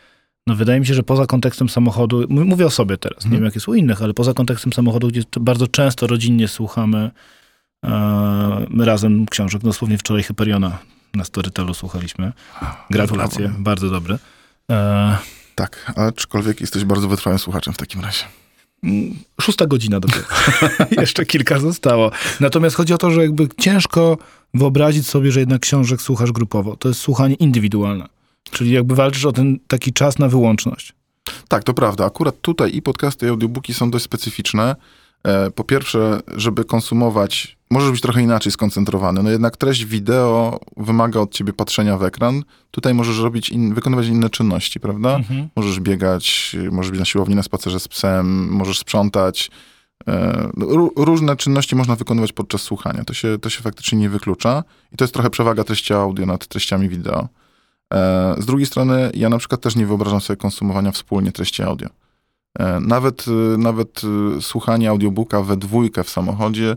no 0.47 0.55
wydaje 0.55 0.81
mi 0.81 0.87
się, 0.87 0.95
że 0.95 1.03
poza 1.03 1.27
kontekstem 1.27 1.68
samochodu, 1.68 2.25
mówię 2.29 2.66
o 2.66 2.71
sobie 2.71 2.97
teraz, 2.97 3.18
nie 3.18 3.27
Mhm. 3.27 3.35
wiem 3.40 3.45
jak 3.45 3.55
jest 3.55 3.68
u 3.68 3.75
innych, 3.75 4.03
ale 4.03 4.14
poza 4.14 4.35
kontekstem 4.35 4.73
samochodu, 4.73 5.09
gdzie 5.09 5.23
bardzo 5.40 5.66
często 5.66 6.07
rodzinnie 6.07 6.49
słuchamy 6.49 7.11
e, 7.85 8.66
razem 8.79 9.27
książek, 9.27 9.62
dosłownie 9.62 9.99
wczoraj 9.99 10.23
Hyperiona 10.23 10.79
na 11.14 11.25
Storytelu 11.25 11.75
słuchaliśmy. 11.75 12.33
Gratulacje, 12.90 13.53
bardzo 13.59 13.90
dobry. 13.90 14.18
E, 14.71 15.16
Tak, 15.55 15.93
aczkolwiek 15.97 16.61
jesteś 16.61 16.85
bardzo 16.85 17.09
wytrwałym 17.09 17.38
słuchaczem 17.38 17.75
w 17.75 17.77
takim 17.77 18.01
razie. 18.01 18.25
Mm, 18.85 19.15
Szósta 19.41 19.67
godzina 19.67 20.01
dopiero. 20.01 20.25
Jeszcze 21.01 21.27
kilka 21.27 21.59
zostało. 21.59 22.11
Natomiast 22.41 22.77
chodzi 22.77 22.95
o 22.95 22.99
to, 22.99 23.11
że 23.11 23.23
jakby 23.23 23.49
ciężko 23.61 24.19
wyobrazić 24.55 25.09
sobie, 25.09 25.33
że 25.33 25.41
jednak 25.41 25.61
książek 25.62 26.03
słuchasz 26.03 26.33
grupowo. 26.33 26.77
To 26.77 26.88
jest 26.88 27.01
słuchanie 27.01 27.35
indywidualne. 27.35 28.07
Czyli 28.51 28.71
jakby 28.71 28.95
walczysz 28.95 29.25
o 29.25 29.33
ten 29.33 29.59
taki 29.67 29.93
czas 29.93 30.19
na 30.19 30.29
wyłączność. 30.29 30.93
Tak, 31.49 31.65
to 31.65 31.75
prawda. 31.75 32.05
Akurat 32.07 32.41
tutaj 32.41 32.77
i 32.77 32.83
podcasty, 32.83 33.27
i 33.27 33.29
audiobooki 33.29 33.75
są 33.75 33.91
dość 33.91 34.05
specyficzne. 34.05 34.77
E, 35.25 35.51
Po 35.51 35.65
pierwsze, 35.65 36.21
żeby 36.37 36.65
konsumować, 36.65 37.57
możesz 37.73 37.91
być 37.91 38.01
trochę 38.01 38.23
inaczej 38.23 38.53
skoncentrowany. 38.53 39.23
No 39.23 39.31
jednak 39.31 39.57
treść 39.57 39.85
wideo 39.85 40.61
wymaga 40.77 41.21
od 41.21 41.33
ciebie 41.33 41.53
patrzenia 41.53 41.99
w 41.99 42.03
ekran. 42.05 42.43
Tutaj 42.71 42.95
możesz 42.95 43.19
robić 43.19 43.51
in, 43.51 43.75
wykonywać 43.75 44.07
inne 44.07 44.31
czynności, 44.31 44.81
prawda? 44.81 45.19
Możesz 45.57 45.81
biegać, 45.81 46.57
możesz 46.71 46.91
być 46.91 47.01
na 47.01 47.07
siłowni 47.07 47.35
na 47.35 47.43
spacerze 47.43 47.81
z 47.81 47.89
psem, 47.89 48.49
możesz 48.49 48.79
sprzątać. 48.79 49.51
E, 50.09 50.49
no, 50.57 50.67
ró- 50.67 50.91
Różne 50.97 51.37
czynności 51.37 51.77
można 51.77 51.97
wykonywać 51.97 52.33
podczas 52.33 52.63
słuchania. 52.63 53.05
To 53.05 53.15
się, 53.15 53.39
to 53.39 53.51
się 53.51 53.63
faktycznie 53.63 53.99
nie 53.99 54.09
wyklucza. 54.11 54.65
I 54.93 54.97
to 54.97 55.05
jest 55.05 55.15
trochę 55.15 55.31
przewaga 55.31 55.65
treści 55.65 55.93
audio 55.95 56.27
nad 56.27 56.47
treściami 56.47 56.89
wideo. 56.89 57.29
E, 57.95 58.35
Z 58.39 58.47
drugiej 58.47 58.67
strony, 58.67 59.11
ja 59.15 59.29
na 59.29 59.39
przykład 59.39 59.61
też 59.61 59.77
nie 59.77 59.87
wyobrażam 59.87 60.21
sobie 60.21 60.37
konsumowania 60.37 60.93
wspólnie 60.93 61.33
treści 61.33 61.63
audio. 61.63 61.89
E, 62.59 62.81
Nawet, 62.81 63.25
nawet 63.59 64.03
słuchanie 64.41 64.91
audiobooka 64.91 65.43
we 65.43 65.57
dwójkę 65.57 66.05
w 66.05 66.11
samochodzie, 66.11 66.77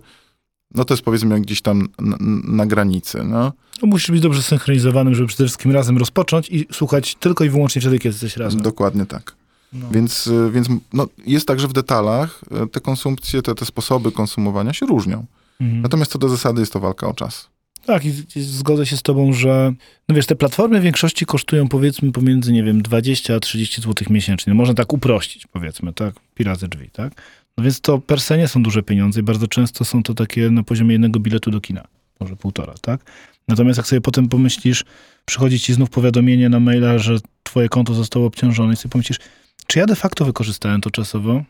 no 0.73 0.85
to 0.85 0.93
jest 0.93 1.03
powiedzmy 1.03 1.33
jak 1.35 1.43
gdzieś 1.43 1.61
tam 1.61 1.87
na, 1.99 2.17
na 2.43 2.65
granicy. 2.65 3.23
No. 3.23 3.53
No 3.81 3.87
musisz 3.87 4.11
być 4.11 4.21
dobrze 4.21 4.43
synchronizowanym, 4.43 5.15
żeby 5.15 5.27
przede 5.27 5.43
wszystkim 5.43 5.71
razem 5.71 5.97
rozpocząć 5.97 6.49
i 6.49 6.67
słuchać 6.71 7.15
tylko 7.15 7.43
i 7.43 7.49
wyłącznie 7.49 7.81
wtedy, 7.81 7.99
kiedy 7.99 8.13
jesteś 8.13 8.37
razem. 8.37 8.61
Dokładnie 8.61 9.05
tak. 9.05 9.35
No. 9.73 9.89
Więc, 9.91 10.27
y, 10.27 10.51
więc 10.51 10.67
no, 10.93 11.07
jest 11.27 11.47
tak, 11.47 11.59
że 11.59 11.67
w 11.67 11.73
detalach 11.73 12.41
y, 12.63 12.67
te 12.67 12.79
konsumpcje, 12.79 13.41
te, 13.41 13.55
te 13.55 13.65
sposoby 13.65 14.11
konsumowania 14.11 14.73
się 14.73 14.85
różnią. 14.85 15.25
Mhm. 15.61 15.81
Natomiast 15.81 16.11
co 16.11 16.19
do 16.19 16.29
zasady 16.29 16.59
jest 16.59 16.73
to 16.73 16.79
walka 16.79 17.07
o 17.07 17.13
czas. 17.13 17.49
Tak, 17.85 18.05
i, 18.05 18.09
i 18.35 18.41
zgodzę 18.41 18.85
się 18.85 18.97
z 18.97 19.01
tobą, 19.01 19.33
że 19.33 19.73
no 20.09 20.15
wiesz, 20.15 20.25
te 20.25 20.35
platformy 20.35 20.79
w 20.79 20.83
większości 20.83 21.25
kosztują 21.25 21.67
powiedzmy 21.67 22.11
pomiędzy, 22.11 22.53
nie 22.53 22.63
wiem, 22.63 22.81
20 22.81 23.35
a 23.35 23.39
30 23.39 23.81
zł 23.81 24.07
miesięcznie. 24.09 24.53
Można 24.53 24.73
tak 24.73 24.93
uprościć, 24.93 25.47
powiedzmy, 25.47 25.93
tak? 25.93 26.15
Pi 26.35 26.43
razy 26.43 26.67
drzwi, 26.67 26.89
tak? 26.89 27.13
No 27.57 27.63
więc 27.63 27.81
to 27.81 27.99
per 27.99 28.21
se 28.21 28.37
nie 28.37 28.47
są 28.47 28.63
duże 28.63 28.83
pieniądze 28.83 29.19
i 29.19 29.23
bardzo 29.23 29.47
często 29.47 29.85
są 29.85 30.03
to 30.03 30.13
takie 30.13 30.49
na 30.49 30.63
poziomie 30.63 30.91
jednego 30.91 31.19
biletu 31.19 31.51
do 31.51 31.61
kina. 31.61 31.87
Może 32.19 32.35
półtora, 32.35 32.73
tak? 32.81 33.11
Natomiast 33.47 33.77
jak 33.77 33.87
sobie 33.87 34.01
potem 34.01 34.29
pomyślisz, 34.29 34.85
przychodzi 35.25 35.59
ci 35.59 35.73
znów 35.73 35.89
powiadomienie 35.89 36.49
na 36.49 36.59
maila, 36.59 36.97
że 36.97 37.17
twoje 37.43 37.69
konto 37.69 37.93
zostało 37.93 38.25
obciążone 38.25 38.73
i 38.73 38.75
sobie 38.75 38.91
pomyślisz, 38.91 39.19
czy 39.67 39.79
ja 39.79 39.85
de 39.85 39.95
facto 39.95 40.25
wykorzystałem 40.25 40.81
to 40.81 40.91
czasowo? 40.91 41.43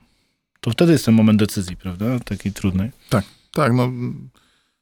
To 0.59 0.71
wtedy 0.71 0.91
jest 0.91 1.05
ten 1.05 1.15
moment 1.15 1.39
decyzji, 1.39 1.77
prawda? 1.77 2.19
Takiej 2.19 2.53
trudnej. 2.53 2.91
Tak, 3.51 3.73
no 3.73 3.91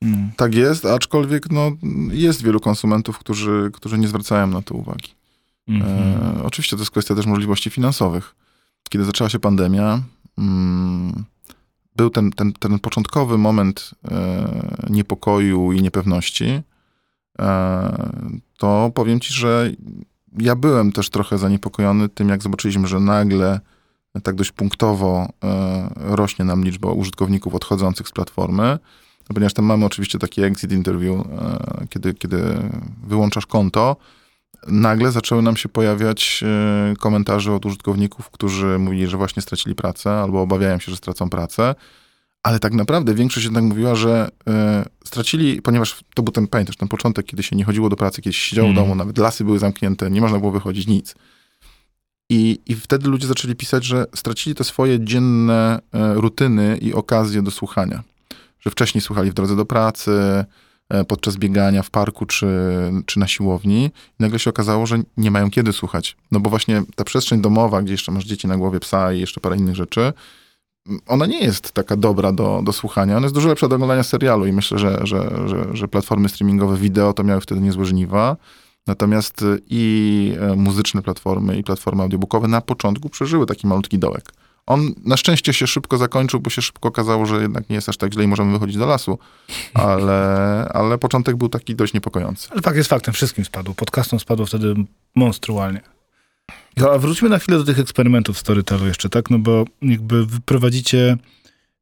Mm. 0.04 0.32
tak 0.38 0.56
jest, 0.56 0.86
aczkolwiek 0.86 1.52
no, 1.52 1.72
jest 2.12 2.44
wielu 2.44 2.60
konsumentów, 2.60 3.18
którzy, 3.18 3.70
którzy 3.74 3.98
nie 3.98 4.08
zwracają 4.08 4.48
na 4.48 4.62
to 4.62 4.76
uwagi. 4.76 5.10
Mhm. 5.68 6.38
E, 6.38 6.44
oczywiście 6.44 6.76
to 6.76 6.82
jest 6.82 6.92
kwestia 6.92 7.16
też 7.16 7.26
możliwości 7.26 7.70
finansowych. 7.70 8.36
Kiedy 8.90 9.06
zaczęła 9.06 9.30
się 9.30 9.40
pandemia, 9.40 10.02
był 11.96 12.10
ten, 12.10 12.32
ten, 12.32 12.54
ten 12.54 12.80
początkowy 12.80 13.38
moment 13.38 13.92
e, 14.12 14.88
niepokoju 14.90 15.72
i 15.72 15.82
niepewności, 15.82 16.62
e, 17.40 18.14
to 18.58 18.92
powiem 18.96 19.20
ci, 19.20 19.34
że 19.34 19.72
ja 20.40 20.56
byłem 20.56 20.92
też 20.92 21.10
trochę 21.10 21.38
zaniepokojony 21.38 22.10
tym, 22.10 22.30
jak 22.30 22.44
zobaczyliśmy, 22.44 22.88
że 22.88 23.00
nagle 23.00 23.60
tak 24.24 24.36
dość 24.36 24.52
punktowo 24.52 25.30
e, 25.44 25.90
rośnie 25.96 26.46
nam 26.46 26.64
liczba 26.64 26.92
użytkowników 26.92 27.56
odchodzących 27.56 28.08
z 28.08 28.12
platformy, 28.12 28.80
ponieważ 29.28 29.54
tam 29.54 29.66
mamy 29.66 29.86
oczywiście 29.86 30.20
taki 30.20 30.44
exit 30.44 30.72
interview, 30.72 31.26
kiedy, 31.90 32.14
kiedy 32.14 32.44
wyłączasz 33.08 33.46
konto, 33.46 33.96
nagle 34.68 35.12
zaczęły 35.12 35.42
nam 35.42 35.58
się 35.58 35.70
pojawiać 35.70 36.44
e, 36.44 36.94
komentarze 37.00 37.54
od 37.54 37.66
użytkowników, 37.66 38.30
którzy 38.30 38.80
mówili, 38.80 39.08
że 39.08 39.18
właśnie 39.18 39.42
stracili 39.42 39.76
pracę 39.76 40.12
albo 40.12 40.42
obawiają 40.42 40.80
się, 40.80 40.92
że 40.92 40.98
stracą 40.98 41.30
pracę. 41.30 41.76
Ale 42.44 42.60
tak 42.60 42.74
naprawdę 42.74 43.14
większość 43.14 43.44
jednak 43.44 43.64
mówiła, 43.64 43.96
że 43.96 44.30
e, 44.48 44.86
stracili, 45.06 45.62
ponieważ 45.62 46.04
to 46.16 46.24
był 46.24 46.32
ten, 46.32 46.48
pamiętasz, 46.48 46.78
ten 46.78 46.88
początek, 46.88 47.26
kiedy 47.26 47.44
się 47.44 47.56
nie 47.56 47.66
chodziło 47.66 47.90
do 47.90 47.96
pracy, 47.96 48.22
kiedy 48.22 48.34
się 48.34 48.50
siedziało 48.50 48.70
Mm. 48.70 48.76
w 48.76 48.84
domu, 48.84 48.96
nawet 48.96 49.18
lasy 49.18 49.44
były 49.44 49.60
zamknięte, 49.60 50.12
nie 50.12 50.22
można 50.22 50.40
było 50.40 50.52
wychodzić, 50.52 50.88
nic. 50.88 51.16
I, 52.30 52.60
I 52.66 52.76
wtedy 52.76 53.10
ludzie 53.10 53.28
zaczęli 53.28 53.56
pisać, 53.56 53.86
że 53.86 54.06
stracili 54.16 54.56
te 54.56 54.64
swoje 54.64 55.06
dzienne 55.06 55.80
e, 55.94 56.14
rutyny 56.14 56.78
i 56.82 56.94
okazje 56.94 57.42
do 57.42 57.52
słuchania. 57.52 58.04
Że 58.60 58.70
wcześniej 58.70 59.02
słuchali 59.02 59.32
w 59.32 59.34
drodze 59.34 59.56
do 59.56 59.66
pracy, 59.66 60.46
podczas 61.08 61.38
biegania 61.38 61.84
w 61.84 61.90
parku 61.90 62.26
czy, 62.26 62.48
czy 63.06 63.20
na 63.20 63.28
siłowni. 63.28 63.92
Nagle 64.20 64.40
się 64.40 64.50
okazało, 64.50 64.86
że 64.86 64.98
nie 65.18 65.32
mają 65.32 65.52
kiedy 65.52 65.74
słuchać. 65.74 66.18
No 66.32 66.40
bo 66.40 66.50
właśnie 66.50 66.84
ta 66.96 67.04
przestrzeń 67.04 67.42
domowa, 67.42 67.82
gdzie 67.82 67.94
jeszcze 67.94 68.12
masz 68.12 68.26
dzieci 68.26 68.48
na 68.48 68.58
głowie, 68.58 68.80
psa 68.80 69.14
i 69.14 69.20
jeszcze 69.20 69.42
parę 69.42 69.58
innych 69.58 69.76
rzeczy, 69.76 70.14
ona 71.08 71.26
nie 71.26 71.40
jest 71.40 71.72
taka 71.72 71.96
dobra 71.96 72.32
do, 72.32 72.62
do 72.64 72.74
słuchania. 72.74 73.18
Ona 73.18 73.26
jest 73.26 73.36
dużo 73.36 73.50
lepsza 73.50 73.68
do 73.68 73.76
oglądania 73.76 74.04
serialu 74.04 74.46
i 74.46 74.54
myślę, 74.54 74.80
że, 74.80 75.00
że, 75.04 75.30
że, 75.46 75.66
że 75.74 75.88
platformy 75.88 76.30
streamingowe 76.30 76.78
wideo 76.78 77.14
to 77.14 77.24
miały 77.24 77.42
wtedy 77.42 77.62
niezłe 77.62 77.86
żniwa. 77.86 78.38
Natomiast 78.88 79.46
i 79.70 80.36
e, 80.40 80.56
muzyczne 80.56 81.02
platformy, 81.02 81.58
i 81.58 81.64
platformy 81.64 82.04
audiobookowe 82.04 82.48
na 82.48 82.62
początku 82.62 83.10
przeżyły 83.10 83.46
taki 83.46 83.68
malutki 83.68 84.00
dołek. 84.00 84.34
On 84.66 84.94
na 85.06 85.18
szczęście 85.18 85.54
się 85.54 85.68
szybko 85.68 85.98
zakończył, 85.98 86.40
bo 86.40 86.50
się 86.50 86.62
szybko 86.62 86.90
okazało, 86.90 87.26
że 87.26 87.42
jednak 87.42 87.70
nie 87.70 87.76
jest 87.76 87.90
aż 87.90 87.98
tak 87.98 88.14
źle 88.14 88.24
i 88.24 88.28
możemy 88.28 88.52
wychodzić 88.52 88.78
do 88.78 88.86
lasu, 88.86 89.20
ale, 89.74 90.14
ale 90.80 90.98
początek 90.98 91.36
był 91.36 91.50
taki 91.50 91.76
dość 91.76 91.94
niepokojący. 91.94 92.48
Ale 92.52 92.62
fakt 92.62 92.78
jest 92.78 92.90
faktem, 92.90 93.14
wszystkim 93.14 93.46
spadł. 93.46 93.74
Podcastom 93.74 94.20
spadło 94.20 94.46
wtedy 94.46 94.76
monstrualnie. 95.16 95.82
A 96.94 96.98
wróćmy 96.98 97.30
na 97.30 97.40
chwilę 97.40 97.58
do 97.58 97.64
tych 97.64 97.80
eksperymentów 97.80 98.40
Storytelu 98.40 98.88
jeszcze, 98.88 99.10
tak? 99.10 99.30
No 99.30 99.40
bo 99.40 99.66
jakby 99.82 100.26
wyprowadzicie 100.26 101.18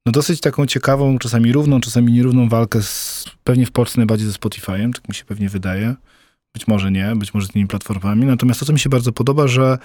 no 0.05 0.11
dosyć 0.11 0.41
taką 0.41 0.65
ciekawą, 0.65 1.17
czasami 1.19 1.51
równą, 1.51 1.81
czasami 1.81 2.13
nierówną 2.13 2.49
walkę 2.49 2.81
z, 2.81 3.25
pewnie 3.43 3.65
w 3.65 3.71
Polsce 3.71 3.97
najbardziej 3.97 4.27
ze 4.27 4.33
Spotify'em, 4.33 4.93
tak 4.93 5.09
mi 5.09 5.15
się 5.15 5.25
pewnie 5.25 5.49
wydaje. 5.49 5.95
Być 6.53 6.67
może 6.67 6.91
nie, 6.91 7.13
być 7.15 7.33
może 7.33 7.47
z 7.47 7.55
innymi 7.55 7.67
platformami. 7.67 8.25
Natomiast 8.25 8.59
to, 8.59 8.65
co 8.65 8.73
mi 8.73 8.79
się 8.79 8.89
bardzo 8.89 9.11
podoba, 9.11 9.47
że 9.47 9.77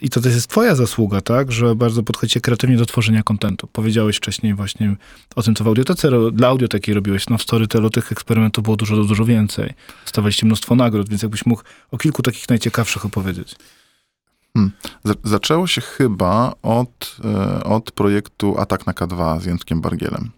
i 0.00 0.08
to 0.10 0.20
też 0.20 0.34
jest 0.34 0.48
twoja 0.50 0.74
zasługa, 0.74 1.20
tak? 1.20 1.52
Że 1.52 1.74
bardzo 1.74 2.02
podchodzicie 2.02 2.40
kreatywnie 2.40 2.76
do 2.76 2.86
tworzenia 2.86 3.22
kontentu. 3.22 3.68
Powiedziałeś 3.72 4.16
wcześniej 4.16 4.54
właśnie 4.54 4.96
o 5.36 5.42
tym, 5.42 5.54
co 5.54 5.64
w 5.64 5.68
audiotece, 5.68 6.10
dla 6.32 6.48
audioteki 6.48 6.92
robiłeś. 6.94 7.28
No 7.28 7.38
w 7.38 7.42
Storytelu 7.42 7.90
tych 7.90 8.12
eksperymentów 8.12 8.64
było 8.64 8.76
dużo, 8.76 8.96
dużo 9.04 9.24
więcej. 9.24 9.72
Dostawaliście 10.04 10.46
mnóstwo 10.46 10.74
nagród, 10.74 11.08
więc 11.08 11.22
jakbyś 11.22 11.46
mógł 11.46 11.62
o 11.90 11.98
kilku 11.98 12.22
takich 12.22 12.48
najciekawszych 12.48 13.04
opowiedzieć. 13.06 13.54
Za- 15.04 15.14
Zaczęło 15.24 15.66
się 15.66 15.80
chyba 15.80 16.54
od, 16.62 17.16
e, 17.24 17.64
od 17.64 17.90
projektu 17.92 18.58
Atak 18.60 18.86
na 18.86 18.92
K2 18.92 19.40
z 19.40 19.44
Jędrkiem 19.46 19.80
Bargielem. 19.80 20.30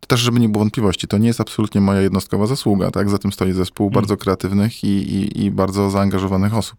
To 0.00 0.06
też, 0.06 0.20
żeby 0.20 0.40
nie 0.40 0.48
było 0.48 0.64
wątpliwości, 0.64 1.06
to 1.08 1.18
nie 1.18 1.26
jest 1.26 1.40
absolutnie 1.40 1.80
moja 1.80 2.00
jednostkowa 2.00 2.46
zasługa, 2.46 2.90
tak? 2.90 3.10
Za 3.10 3.18
tym 3.18 3.32
stoi 3.32 3.52
zespół 3.52 3.86
Hmm. 3.88 3.94
bardzo 3.94 4.16
kreatywnych 4.16 4.84
i, 4.84 4.88
i, 4.88 5.44
i 5.44 5.50
bardzo 5.50 5.90
zaangażowanych 5.90 6.54
osób. 6.54 6.78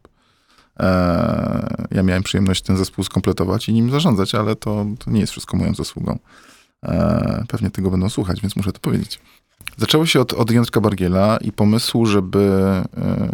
E, 0.80 1.88
ja 1.92 2.04
miałem 2.04 2.24
przyjemność 2.24 2.62
ten 2.62 2.78
zespół 2.78 3.04
skompletować 3.04 3.70
i 3.70 3.74
nim 3.74 3.92
zarządzać, 3.92 4.36
ale 4.36 4.56
to, 4.56 4.86
to 5.00 5.12
nie 5.12 5.20
jest 5.20 5.32
wszystko 5.32 5.58
moją 5.58 5.74
zasługą. 5.74 6.20
E, 6.84 7.44
pewnie 7.48 7.72
tego 7.72 7.92
będą 7.92 8.10
słuchać, 8.10 8.42
więc 8.42 8.56
muszę 8.56 8.72
to 8.72 8.80
powiedzieć. 8.80 9.20
Zaczęło 9.78 10.06
się 10.06 10.22
od, 10.22 10.34
od 10.34 10.52
Jędrka 10.52 10.82
Bargiela 10.82 11.38
i 11.38 11.52
pomysłu, 11.52 12.06
żeby 12.06 12.62
e, 12.98 13.30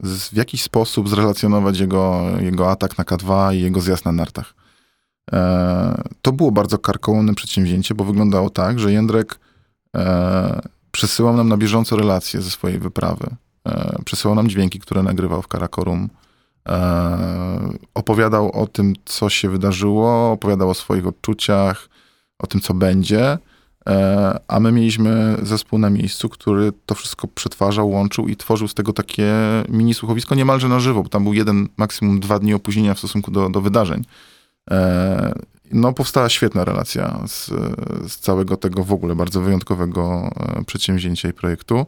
w 0.00 0.36
jakiś 0.36 0.62
sposób 0.62 1.08
zrelacjonować 1.08 1.78
jego, 1.78 2.22
jego 2.40 2.70
atak 2.70 2.98
na 2.98 3.04
K2 3.04 3.54
i 3.54 3.60
jego 3.60 3.80
zjazd 3.80 4.04
na 4.04 4.12
nartach. 4.12 4.54
To 6.22 6.32
było 6.32 6.52
bardzo 6.52 6.78
karkołomne 6.78 7.34
przedsięwzięcie, 7.34 7.94
bo 7.94 8.04
wyglądało 8.04 8.50
tak, 8.50 8.78
że 8.78 8.92
Jędrek 8.92 9.38
przesyłał 10.90 11.36
nam 11.36 11.48
na 11.48 11.56
bieżąco 11.56 11.96
relacje 11.96 12.42
ze 12.42 12.50
swojej 12.50 12.78
wyprawy. 12.78 13.26
Przesyłał 14.04 14.34
nam 14.34 14.48
dźwięki, 14.48 14.80
które 14.80 15.02
nagrywał 15.02 15.42
w 15.42 15.48
Karakorum. 15.48 16.08
E, 16.68 17.72
opowiadał 17.94 18.50
o 18.50 18.66
tym, 18.66 18.94
co 19.04 19.28
się 19.28 19.48
wydarzyło, 19.48 20.32
opowiadał 20.32 20.70
o 20.70 20.74
swoich 20.74 21.06
odczuciach, 21.06 21.88
o 22.38 22.46
tym, 22.46 22.60
co 22.60 22.74
będzie. 22.74 23.38
E, 23.88 24.40
a 24.48 24.60
my 24.60 24.72
mieliśmy 24.72 25.36
zespół 25.42 25.78
na 25.78 25.90
miejscu, 25.90 26.28
który 26.28 26.72
to 26.86 26.94
wszystko 26.94 27.28
przetwarzał, 27.28 27.90
łączył 27.90 28.28
i 28.28 28.36
tworzył 28.36 28.68
z 28.68 28.74
tego 28.74 28.92
takie 28.92 29.32
mini 29.68 29.94
słuchowisko 29.94 30.34
niemalże 30.34 30.68
na 30.68 30.80
żywo, 30.80 31.02
bo 31.02 31.08
tam 31.08 31.24
był 31.24 31.32
jeden, 31.34 31.68
maksimum 31.76 32.20
dwa 32.20 32.38
dni 32.38 32.54
opóźnienia 32.54 32.94
w 32.94 32.98
stosunku 32.98 33.30
do, 33.30 33.48
do 33.48 33.60
wydarzeń. 33.60 34.04
E, 34.70 35.32
no, 35.72 35.92
powstała 35.92 36.28
świetna 36.28 36.64
relacja 36.64 37.20
z, 37.26 37.50
z 38.12 38.18
całego 38.18 38.56
tego 38.56 38.84
w 38.84 38.92
ogóle 38.92 39.14
bardzo 39.14 39.40
wyjątkowego 39.40 40.30
przedsięwzięcia 40.66 41.28
i 41.28 41.32
projektu. 41.32 41.86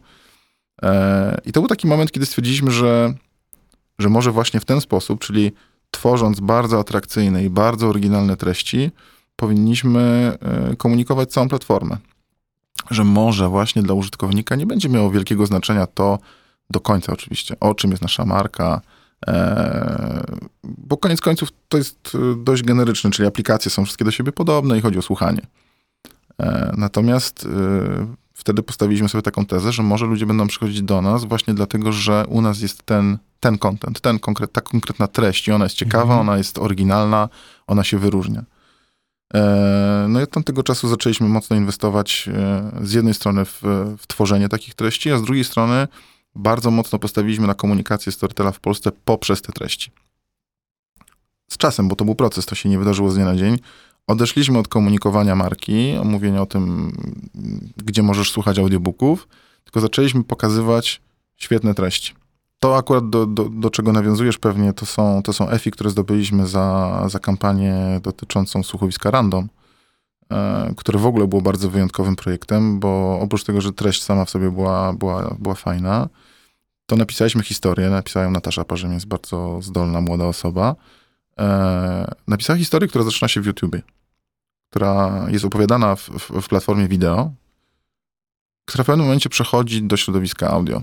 I 1.44 1.52
to 1.52 1.60
był 1.60 1.68
taki 1.68 1.87
moment, 1.87 2.12
kiedy 2.12 2.26
stwierdziliśmy, 2.26 2.70
że, 2.70 3.14
że 3.98 4.09
może 4.09 4.30
właśnie 4.33 4.61
w 4.61 4.64
ten 4.64 4.80
sposób, 4.80 5.20
czyli 5.20 5.52
tworząc 5.90 6.40
bardzo 6.40 6.78
atrakcyjne 6.78 7.44
i 7.44 7.50
bardzo 7.50 7.88
oryginalne 7.88 8.37
treści, 8.37 8.90
powinniśmy 9.37 10.33
e, 10.40 10.76
komunikować 10.76 11.30
całą 11.30 11.48
platformę. 11.48 11.96
Że 12.90 13.04
może 13.04 13.48
właśnie 13.48 13.83
dla 13.83 13.94
użytkownika 13.94 14.57
nie 14.57 14.66
będzie 14.66 14.88
miało 14.88 15.11
wielkiego 15.11 15.46
znaczenia 15.46 15.87
to 15.87 16.18
do 16.70 16.80
końca 16.80 17.12
oczywiście, 17.12 17.57
o 17.61 17.74
czym 17.74 17.90
jest 17.90 18.02
nasza 18.02 18.24
marka, 18.24 18.80
e, 19.26 20.24
bo 20.64 20.96
koniec 20.96 21.20
końców 21.20 21.48
to 21.68 21.78
jest 21.78 22.12
e, 22.14 22.44
dość 22.44 22.62
generyczne, 22.62 23.11
czyli 23.11 23.28
aplikacje 23.28 23.70
są 23.70 23.85
wszystkie 23.85 24.04
do 24.04 24.11
siebie 24.11 24.33
podobne 24.33 24.78
i 24.78 24.80
chodzi 24.80 24.98
o 24.98 25.02
słuchanie. 25.02 25.40
Natomiast 26.76 27.48
wtedy 28.35 28.62
postawiliśmy 28.62 29.09
sobie 29.09 29.22
taką 29.22 29.46
tezę, 29.46 29.72
że 29.72 29.83
może 29.83 30.07
ludzie 30.07 30.26
będą 30.26 30.46
przychodzić 30.46 30.83
do 30.83 31.02
nas 31.02 31.24
właśnie 31.24 31.54
dlatego, 31.54 31.92
że 31.92 32.24
u 32.28 32.40
nas 32.40 32.61
jest 32.61 32.83
ten, 32.83 33.18
ten 33.44 33.59
content, 33.59 34.00
ten 34.00 34.18
konkret, 34.18 34.52
ta 34.52 34.61
konkretna 34.61 35.07
treść 35.09 35.48
i 35.48 35.52
ona 35.52 35.64
jest 35.64 35.76
ciekawa, 35.76 36.14
mhm. 36.14 36.20
ona 36.20 36.37
jest 36.38 36.59
oryginalna, 36.59 37.28
ona 37.66 37.85
się 37.85 37.98
wyróżnia. 37.98 38.44
E, 39.35 40.07
no 40.09 40.20
i 40.20 40.22
od 40.22 40.30
tamtego 40.30 40.62
czasu 40.62 40.88
zaczęliśmy 40.88 41.28
mocno 41.28 41.57
inwestować 41.57 42.28
e, 42.28 42.70
z 42.83 42.92
jednej 42.92 43.14
strony 43.14 43.44
w, 43.44 43.62
w, 43.98 44.07
tworzenie 44.07 44.48
takich 44.48 44.74
treści, 44.74 45.11
a 45.11 45.18
z 45.18 45.22
drugiej 45.22 45.44
strony 45.44 45.88
bardzo 46.35 46.70
mocno 46.70 46.98
postawiliśmy 46.98 47.46
na 47.46 47.54
komunikację 47.54 48.12
Storytela 48.12 48.52
w 48.52 48.61
Polsce 48.61 48.92
poprzez 49.04 49.42
te 49.42 49.52
treści. 49.52 49.90
Z 51.50 51.57
czasem, 51.57 51.88
bo 51.88 51.96
to 51.96 52.04
był 52.04 52.14
proces, 52.14 52.46
to 52.46 52.54
się 52.54 52.68
nie 52.68 52.78
wydarzyło 52.78 53.11
z 53.11 53.14
dnia 53.14 53.24
na 53.24 53.37
dzień, 53.37 53.59
odeszliśmy 54.07 54.59
od 54.59 54.68
komunikowania 54.68 55.37
marki, 55.37 55.94
mówienia 56.04 56.42
o 56.42 56.46
tym, 56.46 56.92
gdzie 57.76 58.02
możesz 58.02 58.30
słuchać 58.30 58.59
audiobooków, 58.59 59.28
tylko 59.64 59.80
zaczęliśmy 59.80 60.24
pokazywać 60.24 61.00
świetne 61.37 61.74
treści. 61.74 62.23
To 62.58 62.76
akurat 62.76 63.10
do, 63.10 63.26
do, 63.26 63.48
do 63.48 63.70
czego 63.70 63.92
nawiązujesz 63.92 64.38
pewnie, 64.38 64.72
to 64.72 64.86
są, 64.86 65.22
to 65.22 65.32
są 65.32 65.48
EFI, 65.48 65.70
które 65.70 65.90
zdobyliśmy 65.90 66.46
za, 66.46 67.02
za 67.08 67.18
kampanię 67.18 68.00
dotyczącą 68.02 68.62
słuchowiska 68.62 69.10
Random, 69.10 69.48
e, 70.32 70.74
które 70.76 70.98
w 70.98 71.06
ogóle 71.06 71.26
było 71.26 71.42
bardzo 71.42 71.70
wyjątkowym 71.70 72.16
projektem, 72.16 72.80
bo 72.80 73.18
oprócz 73.20 73.44
tego, 73.44 73.60
że 73.60 73.72
treść 73.72 74.02
sama 74.02 74.24
w 74.24 74.30
sobie 74.30 74.50
była, 74.50 74.92
była, 74.92 75.36
była 75.38 75.54
fajna, 75.54 76.08
to 76.86 76.96
napisaliśmy 76.96 77.42
historię, 77.42 77.90
napisała 77.90 78.24
ją 78.24 78.30
Natasza 78.30 78.64
Parzymiec, 78.64 79.04
bardzo 79.04 79.62
zdolna, 79.62 80.00
młoda 80.00 80.24
osoba. 80.24 80.76
E, 81.38 82.14
napisała 82.28 82.58
historię, 82.58 82.88
która 82.88 83.04
zaczyna 83.04 83.28
się 83.28 83.40
w 83.40 83.46
YouTubie, 83.46 83.82
która 84.70 85.26
jest 85.28 85.44
opowiadana 85.44 85.96
w, 85.96 86.00
w, 86.00 86.42
w 86.42 86.48
platformie 86.48 86.88
wideo, 86.88 87.30
która 88.64 88.84
w 88.84 88.86
pewnym 88.86 89.06
momencie 89.06 89.28
przechodzi 89.28 89.82
do 89.82 89.96
środowiska 89.96 90.50
audio. 90.50 90.82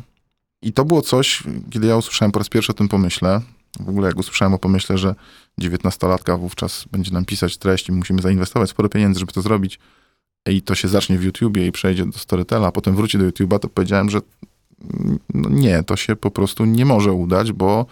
I 0.62 0.74
to 0.74 0.86
było 0.86 1.02
coś, 1.02 1.44
kiedy 1.70 1.88
ja 1.88 1.98
usłyszałem 1.98 2.32
po 2.32 2.40
raz 2.40 2.50
pierwszy 2.50 2.72
o 2.72 2.76
tym 2.76 2.88
pomyśle, 2.88 3.42
w 3.80 3.90
ogóle 3.90 4.08
jak 4.08 4.18
usłyszałem 4.18 4.54
o 4.54 4.58
pomyśle, 4.58 4.98
że 4.98 5.16
dziewiętnastolatka 5.58 6.38
wówczas 6.38 6.86
będzie 6.92 7.12
nam 7.12 7.26
pisać 7.26 7.58
treść 7.58 7.90
i 7.90 7.92
musimy 7.92 8.22
zainwestować 8.22 8.70
sporo 8.70 8.90
pieniędzy, 8.90 9.20
żeby 9.20 9.32
to 9.32 9.42
zrobić 9.42 9.80
i 10.50 10.62
to 10.62 10.76
się 10.76 10.88
zacznie 10.88 11.18
w 11.18 11.24
YouTubie 11.24 11.68
i 11.68 11.72
przejdzie 11.72 12.06
do 12.06 12.18
Storytela, 12.18 12.68
a 12.68 12.72
potem 12.72 12.96
wróci 12.96 13.18
do 13.18 13.30
YouTube'a, 13.30 13.60
to 13.60 13.70
powiedziałem, 13.70 14.10
że 14.10 14.22
no 15.34 15.50
nie, 15.50 15.84
to 15.84 15.96
się 15.96 16.16
po 16.16 16.32
prostu 16.32 16.66
nie 16.66 16.86
może 16.86 17.14
udać, 17.14 17.52
bo, 17.52 17.86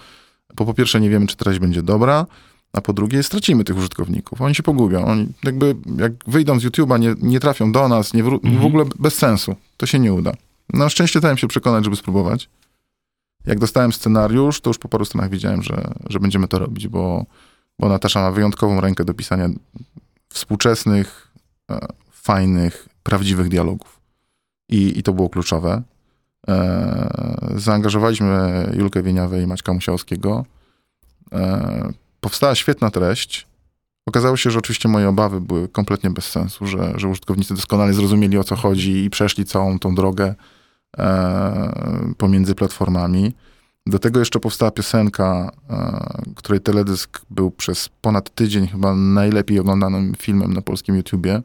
bo 0.55 0.65
po 0.65 0.73
pierwsze 0.73 1.01
nie 1.01 1.09
wiemy, 1.09 1.27
czy 1.27 1.35
treść 1.35 1.59
będzie 1.59 1.83
dobra, 1.83 2.25
a 2.73 2.81
po 2.81 2.93
drugie 2.93 3.23
stracimy 3.23 3.63
tych 3.63 3.77
użytkowników. 3.77 4.41
Oni 4.41 4.55
się 4.55 4.63
pogubią. 4.63 5.05
Oni 5.05 5.27
jakby 5.43 5.75
jak 5.97 6.11
wyjdą 6.27 6.59
z 6.59 6.63
YouTube'a, 6.63 6.99
nie, 6.99 7.15
nie 7.21 7.39
trafią 7.39 7.71
do 7.71 7.87
nas, 7.87 8.13
nie 8.13 8.23
w, 8.23 8.27
mhm. 8.27 8.59
w 8.59 8.65
ogóle 8.65 8.85
bez 8.99 9.15
sensu. 9.15 9.55
To 9.77 9.85
się 9.85 9.99
nie 9.99 10.13
uda. 10.13 10.33
Na 10.73 10.89
szczęście 10.89 11.19
dałem 11.19 11.37
się 11.37 11.47
przekonać, 11.47 11.83
żeby 11.83 11.95
spróbować. 11.95 12.49
Jak 13.45 13.59
dostałem 13.59 13.93
scenariusz, 13.93 14.61
to 14.61 14.69
już 14.69 14.77
po 14.77 14.89
paru 14.89 15.05
stronach 15.05 15.29
wiedziałem, 15.29 15.63
że, 15.63 15.93
że 16.09 16.19
będziemy 16.19 16.47
to 16.47 16.59
robić, 16.59 16.87
bo, 16.87 17.25
bo 17.79 17.89
Natasza 17.89 18.21
ma 18.21 18.31
wyjątkową 18.31 18.81
rękę 18.81 19.05
do 19.05 19.13
pisania 19.13 19.49
współczesnych, 20.29 21.31
e, 21.71 21.87
fajnych, 22.11 22.89
prawdziwych 23.03 23.49
dialogów. 23.49 23.99
I, 24.69 24.99
i 24.99 25.03
to 25.03 25.13
było 25.13 25.29
kluczowe. 25.29 25.81
E, 26.47 27.53
zaangażowaliśmy 27.55 28.69
Julkę 28.77 29.03
Wieniawę 29.03 29.43
i 29.43 29.47
Maćka 29.47 29.73
Musiałskiego. 29.73 30.45
E, 31.33 31.89
powstała 32.19 32.55
świetna 32.55 32.91
treść. 32.91 33.47
Okazało 34.05 34.37
się, 34.37 34.51
że 34.51 34.59
oczywiście 34.59 34.89
moje 34.89 35.09
obawy 35.09 35.41
były 35.41 35.67
kompletnie 35.67 36.09
bez 36.09 36.25
sensu, 36.25 36.67
że, 36.67 36.93
że 36.95 37.07
użytkownicy 37.07 37.53
doskonale 37.53 37.93
zrozumieli 37.93 38.37
o 38.37 38.43
co 38.43 38.55
chodzi 38.55 39.03
i 39.03 39.09
przeszli 39.09 39.45
całą 39.45 39.79
tą 39.79 39.95
drogę 39.95 40.35
pomiędzy 42.17 42.55
platformami. 42.55 43.33
Do 43.89 43.99
tego 43.99 44.19
jeszcze 44.19 44.39
powstała 44.39 44.71
piosenka, 44.71 45.51
e, 45.69 46.21
której 46.35 46.61
teledysk 46.61 47.21
był 47.29 47.51
przez 47.51 47.89
ponad 48.01 48.35
tydzień 48.35 48.67
chyba 48.67 48.95
najlepiej 48.95 49.59
oglądanym 49.59 50.13
filmem 50.17 50.53
na 50.53 50.61
polskim 50.61 50.95
YouTubie, 50.95 51.41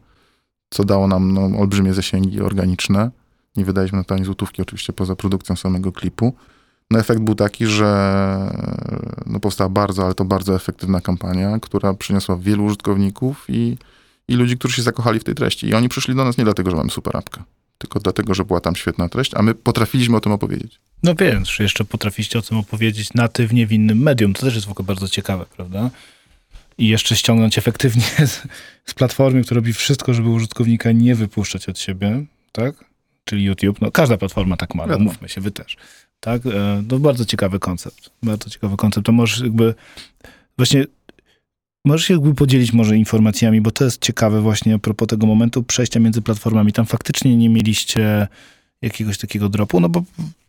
co 0.70 0.84
dało 0.84 1.08
nam 1.08 1.32
no, 1.32 1.58
olbrzymie 1.58 1.94
zasięgi 1.94 2.40
organiczne. 2.40 3.10
Nie 3.56 3.64
wydaliśmy 3.64 3.98
na 3.98 4.04
to 4.04 4.14
ani 4.14 4.24
złotówki 4.24 4.62
oczywiście 4.62 4.92
poza 4.92 5.16
produkcją 5.16 5.56
samego 5.56 5.92
klipu. 5.92 6.34
No 6.90 6.98
efekt 6.98 7.20
był 7.20 7.34
taki, 7.34 7.66
że 7.66 8.50
no, 9.26 9.40
powstała 9.40 9.70
bardzo, 9.70 10.04
ale 10.04 10.14
to 10.14 10.24
bardzo 10.24 10.54
efektywna 10.54 11.00
kampania, 11.00 11.58
która 11.60 11.94
przyniosła 11.94 12.36
wielu 12.36 12.64
użytkowników 12.64 13.44
i, 13.48 13.76
i 14.28 14.34
ludzi, 14.34 14.58
którzy 14.58 14.76
się 14.76 14.82
zakochali 14.82 15.20
w 15.20 15.24
tej 15.24 15.34
treści. 15.34 15.68
I 15.68 15.74
oni 15.74 15.88
przyszli 15.88 16.14
do 16.14 16.24
nas 16.24 16.38
nie 16.38 16.44
dlatego, 16.44 16.70
że 16.70 16.76
mamy 16.76 16.90
super 16.90 17.16
apkę 17.16 17.42
tylko 17.84 18.00
dlatego, 18.00 18.34
że 18.34 18.44
była 18.44 18.60
tam 18.60 18.76
świetna 18.76 19.08
treść, 19.08 19.34
a 19.34 19.42
my 19.42 19.54
potrafiliśmy 19.54 20.16
o 20.16 20.20
tym 20.20 20.32
opowiedzieć. 20.32 20.80
No 21.02 21.14
więc, 21.14 21.58
jeszcze 21.58 21.84
potrafiliście 21.84 22.38
o 22.38 22.42
tym 22.42 22.58
opowiedzieć 22.58 23.14
natywnie 23.14 23.66
w 23.66 23.72
innym 23.72 23.98
medium. 23.98 24.34
To 24.34 24.42
też 24.42 24.54
jest 24.54 24.66
w 24.66 24.70
ogóle 24.70 24.86
bardzo 24.86 25.08
ciekawe, 25.08 25.46
prawda? 25.56 25.90
I 26.78 26.88
jeszcze 26.88 27.16
ściągnąć 27.16 27.58
efektywnie 27.58 28.02
z, 28.26 28.42
z 28.84 28.94
platformy, 28.94 29.42
która 29.42 29.56
robi 29.56 29.72
wszystko, 29.72 30.14
żeby 30.14 30.28
użytkownika 30.28 30.92
nie 30.92 31.14
wypuszczać 31.14 31.68
od 31.68 31.78
siebie, 31.78 32.24
tak? 32.52 32.74
Czyli 33.24 33.44
YouTube. 33.44 33.80
No, 33.80 33.90
każda 33.90 34.16
platforma 34.16 34.56
tak 34.56 34.74
ma, 34.74 34.86
no, 34.86 34.98
mówmy 34.98 35.28
się, 35.28 35.40
wy 35.40 35.50
też. 35.50 35.76
Tak? 36.20 36.46
E, 36.46 36.84
to 36.88 36.98
bardzo 36.98 37.24
ciekawy 37.24 37.58
koncept. 37.58 38.10
Bardzo 38.22 38.50
ciekawy 38.50 38.76
koncept. 38.76 39.06
To 39.06 39.12
możesz 39.12 39.40
jakby 39.40 39.74
właśnie 40.56 40.84
Możesz 41.84 42.06
się 42.06 42.14
jakby 42.14 42.34
podzielić 42.34 42.72
może 42.72 42.96
informacjami, 42.96 43.60
bo 43.60 43.70
to 43.70 43.84
jest 43.84 44.00
ciekawe 44.00 44.40
właśnie 44.40 44.74
a 44.74 44.78
propos 44.78 45.08
tego 45.08 45.26
momentu 45.26 45.62
przejścia 45.62 46.00
między 46.00 46.22
platformami. 46.22 46.72
Tam 46.72 46.86
faktycznie 46.86 47.36
nie 47.36 47.48
mieliście 47.48 48.28
jakiegoś 48.82 49.18
takiego 49.18 49.48
dropu, 49.48 49.80
no 49.80 49.88
bo 49.88 50.02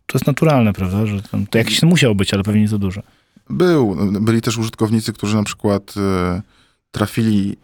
to 0.06 0.18
jest 0.18 0.26
naturalne, 0.26 0.72
prawda, 0.72 1.06
że 1.06 1.22
tam, 1.22 1.46
to 1.46 1.58
jakiś 1.58 1.82
musiał 1.82 2.14
być, 2.14 2.34
ale 2.34 2.42
pewnie 2.42 2.60
nie 2.60 2.68
za 2.68 2.78
dużo. 2.78 3.02
Był. 3.50 3.96
Byli 4.20 4.42
też 4.42 4.58
użytkownicy, 4.58 5.12
którzy 5.12 5.36
na 5.36 5.42
przykład 5.42 5.94
y, 5.96 6.42
trafili 6.90 7.56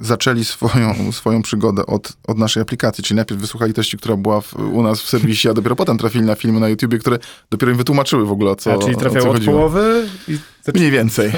zaczęli 0.00 0.44
swoją, 0.44 1.12
swoją 1.12 1.42
przygodę 1.42 1.86
od, 1.86 2.12
od 2.26 2.38
naszej 2.38 2.62
aplikacji, 2.62 3.04
czyli 3.04 3.16
najpierw 3.16 3.40
wysłuchali 3.40 3.74
treści, 3.74 3.96
która 3.96 4.16
była 4.16 4.40
w, 4.40 4.54
u 4.54 4.82
nas 4.82 5.00
w 5.00 5.08
serwisie, 5.08 5.48
a 5.48 5.54
dopiero 5.54 5.76
potem 5.76 5.98
trafili 5.98 6.24
na 6.24 6.34
filmy 6.34 6.60
na 6.60 6.68
YouTubie, 6.68 6.98
które 6.98 7.18
dopiero 7.50 7.72
im 7.72 7.78
wytłumaczyły 7.78 8.26
w 8.26 8.32
ogóle 8.32 8.50
o 8.50 8.56
co 8.56 8.72
a, 8.72 8.78
czyli 8.78 8.96
trafiało 8.96 9.34
od 9.34 9.44
połowy? 9.44 10.08
I... 10.28 10.38
Mniej 10.74 10.90
więcej. 10.90 11.32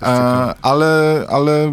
A, 0.00 0.54
ale, 0.62 1.24
ale 1.28 1.72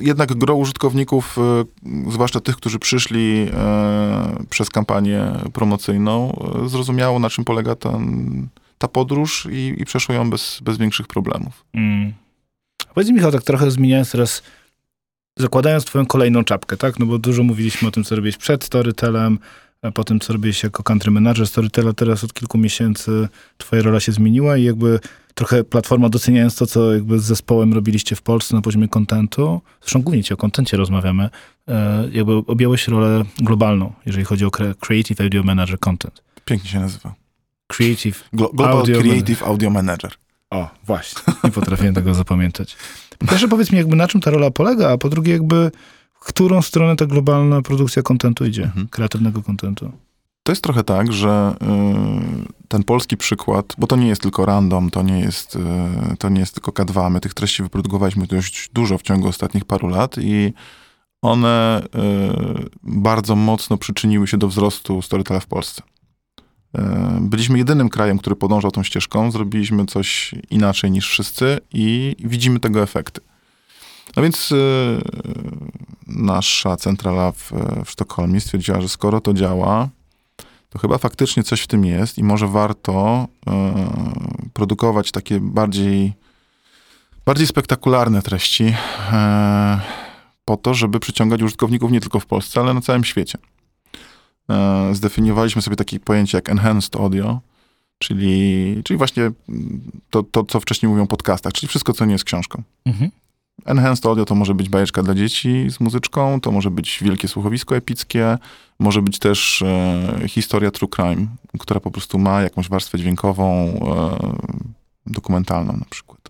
jednak 0.00 0.34
gro 0.34 0.54
użytkowników, 0.54 1.38
e, 1.38 2.10
zwłaszcza 2.10 2.40
tych, 2.40 2.56
którzy 2.56 2.78
przyszli 2.78 3.48
e, 3.52 4.44
przez 4.50 4.70
kampanię 4.70 5.32
promocyjną, 5.52 6.38
e, 6.64 6.68
zrozumiało 6.68 7.18
na 7.18 7.30
czym 7.30 7.44
polega 7.44 7.74
ten, 7.74 8.48
ta 8.78 8.88
podróż 8.88 9.48
i, 9.50 9.74
i 9.78 9.84
przeszło 9.84 10.14
ją 10.14 10.30
bez, 10.30 10.60
bez 10.62 10.78
większych 10.78 11.06
problemów. 11.06 11.64
Mm. 11.74 12.12
Powiedz 12.94 13.10
Michał, 13.10 13.32
tak 13.32 13.42
trochę 13.42 13.70
zmieniając 13.70 14.10
teraz 14.10 14.42
zakładając 15.36 15.84
twoją 15.84 16.06
kolejną 16.06 16.44
czapkę, 16.44 16.76
tak? 16.76 16.98
No 16.98 17.06
bo 17.06 17.18
dużo 17.18 17.42
mówiliśmy 17.42 17.88
o 17.88 17.90
tym, 17.90 18.04
co 18.04 18.16
robiłeś 18.16 18.36
przed 18.36 18.64
Storytelem, 18.64 19.38
a 19.82 19.90
po 19.90 20.04
tym, 20.04 20.20
co 20.20 20.32
robiłeś 20.32 20.62
jako 20.62 20.82
country 20.82 21.10
manager 21.10 21.46
Storytela. 21.46 21.92
Teraz 21.92 22.24
od 22.24 22.32
kilku 22.32 22.58
miesięcy 22.58 23.28
twoja 23.58 23.82
rola 23.82 24.00
się 24.00 24.12
zmieniła 24.12 24.56
i 24.56 24.64
jakby 24.64 25.00
trochę 25.34 25.64
platforma 25.64 26.08
doceniając 26.08 26.56
to, 26.56 26.66
co 26.66 26.94
jakby 26.94 27.18
z 27.18 27.24
zespołem 27.24 27.72
robiliście 27.72 28.16
w 28.16 28.22
Polsce 28.22 28.56
na 28.56 28.62
poziomie 28.62 28.88
kontentu, 28.88 29.60
zresztą 29.80 30.02
głównie 30.02 30.24
ci 30.24 30.34
o 30.34 30.36
kontencie 30.36 30.76
rozmawiamy, 30.76 31.30
e, 31.68 32.08
jakby 32.12 32.32
objęłeś 32.32 32.88
rolę 32.88 33.24
globalną, 33.38 33.92
jeżeli 34.06 34.24
chodzi 34.24 34.44
o 34.44 34.50
Creative 34.80 35.20
Audio 35.20 35.42
Manager 35.42 35.78
Content. 35.78 36.22
Pięknie 36.44 36.70
się 36.70 36.80
nazywa. 36.80 37.14
Creative 37.66 38.28
Global 38.32 38.68
Audio 38.68 39.00
Creative 39.00 39.42
Audio 39.42 39.70
Manager. 39.70 40.12
O, 40.50 40.68
właśnie. 40.84 41.22
Nie 41.44 41.50
potrafię 41.50 41.92
tego 41.92 42.14
zapamiętać. 42.14 42.76
Pierwsze 43.28 43.48
powiedz 43.48 43.72
mi 43.72 43.78
jakby 43.78 43.96
na 43.96 44.08
czym 44.08 44.20
ta 44.20 44.30
rola 44.30 44.50
polega, 44.50 44.90
a 44.90 44.98
po 44.98 45.08
drugie 45.08 45.32
jakby 45.32 45.70
w 46.12 46.24
którą 46.24 46.62
stronę 46.62 46.96
ta 46.96 47.06
globalna 47.06 47.62
produkcja 47.62 48.02
kontentu 48.02 48.44
idzie, 48.46 48.62
Mhm. 48.62 48.88
kreatywnego 48.88 49.42
kontentu. 49.42 49.92
To 50.42 50.52
jest 50.52 50.62
trochę 50.62 50.84
tak, 50.84 51.12
że 51.12 51.54
y, 51.62 52.66
ten 52.68 52.84
polski 52.84 53.16
przykład, 53.16 53.74
bo 53.78 53.86
to 53.86 53.96
nie 53.96 54.08
jest 54.08 54.22
tylko 54.22 54.46
random, 54.46 54.90
to 54.90 55.02
nie 55.02 55.20
jest, 55.20 55.56
y, 55.56 56.16
to 56.18 56.28
nie 56.28 56.40
jest 56.40 56.54
tylko 56.54 56.72
K2, 56.72 57.10
my 57.10 57.20
tych 57.20 57.34
treści 57.34 57.62
wyprodukowaliśmy 57.62 58.26
dość 58.26 58.70
dużo 58.72 58.98
w 58.98 59.02
ciągu 59.02 59.28
ostatnich 59.28 59.64
paru 59.64 59.88
lat 59.88 60.16
i 60.18 60.52
one 61.22 61.82
y, 61.84 62.68
bardzo 62.82 63.36
mocno 63.36 63.76
przyczyniły 63.78 64.26
się 64.26 64.36
do 64.38 64.48
wzrostu 64.48 65.02
Storytela 65.02 65.40
w 65.40 65.46
Polsce. 65.46 65.82
Y, 66.76 66.80
Byliśmy 67.20 67.58
jedynym 67.58 67.88
krajem, 67.88 68.18
który 68.18 68.36
podążał 68.36 68.70
tą 68.70 68.82
ścieżką, 68.82 69.30
zrobiliśmy 69.30 69.86
coś 69.86 70.34
inaczej 70.50 70.90
niż 70.90 71.08
wszyscy 71.08 71.58
i 71.72 72.16
widzimy 72.18 72.60
tego 72.60 72.82
efekty. 72.82 73.20
No 74.16 74.22
więc 74.22 74.52
y, 74.52 75.00
nasza 76.06 76.76
centrala 76.76 77.32
w, 77.32 77.52
w 77.84 77.90
Sztokholmie 77.90 78.40
stwierdziła, 78.40 78.80
że 78.80 78.88
skoro 78.88 79.20
to 79.20 79.34
działa, 79.34 79.88
to 80.76 80.78
chyba 80.78 80.98
faktycznie 80.98 81.42
coś 81.42 81.60
w 81.60 81.66
tym 81.66 81.84
jest 81.84 82.18
i 82.18 82.24
może 82.24 82.48
warto 82.48 83.28
e, 83.46 83.74
produkować 84.52 85.10
takie 85.10 85.40
bardziej, 85.40 86.12
bardziej 87.26 87.46
spektakularne 87.46 88.22
treści 88.22 88.74
e, 89.12 89.80
po 90.44 90.56
to, 90.56 90.74
żeby 90.74 91.00
przyciągać 91.00 91.42
użytkowników 91.42 91.90
nie 91.92 92.00
tylko 92.00 92.20
w 92.20 92.26
Polsce, 92.26 92.60
ale 92.60 92.74
na 92.74 92.80
całym 92.80 93.04
świecie. 93.04 93.38
E, 94.50 94.94
zdefiniowaliśmy 94.94 95.62
sobie 95.62 95.76
takie 95.76 96.00
pojęcie 96.00 96.38
jak 96.38 96.50
enhanced 96.50 96.96
audio, 96.96 97.40
czyli, 97.98 98.82
czyli 98.84 98.98
właśnie 98.98 99.30
to, 100.10 100.22
to, 100.22 100.44
co 100.44 100.60
wcześniej 100.60 100.90
mówią 100.90 101.02
o 101.02 101.06
podcastach, 101.06 101.52
czyli 101.52 101.68
wszystko, 101.68 101.92
co 101.92 102.04
nie 102.04 102.12
jest 102.12 102.24
książką. 102.24 102.62
Mhm. 102.86 103.10
Enhanced 103.64 104.06
audio 104.06 104.24
to 104.24 104.34
może 104.34 104.54
być 104.54 104.68
bajeczka 104.68 105.02
dla 105.02 105.14
dzieci 105.14 105.66
z 105.70 105.80
muzyczką, 105.80 106.40
to 106.40 106.52
może 106.52 106.70
być 106.70 106.98
wielkie 107.02 107.28
słuchowisko 107.28 107.76
epickie, 107.76 108.38
może 108.78 109.02
być 109.02 109.18
też 109.18 109.62
e, 109.62 110.28
historia 110.28 110.70
true 110.70 110.88
crime, 110.88 111.26
która 111.58 111.80
po 111.80 111.90
prostu 111.90 112.18
ma 112.18 112.42
jakąś 112.42 112.68
warstwę 112.68 112.98
dźwiękową, 112.98 113.66
e, 113.66 115.12
dokumentalną 115.12 115.72
na 115.72 115.84
przykład. 115.90 116.25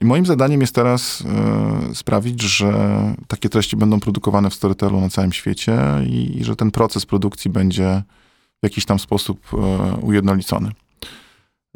I 0.00 0.04
moim 0.04 0.26
zadaniem 0.26 0.60
jest 0.60 0.74
teraz 0.74 1.24
e, 1.90 1.94
sprawić, 1.94 2.42
że 2.42 2.72
takie 3.28 3.48
treści 3.48 3.76
będą 3.76 4.00
produkowane 4.00 4.50
w 4.50 4.54
Storytelu 4.54 5.00
na 5.00 5.08
całym 5.08 5.32
świecie 5.32 5.78
i, 6.06 6.38
i 6.40 6.44
że 6.44 6.56
ten 6.56 6.70
proces 6.70 7.06
produkcji 7.06 7.50
będzie 7.50 8.02
w 8.60 8.62
jakiś 8.62 8.84
tam 8.84 8.98
sposób 8.98 9.40
e, 9.52 9.56
ujednolicony. 9.96 10.72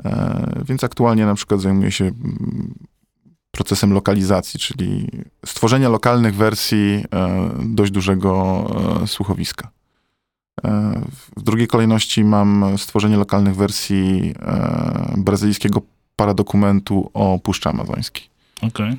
E, 0.04 0.62
Więc 0.64 0.84
aktualnie 0.84 1.26
na 1.26 1.34
przykład 1.34 1.60
zajmuję 1.60 1.90
się 1.90 2.04
mm, 2.04 2.74
procesem 3.50 3.92
lokalizacji, 3.92 4.60
czyli 4.60 5.08
stworzenia 5.46 5.88
lokalnych 5.88 6.34
wersji 6.34 7.04
dość 7.64 7.92
dużego 7.92 8.66
słuchowiska. 9.06 9.70
W 11.36 11.42
drugiej 11.42 11.66
kolejności 11.66 12.24
mam 12.24 12.78
stworzenie 12.78 13.16
lokalnych 13.16 13.56
wersji 13.56 14.34
brazylijskiego 15.16 15.82
paradokumentu 16.16 17.10
o 17.14 17.38
Puszczy 17.42 17.68
Amazońskiej. 17.68 18.24
Okej. 18.62 18.90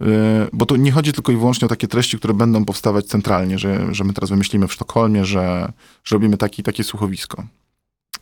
E, 0.00 0.04
Bo 0.52 0.66
to 0.66 0.76
nie 0.76 0.92
chodzi 0.92 1.12
tylko 1.12 1.32
i 1.32 1.36
wyłącznie 1.36 1.66
o 1.66 1.68
takie 1.68 1.88
treści, 1.88 2.18
które 2.18 2.34
będą 2.34 2.64
powstawać 2.64 3.06
centralnie, 3.06 3.58
że, 3.58 3.94
że 3.94 4.04
my 4.04 4.12
teraz 4.12 4.30
wymyślimy 4.30 4.68
w 4.68 4.72
Sztokholmie, 4.72 5.24
że, 5.24 5.72
że 6.04 6.16
robimy 6.16 6.36
taki, 6.36 6.62
takie 6.62 6.84
słuchowisko. 6.84 7.44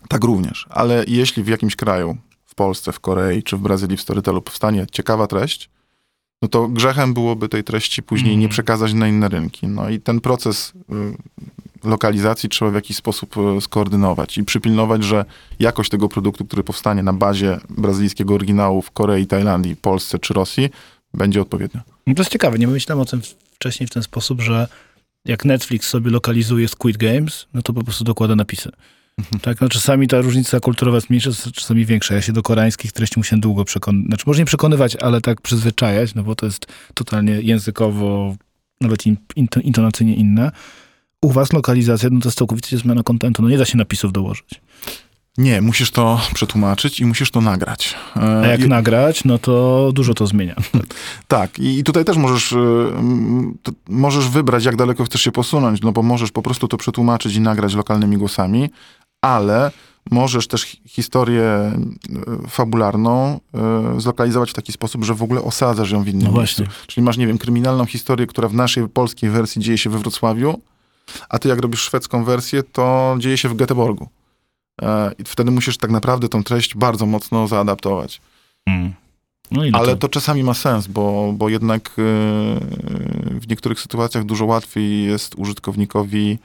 Tak 0.09 0.25
również. 0.25 0.67
Ale 0.71 1.05
jeśli 1.09 1.43
w 1.43 1.49
jakimś 1.49 1.77
kraju, 1.77 2.17
w 2.45 2.55
Polsce, 2.55 2.93
w 2.93 3.01
Korei 3.01 3.43
czy 3.43 3.57
w 3.57 3.61
Brazylii 3.61 3.97
w 3.97 4.01
Storytelu 4.03 4.43
powstanie 4.43 4.87
ciekawa 4.93 5.27
treść, 5.27 5.71
no 6.43 6.49
to 6.49 6.69
grzechem 6.69 7.15
byłoby 7.15 7.49
tej 7.49 7.65
treści 7.65 8.03
później 8.03 8.31
Mhm. 8.33 8.41
nie 8.41 8.49
przekazać 8.49 8.93
na 8.93 9.09
inne 9.09 9.29
rynki. 9.29 9.67
No 9.67 9.89
i 9.91 10.01
ten 10.01 10.21
proces 10.21 10.73
y, 10.93 11.48
lokalizacji 11.89 12.49
trzeba 12.49 12.71
w 12.71 12.75
jakiś 12.75 12.97
sposób 12.97 13.37
y, 13.37 13.61
skoordynować 13.61 14.39
i 14.39 14.45
przypilnować, 14.45 15.05
że 15.05 15.25
jakość 15.59 15.91
tego 15.91 16.09
produktu, 16.09 16.45
który 16.45 16.65
powstanie 16.65 17.03
na 17.03 17.13
bazie 17.13 17.59
brazylijskiego 17.71 18.35
oryginału 18.35 18.83
w 18.83 18.91
Korei, 18.91 19.27
Tajlandii, 19.27 19.77
Polsce 19.77 20.19
czy 20.19 20.35
Rosji, 20.35 20.71
będzie 21.15 21.41
odpowiednia. 21.43 21.83
No 22.07 22.15
to 22.15 22.21
jest 22.21 22.33
ciekawe, 22.33 22.59
nie 22.59 22.69
myślałem 22.69 23.03
o 23.03 23.05
tym 23.05 23.21
wcześniej 23.55 23.87
w 23.87 23.91
ten 23.91 24.03
sposób, 24.03 24.41
że 24.41 24.69
jak 25.25 25.45
Netflix 25.45 25.89
sobie 25.89 26.11
lokalizuje 26.11 26.69
Squid 26.69 26.97
Games, 26.97 27.47
no 27.55 27.63
to 27.63 27.73
po 27.73 27.85
prostu 27.85 28.05
dokłada 28.05 28.37
napisy. 28.37 28.71
Tak, 29.43 29.61
no 29.61 29.69
czasami 29.69 30.09
ta 30.09 30.21
różnica 30.21 30.61
kulturowa 30.61 30.97
jest 30.97 31.11
mniejsza, 31.11 31.31
czasami 31.55 31.87
większa. 31.87 32.15
Ja 32.15 32.23
się 32.23 32.33
do 32.33 32.43
koreańskich 32.43 32.93
treści 32.93 33.19
musiałem 33.19 33.41
długo 33.41 33.65
przekonywać, 33.65 34.09
znaczy 34.09 34.25
może 34.27 34.41
nie 34.41 34.47
przekonywać, 34.47 34.97
ale 34.97 35.21
tak 35.21 35.41
przyzwyczajać, 35.41 36.15
no 36.15 36.23
bo 36.23 36.35
to 36.35 36.47
jest 36.47 36.67
totalnie 36.95 37.33
językowo, 37.33 38.37
nawet 38.81 39.07
in, 39.07 39.17
intonacyjnie 39.63 40.15
inne. 40.15 40.53
U 41.23 41.33
was 41.33 41.53
lokalizacja, 41.53 42.09
no 42.13 42.21
to 42.21 42.29
jest 42.29 42.39
całkowicie 42.39 42.79
zmiana 42.79 43.03
kontentu, 43.03 43.43
no 43.43 43.49
nie 43.49 43.59
da 43.59 43.65
się 43.65 43.79
napisów 43.79 44.13
dołożyć. 44.13 44.61
Nie, 45.39 45.61
musisz 45.61 45.91
to 45.91 46.21
przetłumaczyć 46.35 47.01
i 47.01 47.07
musisz 47.07 47.31
to 47.31 47.41
nagrać. 47.41 47.95
E, 48.17 48.41
A 48.41 48.47
jak 48.47 48.61
i- 48.61 48.69
nagrać, 48.69 49.25
no 49.25 49.39
to 49.39 49.91
dużo 49.95 50.15
to 50.15 50.27
zmienia. 50.27 50.55
Tak, 51.29 51.59
i 51.59 51.85
tutaj 51.85 52.05
też 52.05 52.17
możesz, 52.17 52.55
to 53.63 53.73
możesz 53.89 54.29
wybrać, 54.29 54.65
jak 54.65 54.77
daleko 54.77 55.05
chcesz 55.05 55.21
się 55.23 55.33
posunąć, 55.33 55.81
no 55.81 55.93
bo 55.93 56.03
możesz 56.03 56.31
po 56.31 56.43
prostu 56.43 56.69
to 56.69 56.77
przetłumaczyć 56.77 57.35
i 57.35 57.41
nagrać 57.41 57.75
lokalnymi 57.75 58.17
głosami, 58.17 58.71
ale 59.23 59.71
możesz 60.11 60.47
też 60.49 60.63
hi- 60.63 60.81
historię 60.87 61.73
y, 62.45 62.49
fabularną 62.49 63.41
zlokalizować 63.99 64.51
w 64.51 64.55
taki 64.55 64.73
sposób, 64.73 65.05
że 65.05 65.15
w 65.15 65.23
ogóle 65.23 65.43
osadzasz 65.43 65.91
ją 65.91 66.03
w 66.03 66.09
innym 66.09 66.27
No 66.27 66.33
właśnie. 66.33 66.67
Czyli 66.87 67.05
masz, 67.05 67.17
nie 67.17 67.27
wiem, 67.27 67.39
kryminalną 67.39 67.87
historię, 67.87 68.27
która 68.27 68.49
w 68.49 68.55
naszej 68.55 68.89
polskiej 68.89 69.31
wersji 69.31 69.63
dzieje 69.63 69.79
się 69.79 69.91
we 69.91 69.99
Wrocławiu, 69.99 70.61
a 71.29 71.39
ty 71.39 71.49
jak 71.49 71.59
robisz 71.59 71.81
szwedzką 71.81 72.25
wersję, 72.25 72.63
to 72.63 73.17
dzieje 73.19 73.39
się 73.39 73.49
w 73.49 73.57
Göteborgu. 73.57 74.07
E, 74.83 75.13
I 75.19 75.25
wtedy 75.25 75.51
musisz 75.51 75.79
tak 75.79 75.91
naprawdę 75.91 76.29
tą 76.29 76.45
treść 76.45 76.75
bardzo 76.75 77.07
mocno 77.07 77.49
zaadaptować. 77.49 78.21
Mm. 78.67 78.93
No 79.51 79.63
Ale 79.73 79.97
to? 79.97 80.09
czasami 80.09 80.43
ma 80.43 80.55
sens, 80.55 80.87
bo, 80.87 81.33
bo 81.37 81.49
jednak 81.49 81.89
e, 81.89 81.93
w 83.41 83.49
niektórych 83.49 83.81
sytuacjach 83.81 84.25
dużo 84.25 84.45
łatwiej 84.45 85.05
jest 85.05 85.35
użytkownikowi 85.35 86.39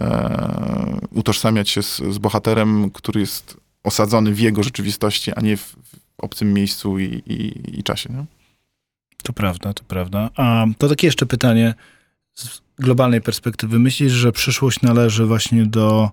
e, 0.00 1.00
utożsamiać 1.10 1.70
się 1.70 1.82
z, 1.82 1.96
z 1.96 2.18
bohaterem, 2.18 2.90
który 2.90 3.20
jest 3.20 3.56
osadzony 3.84 4.32
w 4.32 4.40
jego 4.40 4.62
rzeczywistości, 4.62 5.32
a 5.32 5.40
nie 5.40 5.56
w, 5.56 5.62
w 5.62 5.96
obcym 6.18 6.52
miejscu 6.52 6.98
i, 6.98 7.04
i, 7.04 7.78
i 7.78 7.82
czasie. 7.82 8.12
Nie? 8.12 8.24
To 9.22 9.32
prawda, 9.32 9.74
to 9.74 9.84
prawda. 9.84 10.30
A 10.36 10.66
to 10.78 10.88
takie 10.88 11.06
jeszcze 11.06 11.26
pytanie 11.26 11.74
globalnej 12.82 13.20
perspektywy. 13.20 13.78
Myślisz, 13.78 14.12
że 14.12 14.32
przyszłość 14.32 14.82
należy 14.82 15.26
właśnie 15.26 15.66
do 15.66 16.10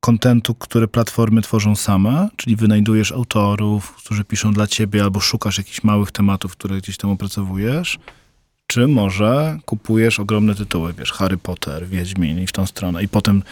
kontentu, 0.00 0.54
który 0.54 0.88
platformy 0.88 1.42
tworzą 1.42 1.76
same? 1.76 2.28
Czyli 2.36 2.56
wynajdujesz 2.56 3.12
autorów, 3.12 3.92
którzy 3.92 4.24
piszą 4.24 4.52
dla 4.52 4.66
ciebie, 4.66 5.02
albo 5.02 5.20
szukasz 5.20 5.58
jakichś 5.58 5.82
małych 5.84 6.10
tematów, 6.10 6.52
które 6.52 6.78
gdzieś 6.78 6.96
tam 6.96 7.10
opracowujesz? 7.10 7.98
Czy 8.66 8.88
może 8.88 9.58
kupujesz 9.64 10.20
ogromne 10.20 10.54
tytuły, 10.54 10.92
wiesz, 10.92 11.12
Harry 11.12 11.36
Potter, 11.36 11.86
Wiedźmin 11.86 12.40
i 12.40 12.46
w 12.46 12.52
tą 12.52 12.66
stronę. 12.66 13.02
I 13.02 13.08
potem 13.08 13.42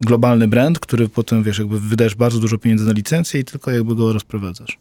globalny 0.00 0.48
brand, 0.48 0.78
który 0.78 1.08
potem, 1.08 1.42
wiesz, 1.42 1.58
jakby 1.58 1.80
wydajesz 1.80 2.14
bardzo 2.14 2.38
dużo 2.38 2.58
pieniędzy 2.58 2.84
na 2.84 2.92
licencję 2.92 3.40
i 3.40 3.44
tylko 3.44 3.70
jakby 3.70 3.94
go 3.94 4.12
rozprowadzasz. 4.12 4.78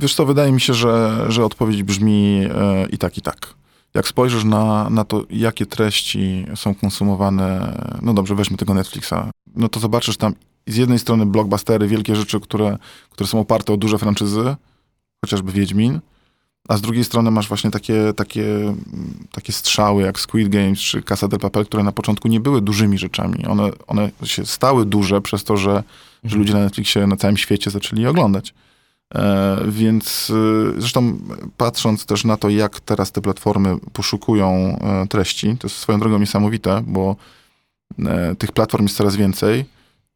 Wiesz 0.00 0.14
co, 0.14 0.26
wydaje 0.26 0.52
mi 0.52 0.60
się, 0.60 0.74
że, 0.74 1.26
że 1.28 1.44
odpowiedź 1.44 1.82
brzmi 1.82 2.46
e, 2.54 2.86
i 2.86 2.98
tak, 2.98 3.18
i 3.18 3.22
tak. 3.22 3.54
Jak 3.96 4.08
spojrzysz 4.08 4.44
na, 4.44 4.90
na 4.90 5.04
to, 5.04 5.24
jakie 5.30 5.66
treści 5.66 6.46
są 6.54 6.74
konsumowane, 6.74 7.78
no 8.02 8.14
dobrze, 8.14 8.34
weźmy 8.34 8.56
tego 8.56 8.74
Netflixa, 8.74 9.14
no 9.54 9.68
to 9.68 9.80
zobaczysz 9.80 10.16
tam 10.16 10.34
z 10.66 10.76
jednej 10.76 10.98
strony 10.98 11.26
blockbustery, 11.26 11.88
wielkie 11.88 12.16
rzeczy, 12.16 12.40
które, 12.40 12.78
które 13.10 13.26
są 13.26 13.40
oparte 13.40 13.72
o 13.72 13.76
duże 13.76 13.98
franczyzy, 13.98 14.56
chociażby 15.24 15.52
Wiedźmin, 15.52 16.00
a 16.68 16.76
z 16.76 16.80
drugiej 16.80 17.04
strony 17.04 17.30
masz 17.30 17.48
właśnie 17.48 17.70
takie, 17.70 18.12
takie, 18.16 18.74
takie 19.32 19.52
strzały 19.52 20.02
jak 20.02 20.20
Squid 20.20 20.48
Games 20.48 20.78
czy 20.78 21.02
Casa 21.02 21.28
del 21.28 21.40
Papel, 21.40 21.66
które 21.66 21.82
na 21.82 21.92
początku 21.92 22.28
nie 22.28 22.40
były 22.40 22.60
dużymi 22.60 22.98
rzeczami. 22.98 23.46
One, 23.46 23.70
one 23.86 24.10
się 24.24 24.46
stały 24.46 24.86
duże 24.86 25.20
przez 25.20 25.44
to, 25.44 25.56
że, 25.56 25.82
że 26.24 26.36
ludzie 26.36 26.54
na 26.54 26.60
Netflixie 26.60 27.06
na 27.06 27.16
całym 27.16 27.36
świecie 27.36 27.70
zaczęli 27.70 28.02
je 28.02 28.10
oglądać. 28.10 28.54
E, 29.14 29.58
więc 29.68 30.30
e, 30.30 30.80
zresztą 30.80 31.18
patrząc 31.56 32.06
też 32.06 32.24
na 32.24 32.36
to, 32.36 32.48
jak 32.48 32.80
teraz 32.80 33.12
te 33.12 33.20
platformy 33.20 33.76
poszukują 33.92 34.78
e, 34.80 35.06
treści, 35.06 35.56
to 35.58 35.66
jest 35.66 35.78
swoją 35.78 36.00
drogą 36.00 36.18
niesamowite, 36.18 36.82
bo 36.86 37.16
tych 38.38 38.52
platform 38.52 38.84
jest 38.84 38.96
coraz 38.96 39.16
więcej 39.16 39.64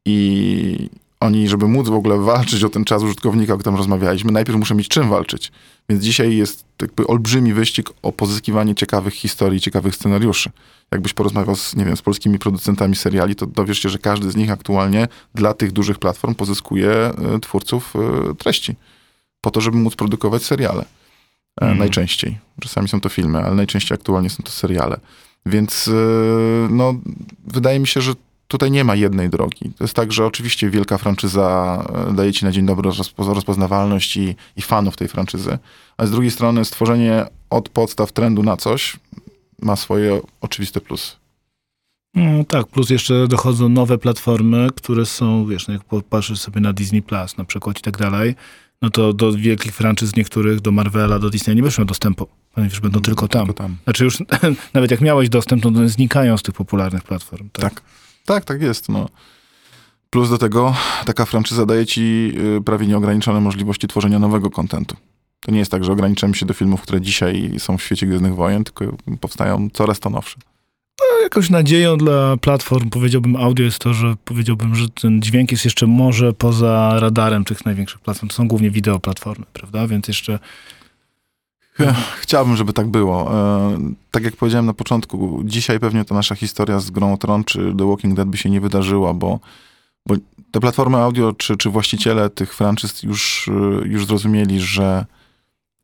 i 0.05 0.91
oni, 1.21 1.49
żeby 1.49 1.69
móc 1.69 1.89
w 1.89 1.95
ogóle 1.95 2.19
walczyć 2.19 2.65
o 2.65 2.69
ten 2.69 2.85
czas 2.85 3.03
użytkownika, 3.03 3.55
o 3.55 3.59
którym 3.59 3.77
rozmawialiśmy, 3.77 4.33
najpierw 4.33 4.59
muszą 4.59 4.75
mieć 4.75 4.89
czym 4.89 5.09
walczyć. 5.09 5.53
Więc 5.89 6.03
dzisiaj 6.03 6.37
jest 6.37 6.65
jakby 6.83 7.07
olbrzymi 7.07 7.53
wyścig 7.53 7.91
o 8.03 8.13
pozyskiwanie 8.13 8.75
ciekawych 8.75 9.15
historii, 9.15 9.61
ciekawych 9.61 9.95
scenariuszy. 9.95 10.51
Jakbyś 10.93 11.13
porozmawiał 11.13 11.57
z, 11.57 11.77
nie 11.77 11.85
wiem, 11.85 11.97
z 11.97 12.03
polskimi 12.03 12.39
producentami 12.39 12.97
seriali, 12.97 13.35
to 13.35 13.47
dowiesz 13.47 13.79
się, 13.79 13.89
że 13.89 13.99
każdy 13.99 14.31
z 14.31 14.37
nich 14.37 14.51
aktualnie 14.51 15.09
dla 15.35 15.55
tych 15.55 15.73
dużych 15.73 15.99
platform 15.99 16.35
pozyskuje 16.35 16.91
e, 16.91 17.15
twórców 17.41 17.95
e, 17.97 18.35
treści. 18.35 18.77
Po 19.41 19.51
to, 19.51 19.61
żeby 19.61 19.77
móc 19.77 19.97
produkować 19.97 20.43
seriale. 20.43 20.85
Mhm. 21.61 21.79
Najczęściej. 21.79 22.39
Czasami 22.61 22.89
są 22.89 23.01
to 23.01 23.09
filmy, 23.09 23.39
ale 23.39 23.55
najczęściej 23.55 23.95
aktualnie 23.95 24.31
są 24.31 24.43
to 24.43 24.51
seriale. 24.51 25.01
Więc 25.47 25.91
no, 26.71 26.95
wydaje 27.47 27.81
mi 27.81 27.87
się, 27.87 28.01
że 28.01 28.15
tutaj 28.51 28.71
nie 28.71 28.85
ma 28.85 28.95
jednej 28.95 29.31
drogi. 29.31 29.71
To 29.79 29.85
jest 29.85 29.95
tak, 29.95 30.13
że 30.13 30.27
oczywiście 30.27 30.71
wielka 30.71 30.99
franczyza 30.99 31.85
e, 32.11 32.15
daje 32.15 32.33
ci 32.33 32.45
na 32.45 32.53
dzień 32.53 32.67
dobry 32.67 32.91
rozpo- 32.91 33.35
rozpoznawalność 33.35 34.17
i, 34.17 34.35
i 34.57 34.63
fanów 34.63 34.97
tej 34.97 35.09
franczyzy, 35.09 35.59
a 35.97 36.07
z 36.07 36.11
drugiej 36.11 36.31
strony 36.31 36.65
stworzenie 36.65 37.27
od 37.51 37.69
podstaw 37.69 38.13
trendu 38.13 38.43
na 38.43 38.57
coś 38.57 38.97
ma 39.63 39.77
swoje 39.77 40.21
oczywiste 40.41 40.81
plusy. 40.81 41.13
No 42.15 42.45
tak, 42.45 42.67
plus 42.67 42.91
jeszcze 42.91 43.29
dochodzą 43.29 43.69
nowe 43.69 43.99
platformy, 43.99 44.69
które 44.77 45.07
są, 45.07 45.47
wiesz, 45.47 45.69
no 45.69 45.75
jak 45.75 45.85
popatrzysz 45.85 46.41
sobie 46.41 46.61
na 46.61 46.73
Disney 46.73 47.03
Plus 47.03 47.37
na 47.37 47.45
przykład 47.45 47.79
i 47.79 47.83
tak 47.83 47.97
dalej, 47.97 48.35
no 48.83 48.91
to 48.91 49.13
do 49.13 49.33
wielkich 49.33 49.75
franczyz 49.75 50.17
niektórych, 50.17 50.61
do 50.61 50.73
Marvela, 50.73 51.19
do 51.19 51.31
Disneya 51.31 51.57
nie 51.57 51.63
będziesz 51.63 51.79
miał 51.79 51.87
dostępu. 51.87 52.27
Ponieważ 52.55 52.81
będą 52.81 53.01
tylko 53.01 53.29
tam. 53.29 53.47
Tylko 53.47 53.63
tam. 53.63 53.77
Znaczy 53.85 54.05
już 54.05 54.19
nawet 54.75 54.91
jak 54.91 55.01
miałeś 55.01 55.29
dostęp, 55.29 55.63
to 55.63 55.69
one 55.69 55.89
znikają 55.89 56.39
z 56.39 56.43
tych 56.43 56.55
popularnych 56.55 57.03
platform. 57.03 57.49
Tak. 57.53 57.75
Tak. 57.75 57.83
Tak, 58.31 58.45
tak 58.45 58.63
jest. 58.63 58.89
No. 58.89 59.09
Plus 60.11 60.31
do 60.31 60.39
tego 60.39 60.75
taka 61.07 61.25
franczyza 61.25 61.67
daje 61.67 61.87
ci 61.87 62.33
y, 62.59 62.63
prawie 62.63 62.87
nieograniczone 62.87 63.41
możliwości 63.41 63.89
tworzenia 63.89 64.19
nowego 64.19 64.51
kontentu. 64.51 64.97
To 65.41 65.53
nie 65.53 65.59
jest 65.59 65.71
tak, 65.71 65.85
że 65.85 65.93
ograniczamy 65.93 66.35
się 66.35 66.47
do 66.47 66.55
filmów, 66.55 66.83
które 66.83 67.01
dzisiaj 67.01 67.53
są 67.59 67.79
w 67.79 67.83
świecie 67.83 68.07
Gwiezdnych 68.07 68.35
Wojen, 68.35 68.65
tylko 68.65 68.85
powstają 69.21 69.69
coraz 69.73 70.01
to 70.01 70.11
nowsze. 70.11 70.37
No, 71.01 71.23
Jakąś 71.23 71.51
nadzieją 71.51 71.99
dla 71.99 72.37
platform, 72.37 72.91
powiedziałbym, 72.91 73.37
audio 73.37 73.65
jest 73.65 73.79
to, 73.79 73.95
że 73.95 74.15
powiedziałbym, 74.25 74.75
że 74.75 74.89
ten 74.89 75.23
dźwięk 75.23 75.53
jest 75.53 75.65
jeszcze 75.65 75.87
może 75.87 76.33
poza 76.33 77.01
radarem 77.01 77.45
tych 77.45 77.65
największych 77.65 78.01
platform. 78.01 78.29
To 78.29 78.35
są 78.35 78.49
głównie 78.49 78.71
wideo 78.71 78.99
platformy, 79.01 79.47
prawda? 79.53 79.87
Więc 79.87 80.09
jeszcze 80.09 80.39
Chciałbym, 82.21 82.57
żeby 82.57 82.73
tak 82.73 82.87
było. 82.89 83.35
E, 83.35 83.79
tak 84.11 84.25
jak 84.25 84.37
powiedziałem 84.37 84.67
na 84.67 84.75
początku, 84.75 85.41
dzisiaj 85.45 85.81
pewnie 85.81 86.05
ta 86.05 86.15
nasza 86.15 86.35
historia 86.35 86.81
z 86.81 86.91
Grą 86.91 87.13
o 87.13 87.17
Tron 87.17 87.45
czy 87.45 87.75
The 87.79 87.89
Walking 87.89 88.15
Dead 88.15 88.29
by 88.29 88.37
się 88.37 88.51
nie 88.51 88.61
wydarzyła, 88.61 89.15
bo, 89.15 89.41
bo 90.07 90.15
te 90.51 90.61
platformy 90.61 90.97
audio 90.99 91.33
czy, 91.33 91.57
czy 91.57 91.71
właściciele 91.71 92.31
tych 92.31 92.55
franczyz 92.55 93.03
już, 93.03 93.49
e, 93.49 93.89
już 93.89 94.07
zrozumieli, 94.07 94.61
że 94.61 95.07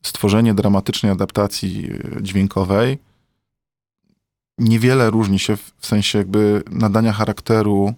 stworzenie 0.03 0.53
dramatycznej 0.53 1.11
adaptacji 1.11 1.89
e, 2.17 2.23
dźwiękowej 2.23 2.97
niewiele 4.57 5.09
różni 5.09 5.39
się 5.39 5.57
w, 5.57 5.73
w 5.77 5.87
sensie 5.87 6.17
jakby 6.17 6.63
nadania 6.71 7.13
charakteru 7.13 7.93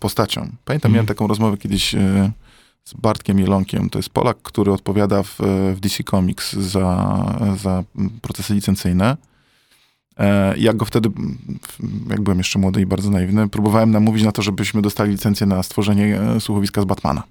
postaciom. 0.00 0.42
Pamiętam, 0.64 0.88
Mhm. 0.88 0.92
miałem 0.94 1.06
taką 1.06 1.26
rozmowę 1.26 1.56
kiedyś 1.56 1.94
z 2.84 2.94
Bartkiem 2.94 3.38
Jelonkiem. 3.38 3.90
To 3.90 3.98
jest 3.98 4.10
Polak, 4.10 4.36
który 4.42 4.72
odpowiada 4.72 5.22
w, 5.22 5.36
w 5.74 5.80
DC 5.80 6.04
Comics 6.04 6.52
za, 6.52 7.24
za 7.62 7.84
procesy 8.22 8.54
licencyjne. 8.54 9.16
E, 10.18 10.58
Jak 10.58 10.76
go 10.76 10.84
wtedy, 10.84 11.10
jak 12.10 12.20
byłem 12.20 12.38
jeszcze 12.38 12.58
młody 12.58 12.80
i 12.80 12.86
bardzo 12.86 13.10
naiwny, 13.10 13.48
próbowałem 13.48 13.90
namówić 13.90 14.24
na 14.24 14.32
to, 14.32 14.42
żebyśmy 14.42 14.82
dostali 14.82 15.10
licencję 15.10 15.46
na 15.46 15.62
stworzenie 15.62 16.20
e, 16.20 16.40
słuchowiska 16.40 16.82
z 16.82 16.84
Batmana. 16.84 17.22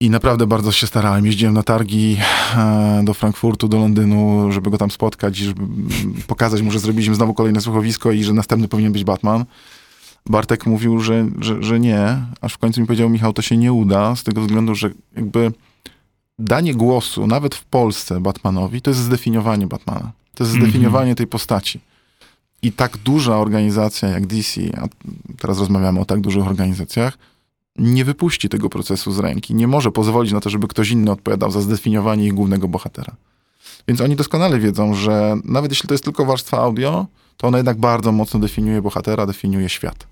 I 0.00 0.10
naprawdę 0.10 0.46
bardzo 0.46 0.72
się 0.72 0.86
starałem. 0.86 1.26
Jeździłem 1.26 1.54
na 1.54 1.62
targi 1.62 2.16
e, 2.56 3.00
do 3.04 3.14
Frankfurtu, 3.14 3.68
do 3.68 3.78
Londynu, 3.78 4.52
żeby 4.52 4.70
go 4.70 4.78
tam 4.78 4.90
spotkać 4.90 5.40
i 5.40 5.44
żeby 5.44 5.62
pokazać 6.26 6.62
mu, 6.62 6.70
że 6.70 6.78
zrobiliśmy 6.78 7.14
znowu 7.14 7.34
kolejne 7.34 7.60
słuchowisko 7.60 8.12
i 8.12 8.24
że 8.24 8.32
następny 8.32 8.68
powinien 8.68 8.92
być 8.92 9.04
Batman. 9.04 9.44
Bartek 10.28 10.66
mówił, 10.66 11.00
że, 11.00 11.26
że, 11.38 11.62
że 11.62 11.80
nie, 11.80 12.16
aż 12.40 12.54
w 12.54 12.58
końcu 12.58 12.80
mi 12.80 12.86
powiedział, 12.86 13.08
Michał, 13.08 13.32
to 13.32 13.42
się 13.42 13.56
nie 13.56 13.72
uda, 13.72 14.16
z 14.16 14.22
tego 14.22 14.40
względu, 14.40 14.74
że 14.74 14.90
jakby 15.16 15.52
danie 16.38 16.74
głosu, 16.74 17.26
nawet 17.26 17.54
w 17.54 17.64
Polsce 17.64 18.20
Batmanowi, 18.20 18.82
to 18.82 18.90
jest 18.90 19.00
zdefiniowanie 19.00 19.66
Batmana. 19.66 20.12
To 20.34 20.44
jest 20.44 20.54
Mhm. 20.54 20.70
zdefiniowanie 20.70 21.14
tej 21.14 21.26
postaci. 21.26 21.80
I 22.62 22.72
tak 22.72 22.96
duża 22.96 23.36
organizacja 23.36 24.08
jak 24.08 24.26
DC, 24.26 24.60
a 24.82 24.86
teraz 25.38 25.58
rozmawiamy 25.58 26.00
o 26.00 26.04
tak 26.04 26.20
dużych 26.20 26.46
organizacjach, 26.46 27.18
nie 27.78 28.04
wypuści 28.04 28.48
tego 28.48 28.68
procesu 28.70 29.12
z 29.12 29.18
ręki. 29.18 29.54
Nie 29.54 29.66
może 29.68 29.90
pozwolić 29.90 30.32
na 30.32 30.40
to, 30.40 30.50
żeby 30.50 30.68
ktoś 30.68 30.90
inny 30.90 31.10
odpowiadał 31.10 31.50
za 31.50 31.60
zdefiniowanie 31.60 32.26
ich 32.26 32.34
głównego 32.34 32.68
bohatera. 32.68 33.14
Więc 33.88 34.00
oni 34.00 34.16
doskonale 34.16 34.58
wiedzą, 34.58 34.94
że 34.94 35.36
nawet 35.44 35.72
jeśli 35.72 35.88
to 35.88 35.94
jest 35.94 36.04
tylko 36.04 36.24
warstwa 36.24 36.58
audio, 36.58 37.06
to 37.36 37.46
ona 37.48 37.58
jednak 37.58 37.78
bardzo 37.78 38.12
mocno 38.12 38.40
definiuje 38.40 38.82
bohatera, 38.82 39.26
definiuje 39.26 39.68
świat. 39.68 40.06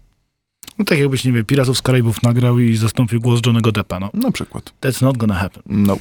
No, 0.79 0.85
tak 0.85 0.99
jakbyś, 0.99 1.25
nie 1.25 1.33
wiem, 1.33 1.45
Piratów 1.45 1.79
z 1.79 1.83
Karaibów 1.83 2.23
nagrał 2.23 2.59
i 2.59 2.77
zastąpił 2.77 3.21
głos 3.21 3.41
Johnego 3.47 3.73
Deppa, 3.73 4.01
no. 4.01 4.11
Na 4.15 4.33
przykład. 4.33 4.73
That's 4.81 5.03
not 5.03 5.17
gonna 5.17 5.35
happen. 5.35 5.63
No. 5.67 5.97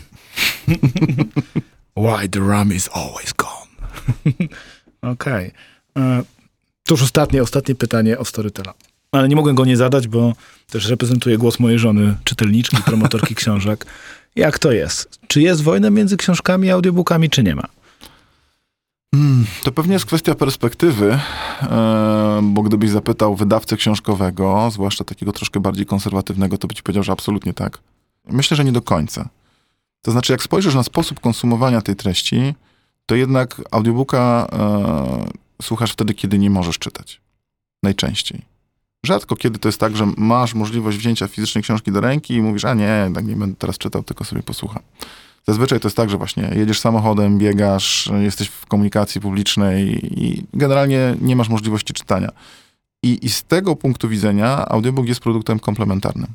Why 1.97 2.29
the 2.29 2.39
rum 2.39 2.73
is 2.73 2.89
always 2.93 3.33
gone. 3.33 4.47
Okej. 5.13 5.51
E, 5.97 6.23
To 6.83 6.93
już 6.93 7.01
ostatnie, 7.01 7.43
ostatnie 7.43 7.75
pytanie 7.75 8.17
o 8.19 8.25
Storytela. 8.25 8.73
Ale 9.11 9.29
nie 9.29 9.35
mogłem 9.35 9.55
go 9.55 9.65
nie 9.65 9.77
zadać, 9.77 10.07
bo 10.07 10.33
też 10.69 10.89
reprezentuję 10.89 11.37
głos 11.37 11.59
mojej 11.59 11.79
żony, 11.79 12.15
czytelniczki, 12.23 12.77
promotorki 12.85 13.35
książek. 13.41 13.85
Jak 14.35 14.59
to 14.59 14.71
jest? 14.71 15.19
Czy 15.27 15.41
jest 15.41 15.61
wojna 15.63 15.89
między 15.89 16.17
książkami 16.17 16.67
i 16.67 16.71
audiobookami, 16.71 17.29
czy 17.29 17.43
nie 17.43 17.55
ma? 17.55 17.63
Hmm, 19.15 19.45
to 19.63 19.71
pewnie 19.71 19.93
jest 19.93 20.05
kwestia 20.05 20.35
perspektywy, 20.35 21.19
e, 21.61 22.39
bo 22.43 22.61
gdybyś 22.61 22.89
zapytał 22.89 23.35
wydawcę 23.35 23.77
książkowego, 23.77 24.69
zwłaszcza 24.71 25.03
takiego 25.03 25.31
troszkę 25.31 25.59
bardziej 25.59 25.85
konserwatywnego, 25.85 26.57
to 26.57 26.67
by 26.67 26.73
ci 26.73 26.83
powiedział, 26.83 27.03
że 27.03 27.11
absolutnie 27.11 27.53
tak. 27.53 27.79
Myślę, 28.25 28.57
że 28.57 28.65
nie 28.65 28.71
do 28.71 28.81
końca. 28.81 29.29
To 30.01 30.11
znaczy, 30.11 30.33
jak 30.33 30.43
spojrzysz 30.43 30.75
na 30.75 30.83
sposób 30.83 31.19
konsumowania 31.19 31.81
tej 31.81 31.95
treści, 31.95 32.55
to 33.05 33.15
jednak 33.15 33.61
audiobooka 33.71 34.47
e, 34.51 35.61
słuchasz 35.61 35.91
wtedy, 35.91 36.13
kiedy 36.13 36.39
nie 36.39 36.49
możesz 36.49 36.79
czytać. 36.79 37.21
Najczęściej. 37.83 38.41
Rzadko 39.05 39.35
kiedy 39.35 39.59
to 39.59 39.67
jest 39.67 39.79
tak, 39.79 39.97
że 39.97 40.05
masz 40.17 40.53
możliwość 40.53 40.97
wzięcia 40.97 41.27
fizycznej 41.27 41.63
książki 41.63 41.91
do 41.91 42.01
ręki 42.01 42.33
i 42.33 42.41
mówisz, 42.41 42.65
a 42.65 42.73
nie, 42.73 43.11
tak 43.15 43.25
nie 43.25 43.35
będę 43.35 43.55
teraz 43.55 43.77
czytał, 43.77 44.03
tylko 44.03 44.23
sobie 44.23 44.43
posłucham. 44.43 44.83
Zazwyczaj 45.47 45.79
to 45.79 45.87
jest 45.87 45.97
tak, 45.97 46.09
że 46.09 46.17
właśnie 46.17 46.51
jedziesz 46.55 46.79
samochodem, 46.79 47.37
biegasz, 47.37 48.09
jesteś 48.19 48.47
w 48.47 48.65
komunikacji 48.65 49.21
publicznej 49.21 49.99
i 50.23 50.43
generalnie 50.53 51.15
nie 51.21 51.35
masz 51.35 51.49
możliwości 51.49 51.93
czytania. 51.93 52.29
I, 53.03 53.25
I 53.25 53.29
z 53.29 53.43
tego 53.43 53.75
punktu 53.75 54.09
widzenia 54.09 54.65
audiobook 54.69 55.07
jest 55.07 55.21
produktem 55.21 55.59
komplementarnym. 55.59 56.27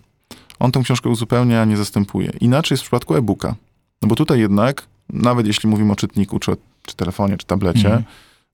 On 0.59 0.72
tę 0.72 0.80
książkę 0.82 1.09
uzupełnia, 1.09 1.64
nie 1.64 1.76
zastępuje. 1.76 2.30
Inaczej 2.40 2.74
jest 2.74 2.82
w 2.82 2.86
przypadku 2.86 3.14
e-booka. 3.14 3.54
No 4.02 4.09
bo 4.09 4.14
tutaj 4.14 4.40
jednak, 4.40 4.86
nawet 5.11 5.46
jeśli 5.46 5.68
mówimy 5.68 5.92
o 5.92 5.96
czytniku, 5.96 6.38
czy, 6.38 6.57
czy 6.86 6.96
telefonie, 6.96 7.36
czy 7.36 7.46
tablecie, 7.46 7.86
Mhm. 7.86 8.04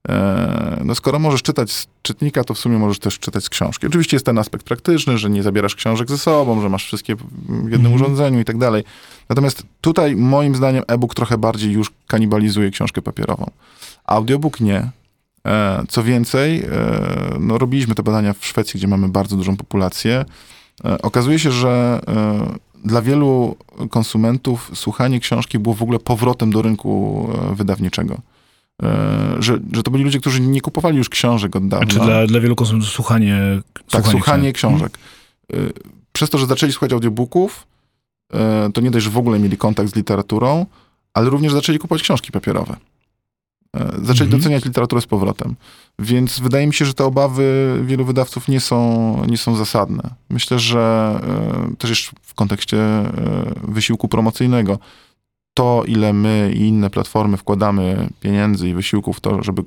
E, 0.09 0.81
no 0.85 0.95
skoro 0.95 1.19
możesz 1.19 1.41
czytać 1.43 1.71
z 1.71 1.87
czytnika, 2.01 2.43
to 2.43 2.53
w 2.53 2.59
sumie 2.59 2.77
możesz 2.77 2.99
też 2.99 3.19
czytać 3.19 3.43
z 3.43 3.49
książki. 3.49 3.87
Oczywiście 3.87 4.15
jest 4.15 4.25
ten 4.25 4.37
aspekt 4.37 4.65
praktyczny, 4.65 5.17
że 5.17 5.29
nie 5.29 5.43
zabierasz 5.43 5.75
książek 5.75 6.09
ze 6.09 6.17
sobą, 6.17 6.61
że 6.61 6.69
masz 6.69 6.85
wszystkie 6.85 7.15
w 7.15 7.21
jednym 7.49 7.75
Mhm. 7.91 7.93
urządzeniu 7.95 8.39
i 8.39 8.45
tak 8.45 8.57
dalej. 8.57 8.83
Natomiast 9.29 9.63
tutaj 9.81 10.15
moim 10.15 10.55
zdaniem 10.55 10.83
e-book 10.87 11.15
trochę 11.15 11.37
bardziej 11.37 11.71
już 11.71 11.91
kanibalizuje 12.07 12.71
książkę 12.71 13.01
papierową. 13.01 13.51
Audiobook 14.05 14.59
nie. 14.59 14.89
E, 15.47 15.83
Co 15.89 16.03
więcej, 16.03 16.59
e, 16.61 16.67
no 17.39 17.57
robiliśmy 17.57 17.95
te 17.95 18.03
badania 18.03 18.33
w 18.33 18.45
Szwecji, 18.45 18.77
gdzie 18.77 18.87
mamy 18.87 19.09
bardzo 19.09 19.35
dużą 19.35 19.57
populację. 19.57 20.25
Okazuje 21.01 21.39
się, 21.39 21.51
że 21.51 22.01
dla 22.85 23.01
wielu 23.01 23.55
konsumentów 23.89 24.71
słuchanie 24.73 25.19
książki 25.19 25.59
było 25.59 25.75
w 25.75 25.81
ogóle 25.83 25.99
powrotem 25.99 26.51
do 26.51 26.61
rynku 26.61 27.27
wydawniczego. 27.53 28.17
E, 28.83 29.35
Że, 29.39 29.59
że 29.73 29.83
to 29.83 29.91
byli 29.91 30.03
ludzie, 30.03 30.19
którzy 30.19 30.41
nie 30.41 30.61
kupowali 30.61 30.97
już 30.97 31.09
książek 31.09 31.55
od 31.55 31.67
dawna. 31.67 31.87
Czy 31.87 31.99
dla, 31.99 32.27
dla 32.27 32.39
wielu 32.39 32.55
konsumentów 32.55 32.89
słuchanie... 32.91 33.37
Tak, 33.89 34.07
słuchanie 34.07 34.53
książek. 34.53 34.91
książek. 34.91 35.67
Y, 35.69 35.73
Przez 36.13 36.29
to, 36.29 36.37
że 36.37 36.45
zaczęli 36.45 36.71
słuchać 36.71 36.93
audiobooków, 36.93 37.67
y, 38.67 38.71
to 38.71 38.81
nie 38.81 38.91
dość, 38.91 39.03
że 39.05 39.11
w 39.11 39.17
ogóle 39.17 39.39
mieli 39.39 39.57
kontakt 39.57 39.89
z 39.89 39.95
literaturą, 39.95 40.65
ale 41.13 41.29
również 41.29 41.53
zaczęli 41.53 41.79
kupować 41.79 42.01
książki 42.03 42.31
papierowe. 42.31 42.75
Zaczęli 44.01 44.25
Mhm. 44.25 44.29
doceniać 44.29 44.65
literaturę 44.65 45.01
z 45.01 45.05
powrotem. 45.05 45.55
Więc 45.99 46.39
wydaje 46.39 46.67
mi 46.67 46.73
się, 46.73 46.85
że 46.85 46.93
te 46.93 47.03
obawy 47.05 47.79
wielu 47.85 48.05
wydawców 48.05 48.47
nie 48.47 48.59
są, 48.59 48.77
nie 49.27 49.37
są 49.37 49.55
zasadne. 49.55 50.03
Myślę, 50.29 50.59
że 50.59 51.15
też 51.77 51.89
jeszcze 51.89 52.11
w 52.21 52.33
kontekście 52.33 52.77
wysiłku 53.63 54.07
promocyjnego, 54.07 54.79
to 55.53 55.83
ile 55.87 56.13
my 56.13 56.51
i 56.55 56.67
inne 56.67 56.89
platformy 56.89 57.37
wkładamy 57.37 58.09
pieniędzy 58.19 58.69
i 58.69 58.73
wysiłków 58.73 59.17
w 59.17 59.19
to, 59.19 59.43
żeby 59.43 59.63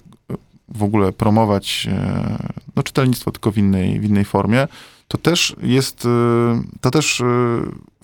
w 0.69 0.83
ogóle 0.83 1.13
promować 1.13 1.89
e, 1.91 2.39
no, 2.77 2.83
czytelnictwo 2.83 3.31
tylko 3.31 3.53
w 3.53 3.59
innej, 3.59 4.01
w 4.01 4.05
innej 4.05 4.25
formie, 4.25 4.69
to 5.09 5.19
też 5.19 5.57
jest, 5.63 6.05
y, 6.05 6.09
to 6.81 6.91
też 6.91 7.23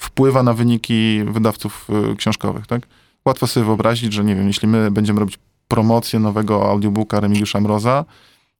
wpływa 0.00 0.42
na 0.42 0.54
wyniki 0.54 1.20
wydawców 1.24 1.88
książkowych, 2.16 2.66
tak? 2.66 2.86
Łatwo 3.24 3.46
sobie 3.46 3.66
wyobrazić, 3.66 4.12
że 4.12 4.24
nie 4.24 4.34
wiem, 4.34 4.46
jeśli 4.46 4.68
my 4.68 4.90
będziemy 4.90 5.20
robić 5.20 5.38
promocję 5.68 6.20
nowego 6.20 6.70
audiobooka 6.70 7.20
Remigiusza 7.20 7.60
Mroza, 7.60 8.04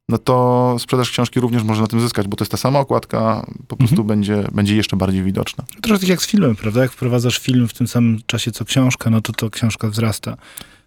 no 0.08 0.18
to 0.18 0.76
sprzedaż 0.78 1.10
książki 1.10 1.40
również 1.40 1.62
może 1.62 1.80
na 1.82 1.86
tym 1.86 2.00
zyskać, 2.00 2.28
bo 2.28 2.36
to 2.36 2.44
jest 2.44 2.52
ta 2.52 2.56
sama 2.58 2.78
okładka, 2.78 3.46
po 3.68 3.76
prostu 3.76 3.94
Mhm. 3.94 4.08
będzie, 4.08 4.44
będzie 4.52 4.76
jeszcze 4.76 4.96
bardziej 4.96 5.22
widoczna. 5.22 5.64
Trochę 5.82 6.00
tak 6.00 6.08
jak 6.08 6.22
z 6.22 6.26
filmem, 6.26 6.56
prawda? 6.56 6.82
Jak 6.82 6.92
wprowadzasz 6.92 7.38
film 7.38 7.68
w 7.68 7.74
tym 7.74 7.88
samym 7.88 8.18
czasie 8.26 8.52
co 8.52 8.64
książka, 8.64 9.10
no 9.10 9.20
to 9.20 9.32
to 9.32 9.50
książka 9.50 9.88
wzrasta. 9.88 10.36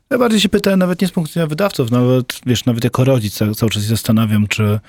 Ja 0.09 0.17
bardziej 0.17 0.39
się 0.39 0.49
pytałem 0.49 0.79
nawet 0.79 1.01
nie 1.01 1.07
z 1.07 1.11
punktu 1.11 1.29
widzenia 1.29 1.47
wydawców, 1.47 1.91
nawet, 1.91 2.41
wiesz, 2.45 2.65
nawet 2.65 2.83
jako 2.83 3.03
rodzic 3.03 3.33
cały, 3.33 3.55
cały 3.55 3.69
czas 3.69 3.83
się 3.83 3.89
zastanawiam, 3.89 4.47
czy 4.47 4.79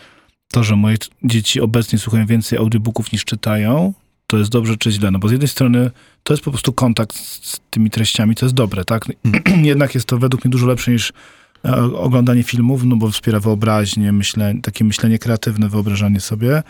to, 0.53 0.65
że 0.65 0.77
moje 0.77 0.97
dzieci 1.25 1.61
obecnie 1.61 1.99
słuchają 1.99 2.27
więcej 2.27 2.59
audiobooków 2.59 3.13
niż 3.13 3.25
czytają, 3.25 3.93
to 4.27 4.39
jest 4.39 4.51
dobrze 4.51 4.77
czy 4.77 4.91
źle. 4.93 5.11
No 5.11 5.19
bo 5.19 5.29
z 5.29 5.33
jednej 5.33 5.49
strony 5.49 5.91
to 6.23 6.33
jest 6.33 6.45
po 6.45 6.51
prostu 6.51 6.73
kontakt 6.73 7.17
z, 7.17 7.61
tymi 7.71 7.91
treściami, 7.91 8.35
co 8.35 8.47
jest 8.47 8.55
dobre, 8.55 8.85
tak? 8.85 9.05
Jednak 9.63 9.95
jest 9.95 10.07
to 10.07 10.19
według 10.19 10.45
mnie 10.45 10.51
dużo 10.53 10.67
lepsze 10.67 10.91
niż 10.91 11.13
oglądanie 11.97 12.43
filmów, 12.43 12.85
no 12.85 12.97
bo 12.97 13.11
wspiera 13.11 13.41
wyobraźnię, 13.41 14.13
myślę, 14.13 14.55
takie 14.63 14.85
myślenie 14.85 15.19
kreatywne, 15.19 15.69
wyobrażanie 15.69 16.21
sobie. 16.21 16.63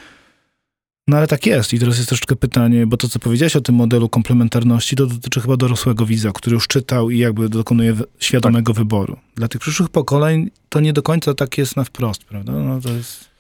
No 1.09 1.16
ale 1.16 1.26
tak 1.26 1.47
jest. 1.47 1.74
I 1.74 1.78
teraz 1.78 1.97
jest 1.97 2.09
troszeczkę 2.09 2.36
pytanie, 2.36 2.86
bo 2.86 2.97
to, 2.97 3.09
co 3.09 3.18
powiedziałeś 3.18 3.57
o 3.57 3.61
tym 3.61 3.74
modelu 3.74 4.09
komplementarności, 4.09 4.97
to 4.97 5.07
dotyczy 5.07 5.40
chyba 5.40 5.57
dorosłego 5.57 6.07
widza, 6.07 6.32
który 6.32 6.55
już 6.55 6.68
czytał 6.68 7.11
i 7.11 7.18
jakby 7.18 7.49
dokonuje 7.49 7.97
świadomego 8.18 8.72
wyboru. 8.72 9.16
Dla 9.34 9.49
tych 9.49 9.61
przyszłych 9.61 9.88
pokoleń 9.88 10.51
to 10.68 10.80
nie 10.80 10.92
do 10.92 11.03
końca 11.03 11.34
tak 11.34 11.59
jest 11.59 11.76
na 11.76 11.84
wprost, 11.84 12.24
prawda? 12.24 12.53
No 12.53 12.80
to 12.80 12.92
jest... 12.92 13.36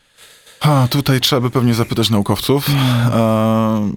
A, 0.60 0.88
tutaj 0.90 1.20
trzeba 1.20 1.40
by 1.40 1.50
pewnie 1.50 1.74
zapytać 1.74 2.10
naukowców. 2.10 2.68
E, 2.70 3.90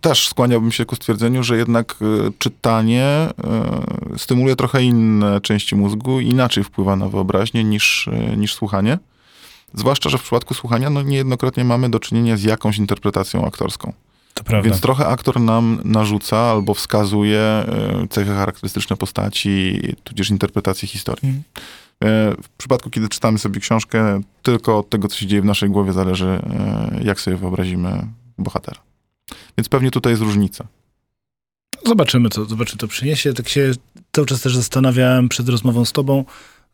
też 0.00 0.28
skłaniałbym 0.28 0.72
się 0.72 0.84
ku 0.84 0.96
stwierdzeniu, 0.96 1.42
że 1.42 1.56
jednak 1.56 1.96
e, 2.00 2.30
czytanie 2.38 3.04
e, 3.04 3.30
stymuluje 4.16 4.56
trochę 4.56 4.82
inne 4.82 5.40
części 5.40 5.76
mózgu, 5.76 6.20
inaczej 6.20 6.64
wpływa 6.64 6.96
na 6.96 7.08
wyobraźnię 7.08 7.64
niż, 7.64 8.08
niż 8.36 8.54
słuchanie. 8.54 8.98
Zwłaszcza, 9.74 10.10
że 10.10 10.18
w 10.18 10.22
przypadku 10.22 10.54
słuchania 10.54 10.90
no, 10.90 11.02
niejednokrotnie 11.02 11.64
mamy 11.64 11.90
do 11.90 12.00
czynienia 12.00 12.36
z 12.36 12.42
jakąś 12.42 12.78
interpretacją 12.78 13.46
aktorską. 13.46 13.92
To 14.34 14.44
prawda. 14.44 14.70
Więc 14.70 14.80
trochę 14.80 15.06
aktor 15.06 15.40
nam 15.40 15.80
narzuca 15.84 16.36
albo 16.38 16.74
wskazuje 16.74 17.64
cechy 18.10 18.30
charakterystyczne 18.30 18.96
postaci, 18.96 19.80
tudzież 20.04 20.30
interpretację 20.30 20.88
historii. 20.88 21.28
Mhm. 21.28 21.44
E, 22.04 22.34
W 22.42 22.48
przypadku, 22.58 22.90
kiedy 22.90 23.08
czytamy 23.08 23.38
sobie 23.38 23.60
książkę, 23.60 24.20
tylko 24.42 24.78
od 24.78 24.90
tego, 24.90 25.08
co 25.08 25.16
się 25.16 25.26
dzieje 25.26 25.42
w 25.42 25.44
naszej 25.44 25.70
głowie, 25.70 25.92
zależy, 25.92 26.26
e, 26.26 27.00
jak 27.04 27.20
sobie 27.20 27.36
wyobrazimy 27.36 28.06
bohatera. 28.38 28.80
Więc 29.58 29.68
pewnie 29.68 29.90
tutaj 29.90 30.12
jest 30.12 30.22
różnica. 30.22 30.66
Zobaczymy, 31.86 32.28
co 32.28 32.44
zobaczymy, 32.44 32.78
to 32.78 32.88
przyniesie. 32.88 33.32
Tak 33.34 33.48
się 33.48 33.72
cały 34.12 34.26
czas 34.26 34.40
też 34.40 34.56
zastanawiałem 34.56 35.28
przed 35.28 35.48
rozmową 35.48 35.84
z 35.84 35.92
tobą, 35.92 36.24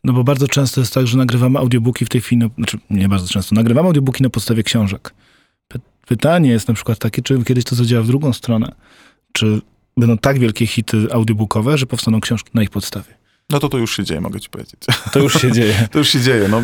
no 0.03 0.13
bo 0.13 0.23
bardzo 0.23 0.47
często 0.47 0.81
jest 0.81 0.93
tak, 0.93 1.07
że 1.07 1.17
nagrywamy 1.17 1.59
audiobooki 1.59 2.05
w 2.05 2.09
tej 2.09 2.21
chwili, 2.21 2.39
no, 2.41 2.49
znaczy 2.57 2.77
nie 2.89 3.09
bardzo 3.09 3.27
często, 3.27 3.55
nagrywamy 3.55 3.87
audiobooki 3.87 4.23
na 4.23 4.29
podstawie 4.29 4.63
książek. 4.63 5.13
Py- 5.67 5.79
Pytanie 6.07 6.49
jest 6.49 6.67
na 6.67 6.73
przykład 6.73 6.99
takie, 6.99 7.21
czy 7.21 7.43
kiedyś 7.43 7.63
to 7.63 7.75
zadziała 7.75 8.03
w 8.03 8.07
drugą 8.07 8.33
stronę. 8.33 8.75
Czy 9.31 9.61
będą 9.97 10.17
tak 10.17 10.39
wielkie 10.39 10.67
hity 10.67 11.07
audiobookowe, 11.11 11.77
że 11.77 11.85
powstaną 11.85 12.21
książki 12.21 12.49
na 12.53 12.63
ich 12.63 12.69
podstawie. 12.69 13.13
No 13.53 13.59
to 13.59 13.69
to 13.69 13.77
już 13.77 13.95
się 13.95 14.03
dzieje, 14.03 14.21
mogę 14.21 14.39
ci 14.39 14.49
powiedzieć. 14.49 14.81
To 15.11 15.19
już 15.19 15.41
się 15.41 15.51
dzieje. 15.51 15.87
To 15.91 15.99
już 15.99 16.09
się 16.09 16.21
dzieje. 16.21 16.47
No, 16.47 16.57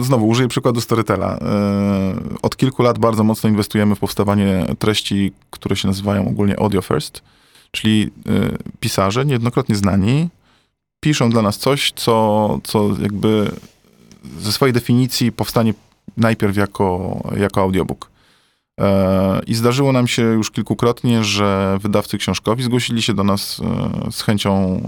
e, 0.00 0.04
znowu 0.04 0.28
użyję 0.28 0.48
przykładu 0.48 0.80
Storytela. 0.80 1.38
E, 1.38 2.14
Od 2.42 2.56
kilku 2.56 2.82
lat 2.82 2.98
bardzo 2.98 3.24
mocno 3.24 3.48
inwestujemy 3.48 3.94
w 3.94 3.98
powstawanie 3.98 4.66
treści, 4.78 5.32
które 5.50 5.76
się 5.76 5.88
nazywają 5.88 6.28
ogólnie 6.28 6.60
audio 6.60 6.82
first, 6.82 7.22
czyli 7.70 8.10
e, 8.26 8.56
pisarze, 8.80 9.24
niejednokrotnie 9.24 9.76
znani, 9.76 10.28
piszą 11.00 11.30
dla 11.30 11.42
nas 11.42 11.58
coś, 11.58 11.92
co, 11.96 12.58
co 12.64 12.88
jakby 13.02 13.50
ze 14.38 14.52
swojej 14.52 14.72
definicji 14.72 15.32
powstanie 15.32 15.74
najpierw 16.16 16.56
jako, 16.56 17.20
jako 17.36 17.60
audiobook. 17.60 18.10
I 19.46 19.54
zdarzyło 19.54 19.92
nam 19.92 20.08
się 20.08 20.22
już 20.22 20.50
kilkukrotnie, 20.50 21.24
że 21.24 21.78
wydawcy 21.82 22.18
książkowi 22.18 22.62
zgłosili 22.62 23.02
się 23.02 23.14
do 23.14 23.24
nas 23.24 23.60
z 24.10 24.22
chęcią 24.22 24.80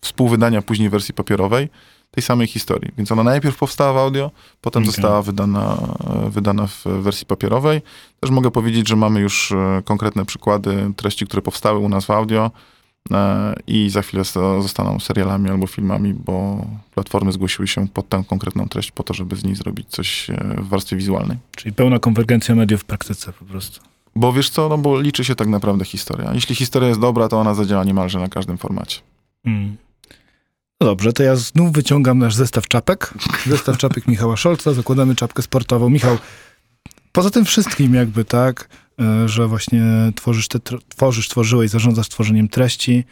współwydania 0.00 0.62
później 0.62 0.90
wersji 0.90 1.14
papierowej 1.14 1.68
tej 2.10 2.22
samej 2.22 2.46
historii. 2.46 2.92
Więc 2.98 3.12
ona 3.12 3.24
najpierw 3.24 3.56
powstała 3.56 3.92
w 3.92 3.96
audio, 3.96 4.30
potem 4.60 4.82
Okej. 4.82 4.92
została 4.92 5.22
wydana, 5.22 5.78
e, 6.26 6.30
wydana 6.30 6.66
w 6.66 6.84
wersji 6.84 7.26
papierowej. 7.26 7.82
Też 8.20 8.30
mogę 8.30 8.50
powiedzieć, 8.50 8.88
że 8.88 8.96
mamy 8.96 9.20
już 9.20 9.52
e, 9.52 9.82
konkretne 9.84 10.24
przykłady 10.24 10.92
treści, 10.96 11.26
które 11.26 11.42
powstały 11.42 11.78
u 11.78 11.88
nas 11.88 12.04
w 12.04 12.10
audio 12.10 12.50
e, 13.10 13.54
i 13.66 13.90
za 13.90 14.02
chwilę 14.02 14.24
zostaną 14.62 15.00
serialami 15.00 15.50
albo 15.50 15.66
filmami, 15.66 16.14
bo 16.14 16.66
platformy 16.94 17.32
zgłosiły 17.32 17.68
się 17.68 17.88
pod 17.88 18.08
tę 18.08 18.24
konkretną 18.28 18.68
treść 18.68 18.90
po 18.90 19.02
to, 19.02 19.14
żeby 19.14 19.36
z 19.36 19.44
niej 19.44 19.54
zrobić 19.54 19.88
coś 19.88 20.26
w 20.58 20.68
warstwie 20.68 20.96
wizualnej. 20.96 21.36
Czyli 21.56 21.74
pełna 21.74 21.98
konwergencja 21.98 22.54
mediów 22.54 22.80
w 22.80 22.84
praktyce 22.84 23.32
po 23.32 23.44
prostu. 23.44 23.80
Bo 24.16 24.32
wiesz 24.32 24.50
co, 24.50 24.68
no 24.68 24.78
bo 24.78 25.00
liczy 25.00 25.24
się 25.24 25.34
tak 25.34 25.48
naprawdę 25.48 25.84
historia. 25.84 26.34
Jeśli 26.34 26.54
historia 26.54 26.88
jest 26.88 27.00
dobra, 27.00 27.28
to 27.28 27.40
ona 27.40 27.54
zadziała 27.54 27.84
niemalże 27.84 28.18
na 28.18 28.28
każdym 28.28 28.58
formacie. 28.58 29.00
Mm. 29.44 29.76
No 30.80 30.86
dobrze, 30.86 31.12
to 31.12 31.22
ja 31.22 31.36
znów 31.36 31.72
wyciągam 31.72 32.18
nasz 32.18 32.34
zestaw 32.34 32.68
czapek. 32.68 33.14
Zestaw 33.46 33.78
czapek 33.78 34.08
Michała 34.08 34.36
Szolca, 34.36 34.74
zakładamy 34.74 35.14
czapkę 35.14 35.42
sportową. 35.42 35.90
Michał, 35.90 36.18
poza 37.12 37.30
tym 37.30 37.44
wszystkim 37.44 37.94
jakby, 37.94 38.24
tak, 38.24 38.68
e, 39.00 39.28
że 39.28 39.48
właśnie 39.48 39.82
tworzysz, 40.14 40.48
te, 40.48 40.58
tworzysz, 40.88 41.28
tworzyłeś, 41.28 41.70
zarządzasz 41.70 42.08
tworzeniem 42.08 42.48
treści, 42.48 43.04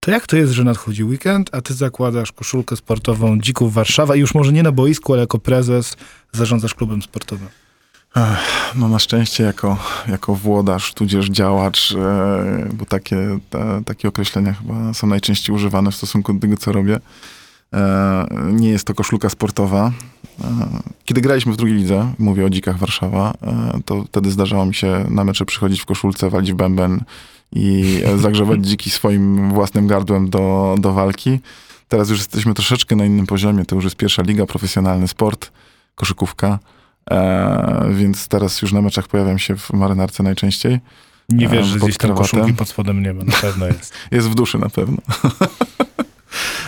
to 0.00 0.10
jak 0.10 0.26
to 0.26 0.36
jest, 0.36 0.52
że 0.52 0.64
nadchodzi 0.64 1.04
weekend, 1.04 1.50
a 1.52 1.60
ty 1.60 1.74
zakładasz 1.74 2.32
koszulkę 2.32 2.76
sportową 2.76 3.40
Dzików 3.40 3.74
Warszawa 3.74 4.16
i 4.16 4.20
już 4.20 4.34
może 4.34 4.52
nie 4.52 4.62
na 4.62 4.72
boisku, 4.72 5.12
ale 5.12 5.20
jako 5.20 5.38
prezes 5.38 5.96
zarządzasz 6.32 6.74
klubem 6.74 7.02
sportowym? 7.02 7.48
No 8.74 8.88
na 8.88 8.98
szczęście 8.98 9.44
jako, 9.44 9.76
jako 10.08 10.34
włodarz, 10.34 10.94
tudzież 10.94 11.28
działacz, 11.28 11.92
e, 11.92 12.68
bo 12.72 12.86
takie, 12.86 13.38
takie 13.86 14.08
określenia 14.08 14.52
chyba 14.52 14.94
są 14.94 15.06
najczęściej 15.06 15.56
używane 15.56 15.90
w 15.90 15.94
stosunku 15.94 16.34
do 16.34 16.40
tego, 16.40 16.56
co 16.56 16.72
robię. 16.72 17.00
E, 17.72 18.26
nie 18.52 18.68
jest 18.68 18.86
to 18.86 18.94
koszulka 18.94 19.28
sportowa. 19.28 19.92
E, 20.40 20.44
kiedy 21.04 21.20
graliśmy 21.20 21.52
w 21.52 21.56
drugiej 21.56 21.76
lidze, 21.76 22.12
mówię 22.18 22.46
o 22.46 22.50
Dzikach 22.50 22.78
Warszawa, 22.78 23.34
to 23.84 24.04
wtedy 24.04 24.30
zdarzało 24.30 24.66
mi 24.66 24.74
się 24.74 25.06
na 25.10 25.24
mecze 25.24 25.44
przychodzić 25.44 25.80
w 25.80 25.86
koszulce, 25.86 26.30
walić 26.30 26.52
w 26.52 26.56
bęben 26.56 27.04
i 27.52 28.02
zagrzewać 28.16 28.66
dziki 28.66 28.90
swoim 28.90 29.52
własnym 29.52 29.86
gardłem 29.86 30.30
do, 30.30 30.74
do 30.78 30.92
walki. 30.92 31.38
Teraz 31.88 32.10
już 32.10 32.18
jesteśmy 32.18 32.54
troszeczkę 32.54 32.96
na 32.96 33.04
innym 33.04 33.26
poziomie. 33.26 33.64
To 33.64 33.74
już 33.74 33.84
jest 33.84 33.96
pierwsza 33.96 34.22
liga, 34.22 34.46
profesjonalny 34.46 35.08
sport, 35.08 35.50
koszykówka. 35.94 36.58
E, 37.10 37.88
więc 37.90 38.28
teraz 38.28 38.62
już 38.62 38.72
na 38.72 38.82
meczach 38.82 39.08
pojawiam 39.08 39.38
się 39.38 39.56
w 39.56 39.72
marynarce 39.72 40.22
najczęściej. 40.22 40.80
Nie 41.28 41.46
A, 41.46 41.50
wiesz, 41.50 41.66
że 41.66 41.78
gdzieś 41.78 41.96
tam 41.96 42.14
koszulki 42.14 42.54
pod 42.54 42.68
spodem 42.68 43.02
nie 43.02 43.14
ma, 43.14 43.24
na 43.24 43.32
pewno 43.32 43.66
jest. 43.66 43.94
Jest 44.10 44.28
w 44.28 44.34
duszy 44.34 44.58
na 44.58 44.68
pewno. 44.68 44.98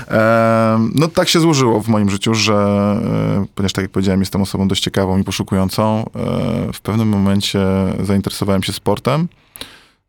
E, 0.08 0.88
no 0.94 1.08
tak 1.08 1.28
się 1.28 1.40
złożyło 1.40 1.80
w 1.80 1.88
moim 1.88 2.10
życiu, 2.10 2.34
że 2.34 2.54
e, 2.54 3.46
ponieważ 3.54 3.72
tak 3.72 3.82
jak 3.82 3.90
powiedziałem, 3.90 4.20
jestem 4.20 4.42
osobą 4.42 4.68
dość 4.68 4.82
ciekawą 4.82 5.18
i 5.18 5.24
poszukującą, 5.24 6.04
e, 6.16 6.72
w 6.72 6.80
pewnym 6.80 7.08
momencie 7.08 7.60
zainteresowałem 8.00 8.62
się 8.62 8.72
sportem 8.72 9.28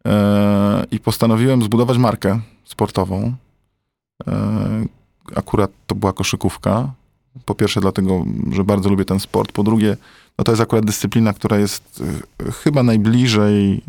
e, 0.08 0.86
i 0.92 1.00
postanowiłem 1.00 1.64
zbudować 1.64 1.98
markę 1.98 2.40
sportową. 2.66 3.34
E, 4.28 4.34
Akurat 5.36 5.72
to 5.88 5.96
była 5.96 6.14
koszykówka. 6.14 6.92
Po 7.46 7.56
pierwsze 7.56 7.82
dlatego, 7.82 8.26
że 8.52 8.64
bardzo 8.64 8.90
lubię 8.90 9.06
ten 9.06 9.20
sport. 9.20 9.52
Po 9.52 9.64
drugie, 9.64 9.98
no 10.38 10.44
to 10.44 10.52
jest 10.52 10.62
akurat 10.62 10.86
dyscyplina, 10.86 11.34
która 11.34 11.58
jest 11.58 12.04
e, 12.48 12.52
chyba 12.52 12.84
najbliżej 12.84 13.74
e, 13.74 13.82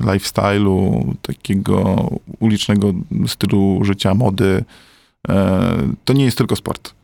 lifestyle'u, 0.00 1.12
takiego 1.22 2.10
ulicznego 2.40 2.92
stylu 3.26 3.84
życia, 3.84 4.14
mody. 4.14 4.64
E, 5.28 5.76
To 6.04 6.12
nie 6.12 6.24
jest 6.24 6.38
tylko 6.38 6.56
sport. 6.56 6.94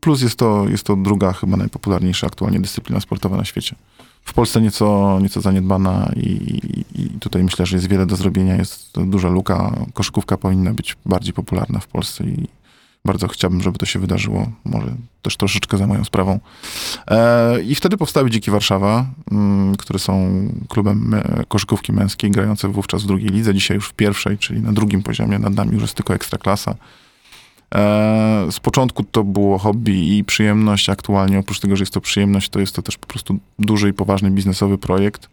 Plus 0.00 0.22
jest 0.22 0.38
to, 0.38 0.68
jest 0.68 0.84
to 0.84 0.96
druga, 0.96 1.32
chyba 1.32 1.56
najpopularniejsza 1.56 2.26
aktualnie 2.26 2.60
dyscyplina 2.60 3.00
sportowa 3.00 3.36
na 3.36 3.44
świecie. 3.44 3.76
W 4.24 4.32
Polsce 4.34 4.60
nieco, 4.60 5.18
nieco 5.22 5.40
zaniedbana 5.40 6.12
i, 6.16 6.60
i 6.94 7.08
tutaj 7.20 7.44
myślę, 7.44 7.66
że 7.66 7.76
jest 7.76 7.88
wiele 7.88 8.06
do 8.06 8.16
zrobienia. 8.16 8.56
Jest 8.56 9.00
duża 9.06 9.28
luka. 9.28 9.76
Koszykówka 9.94 10.36
powinna 10.36 10.74
być 10.74 10.96
bardziej 11.06 11.32
popularna 11.34 11.80
w 11.80 11.86
Polsce 11.86 12.24
i 12.24 12.48
bardzo 13.06 13.28
chciałbym, 13.28 13.62
żeby 13.62 13.78
to 13.78 13.86
się 13.86 13.98
wydarzyło. 13.98 14.52
Może 14.64 14.94
też 15.22 15.36
troszeczkę 15.36 15.78
za 15.78 15.86
moją 15.86 16.04
sprawą. 16.04 16.40
E, 17.08 17.62
I 17.62 17.74
wtedy 17.74 17.96
powstały 17.96 18.30
Dziki 18.30 18.50
Warszawa, 18.50 19.06
mm, 19.30 19.76
które 19.76 19.98
są 19.98 20.30
klubem 20.68 21.22
koszykówki 21.48 21.92
męskiej, 21.92 22.30
grające 22.30 22.68
wówczas 22.68 23.02
w 23.02 23.06
drugiej 23.06 23.28
lidze, 23.28 23.54
dzisiaj 23.54 23.74
już 23.74 23.88
w 23.88 23.92
pierwszej, 23.92 24.38
czyli 24.38 24.60
na 24.60 24.72
drugim 24.72 25.02
poziomie. 25.02 25.38
Nad 25.38 25.54
nami 25.54 25.72
już 25.72 25.82
jest 25.82 25.94
tylko 25.94 26.14
Ekstraklasa. 26.14 26.74
E, 27.74 28.46
z 28.50 28.60
początku 28.60 29.04
to 29.04 29.24
było 29.24 29.58
hobby 29.58 30.18
i 30.18 30.24
przyjemność. 30.24 30.88
Aktualnie 30.88 31.38
oprócz 31.38 31.60
tego, 31.60 31.76
że 31.76 31.82
jest 31.82 31.94
to 31.94 32.00
przyjemność, 32.00 32.48
to 32.48 32.60
jest 32.60 32.74
to 32.74 32.82
też 32.82 32.98
po 32.98 33.06
prostu 33.06 33.38
duży 33.58 33.88
i 33.88 33.92
poważny 33.92 34.30
biznesowy 34.30 34.78
projekt, 34.78 35.28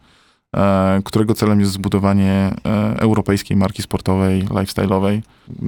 którego 1.04 1.34
celem 1.34 1.60
jest 1.60 1.72
zbudowanie 1.72 2.54
e, 2.64 2.96
europejskiej 2.98 3.56
marki 3.56 3.82
sportowej, 3.82 4.44
lifestyle'owej 4.44 5.20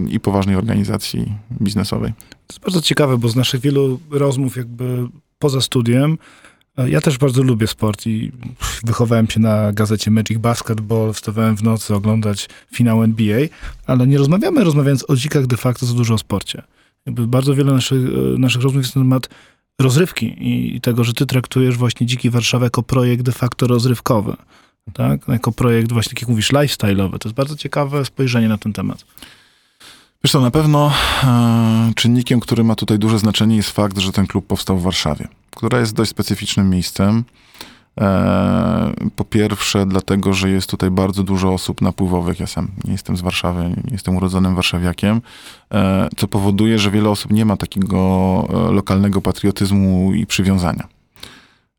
i 0.08 0.20
poważnej 0.20 0.56
organizacji 0.56 1.32
biznesowej. 1.60 2.12
To 2.28 2.54
jest 2.54 2.60
bardzo 2.60 2.80
ciekawe, 2.80 3.18
bo 3.18 3.28
z 3.28 3.36
naszych 3.36 3.60
wielu 3.60 4.00
rozmów 4.10 4.56
jakby 4.56 5.08
poza 5.38 5.60
studiem, 5.60 6.18
e, 6.78 6.90
ja 6.90 7.00
też 7.00 7.18
bardzo 7.18 7.42
lubię 7.42 7.66
sport 7.66 8.06
i 8.06 8.32
wychowałem 8.84 9.30
się 9.30 9.40
na 9.40 9.72
gazecie 9.72 10.10
Magic 10.10 10.38
Basketball, 10.38 11.12
wstawałem 11.12 11.56
w 11.56 11.62
nocy 11.62 11.94
oglądać 11.94 12.48
finał 12.74 13.02
NBA, 13.02 13.40
ale 13.86 14.06
nie 14.06 14.18
rozmawiamy, 14.18 14.64
rozmawiając 14.64 15.10
o 15.10 15.16
dzikach 15.16 15.46
de 15.46 15.56
facto 15.56 15.86
za 15.86 15.94
dużo 15.94 16.14
o 16.14 16.18
sporcie. 16.18 16.62
Jakby 17.06 17.26
bardzo 17.26 17.54
wiele 17.54 17.72
naszych, 17.72 18.08
e, 18.08 18.38
naszych 18.38 18.62
rozmów 18.62 18.82
jest 18.82 18.96
na 18.96 19.02
temat 19.02 19.28
rozrywki 19.80 20.34
i, 20.38 20.80
tego, 20.80 21.04
że 21.04 21.12
ty 21.12 21.26
traktujesz 21.26 21.76
właśnie 21.76 22.06
Dziki 22.06 22.30
Warszawę 22.30 22.66
jako 22.66 22.82
projekt 22.82 23.22
de 23.22 23.32
facto 23.32 23.66
rozrywkowy. 23.66 24.36
Tak? 24.92 25.28
Jako 25.28 25.52
projekt 25.52 25.92
właśnie, 25.92 26.10
tak 26.10 26.20
jak 26.20 26.28
mówisz, 26.28 26.52
lifestyle'owy. 26.52 27.18
To 27.18 27.28
jest 27.28 27.36
bardzo 27.36 27.56
ciekawe 27.56 28.04
spojrzenie 28.04 28.48
na 28.48 28.58
ten 28.58 28.72
temat. 28.72 29.04
Wiesz 30.24 30.32
co, 30.32 30.40
na 30.40 30.50
pewno 30.50 30.92
e, 31.24 31.92
czynnikiem, 31.96 32.40
który 32.40 32.64
ma 32.64 32.74
tutaj 32.74 32.98
duże 32.98 33.18
znaczenie 33.18 33.56
jest 33.56 33.70
fakt, 33.70 33.98
że 33.98 34.12
ten 34.12 34.26
klub 34.26 34.46
powstał 34.46 34.78
w 34.78 34.82
Warszawie, 34.82 35.28
która 35.50 35.80
jest 35.80 35.94
dość 35.94 36.10
specyficznym 36.10 36.70
miejscem. 36.70 37.24
E, 38.00 38.92
po 39.16 39.24
pierwsze, 39.24 39.86
dlatego, 39.86 40.32
że 40.32 40.50
jest 40.50 40.70
tutaj 40.70 40.90
bardzo 40.90 41.22
dużo 41.22 41.52
osób 41.52 41.80
napływowych. 41.80 42.40
Ja 42.40 42.46
sam 42.46 42.68
nie 42.84 42.92
jestem 42.92 43.16
z 43.16 43.20
Warszawy, 43.20 43.62
nie 43.62 43.92
jestem 43.92 44.16
urodzonym 44.16 44.54
warszawiakiem, 44.54 45.20
e, 45.74 46.08
co 46.16 46.28
powoduje, 46.28 46.78
że 46.78 46.90
wiele 46.90 47.10
osób 47.10 47.32
nie 47.32 47.44
ma 47.44 47.56
takiego 47.56 47.98
e, 48.48 48.72
lokalnego 48.72 49.20
patriotyzmu 49.20 50.12
i 50.14 50.26
przywiązania. 50.26 50.88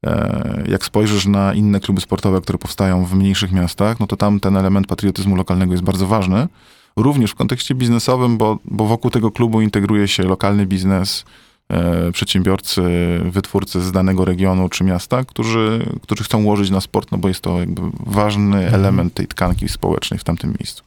E, 0.04 0.64
Jak 0.68 0.86
spojrzysz 0.86 1.26
na 1.26 1.54
inne 1.54 1.80
kluby 1.80 2.02
sportowe, 2.02 2.42
które 2.42 2.58
powstają 2.58 3.06
w 3.06 3.14
mniejszych 3.16 3.52
miastach, 3.52 4.00
no 4.00 4.08
to 4.08 4.18
tam 4.18 4.40
ten 4.40 4.58
element 4.58 4.88
patriotyzmu 4.88 5.36
lokalnego 5.36 5.72
jest 5.74 5.84
bardzo 5.84 6.08
ważny. 6.08 6.48
Również 6.96 7.32
w 7.32 7.36
kontekście 7.36 7.76
biznesowym, 7.76 8.38
bo, 8.38 8.58
bo 8.66 8.86
wokół 8.86 9.12
tego 9.12 9.32
klubu 9.32 9.62
integruje 9.62 10.08
się 10.08 10.24
lokalny 10.24 10.66
biznes, 10.66 11.26
e, 11.70 12.12
przedsiębiorcy, 12.12 12.82
wytwórcy 13.26 13.82
z 13.82 13.92
danego 13.92 14.26
regionu 14.26 14.70
czy 14.70 14.84
miasta, 14.84 15.24
którzy, 15.26 15.86
którzy 16.02 16.24
chcą 16.24 16.44
łożyć 16.44 16.70
na 16.70 16.82
sport, 16.82 17.12
no 17.12 17.18
bo 17.18 17.28
jest 17.28 17.42
to 17.42 17.60
jakby 17.60 17.82
ważny 18.00 18.58
Mhm. 18.58 18.74
element 18.76 19.14
tej 19.14 19.28
tkanki 19.28 19.70
społecznej 19.70 20.20
w 20.20 20.24
tamtym 20.24 20.56
miejscu. 20.60 20.84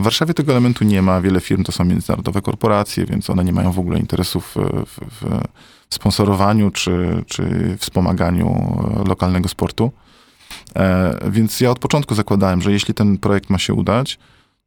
W 0.00 0.04
Warszawie 0.04 0.34
tego 0.34 0.52
elementu 0.52 0.84
nie 0.84 1.02
ma. 1.02 1.20
Wiele 1.20 1.40
firm 1.40 1.64
to 1.64 1.72
są 1.72 1.84
międzynarodowe 1.84 2.42
korporacje, 2.42 3.06
więc 3.06 3.30
one 3.30 3.44
nie 3.44 3.52
mają 3.52 3.72
w 3.72 3.78
ogóle 3.78 3.98
interesów 3.98 4.54
w, 4.86 5.00
w 5.20 5.94
sponsorowaniu 5.94 6.70
czy, 6.70 7.24
czy 7.26 7.76
wspomaganiu 7.78 8.46
e, 8.46 9.08
lokalnego 9.08 9.48
sportu. 9.48 9.92
E, 10.76 11.18
Więc 11.30 11.60
ja 11.60 11.70
od 11.70 11.78
początku 11.78 12.14
zakładałem, 12.14 12.62
że 12.62 12.72
jeśli 12.72 12.94
ten 12.94 13.18
projekt 13.18 13.50
ma 13.50 13.58
się 13.58 13.74
udać, 13.74 14.18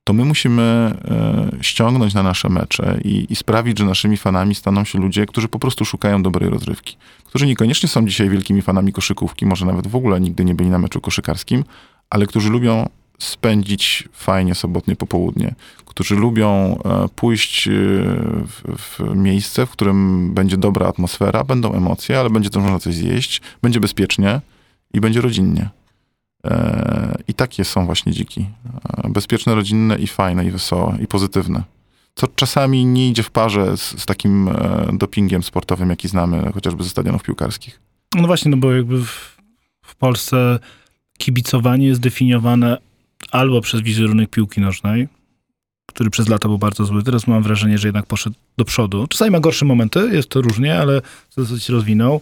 to 0.04 0.14
my 0.14 0.26
musimy 0.26 0.62
e, 0.62 1.64
ściągnąć 1.64 2.14
na 2.14 2.24
nasze 2.24 2.50
mecze 2.50 3.00
i, 3.04 3.28
i 3.30 3.36
sprawić, 3.36 3.80
że 3.80 3.86
naszymi 3.86 4.18
fanami 4.18 4.56
staną 4.56 4.84
się 4.84 5.00
ludzie, 5.00 5.26
którzy 5.26 5.48
po 5.48 5.60
prostu 5.60 5.86
szukają 5.86 6.24
dobrej 6.24 6.50
rozrywki. 6.50 6.98
Którzy 7.26 7.46
niekoniecznie 7.48 7.90
są 7.90 8.06
dzisiaj 8.06 8.30
wielkimi 8.30 8.62
fanami 8.62 8.94
koszykówki, 8.94 9.46
może 9.46 9.66
nawet 9.66 9.88
w 9.88 9.96
ogóle 9.96 10.22
nigdy 10.22 10.46
nie 10.46 10.56
byli 10.56 10.70
na 10.70 10.80
meczu 10.80 11.02
koszykarskim, 11.02 11.64
ale 12.10 12.28
którzy 12.28 12.50
lubią 12.50 12.90
spędzić 13.20 14.10
fajnie 14.14 14.56
sobotnie 14.56 14.96
popołudnie, 14.96 15.56
którzy 15.86 16.16
lubią 16.16 16.50
e, 16.86 17.08
pójść 17.16 17.68
e, 17.68 17.72
w, 17.72 18.62
w 18.78 19.16
miejsce, 19.16 19.66
w 19.66 19.70
którym 19.70 20.34
będzie 20.34 20.58
dobra 20.58 20.88
atmosfera, 20.88 21.44
będą 21.44 21.74
emocje, 21.74 22.20
ale 22.20 22.30
będzie 22.30 22.50
też 22.50 22.64
można 22.64 22.80
coś 22.80 22.96
zjeść, 22.96 23.42
będzie 23.62 23.80
bezpiecznie 23.80 24.42
i 24.94 25.02
będzie 25.02 25.22
rodzinnie. 25.22 25.70
E, 26.46 27.18
I 27.28 27.34
takie 27.34 27.66
są 27.66 27.86
właśnie 27.86 28.12
dziki. 28.12 28.46
Bezpieczne, 29.10 29.56
rodzinne 29.56 29.98
i 29.98 30.08
fajne, 30.08 30.46
i 30.46 30.52
wesołe, 30.52 30.98
i 31.02 31.08
pozytywne. 31.08 31.64
Co 32.16 32.28
czasami 32.28 32.86
nie 32.86 33.10
idzie 33.10 33.24
w 33.24 33.32
parze 33.32 33.78
z, 33.78 34.02
z 34.02 34.06
takim 34.06 34.50
dopingiem 34.94 35.44
sportowym, 35.44 35.90
jaki 35.90 36.08
znamy 36.08 36.52
chociażby 36.54 36.84
ze 36.84 36.90
stadionów 36.90 37.24
piłkarskich. 37.24 37.80
No 38.16 38.28
właśnie, 38.28 38.52
no 38.52 38.58
bo 38.58 38.72
jakby 38.72 39.06
w, 39.06 39.38
w 39.82 39.96
Polsce 39.96 40.60
kibicowanie 41.18 41.88
jest 41.88 42.02
definiowane 42.02 42.78
albo 43.32 43.62
przez 43.62 43.82
wizerunek 43.82 44.30
piłki 44.30 44.62
nożnej, 44.62 45.08
który 45.86 46.10
przez 46.10 46.30
lata 46.30 46.48
był 46.48 46.58
bardzo 46.58 46.86
zły. 46.86 47.04
Teraz 47.04 47.28
mam 47.28 47.44
wrażenie, 47.44 47.78
że 47.78 47.88
jednak 47.88 48.06
poszedł 48.06 48.36
do 48.58 48.66
przodu. 48.66 49.08
Czasami 49.08 49.32
ma 49.32 49.40
gorsze 49.40 49.66
momenty, 49.66 50.10
jest 50.14 50.30
to 50.30 50.42
różnie, 50.42 50.80
ale 50.80 51.02
się 51.60 51.74
rozwinął. 51.74 52.22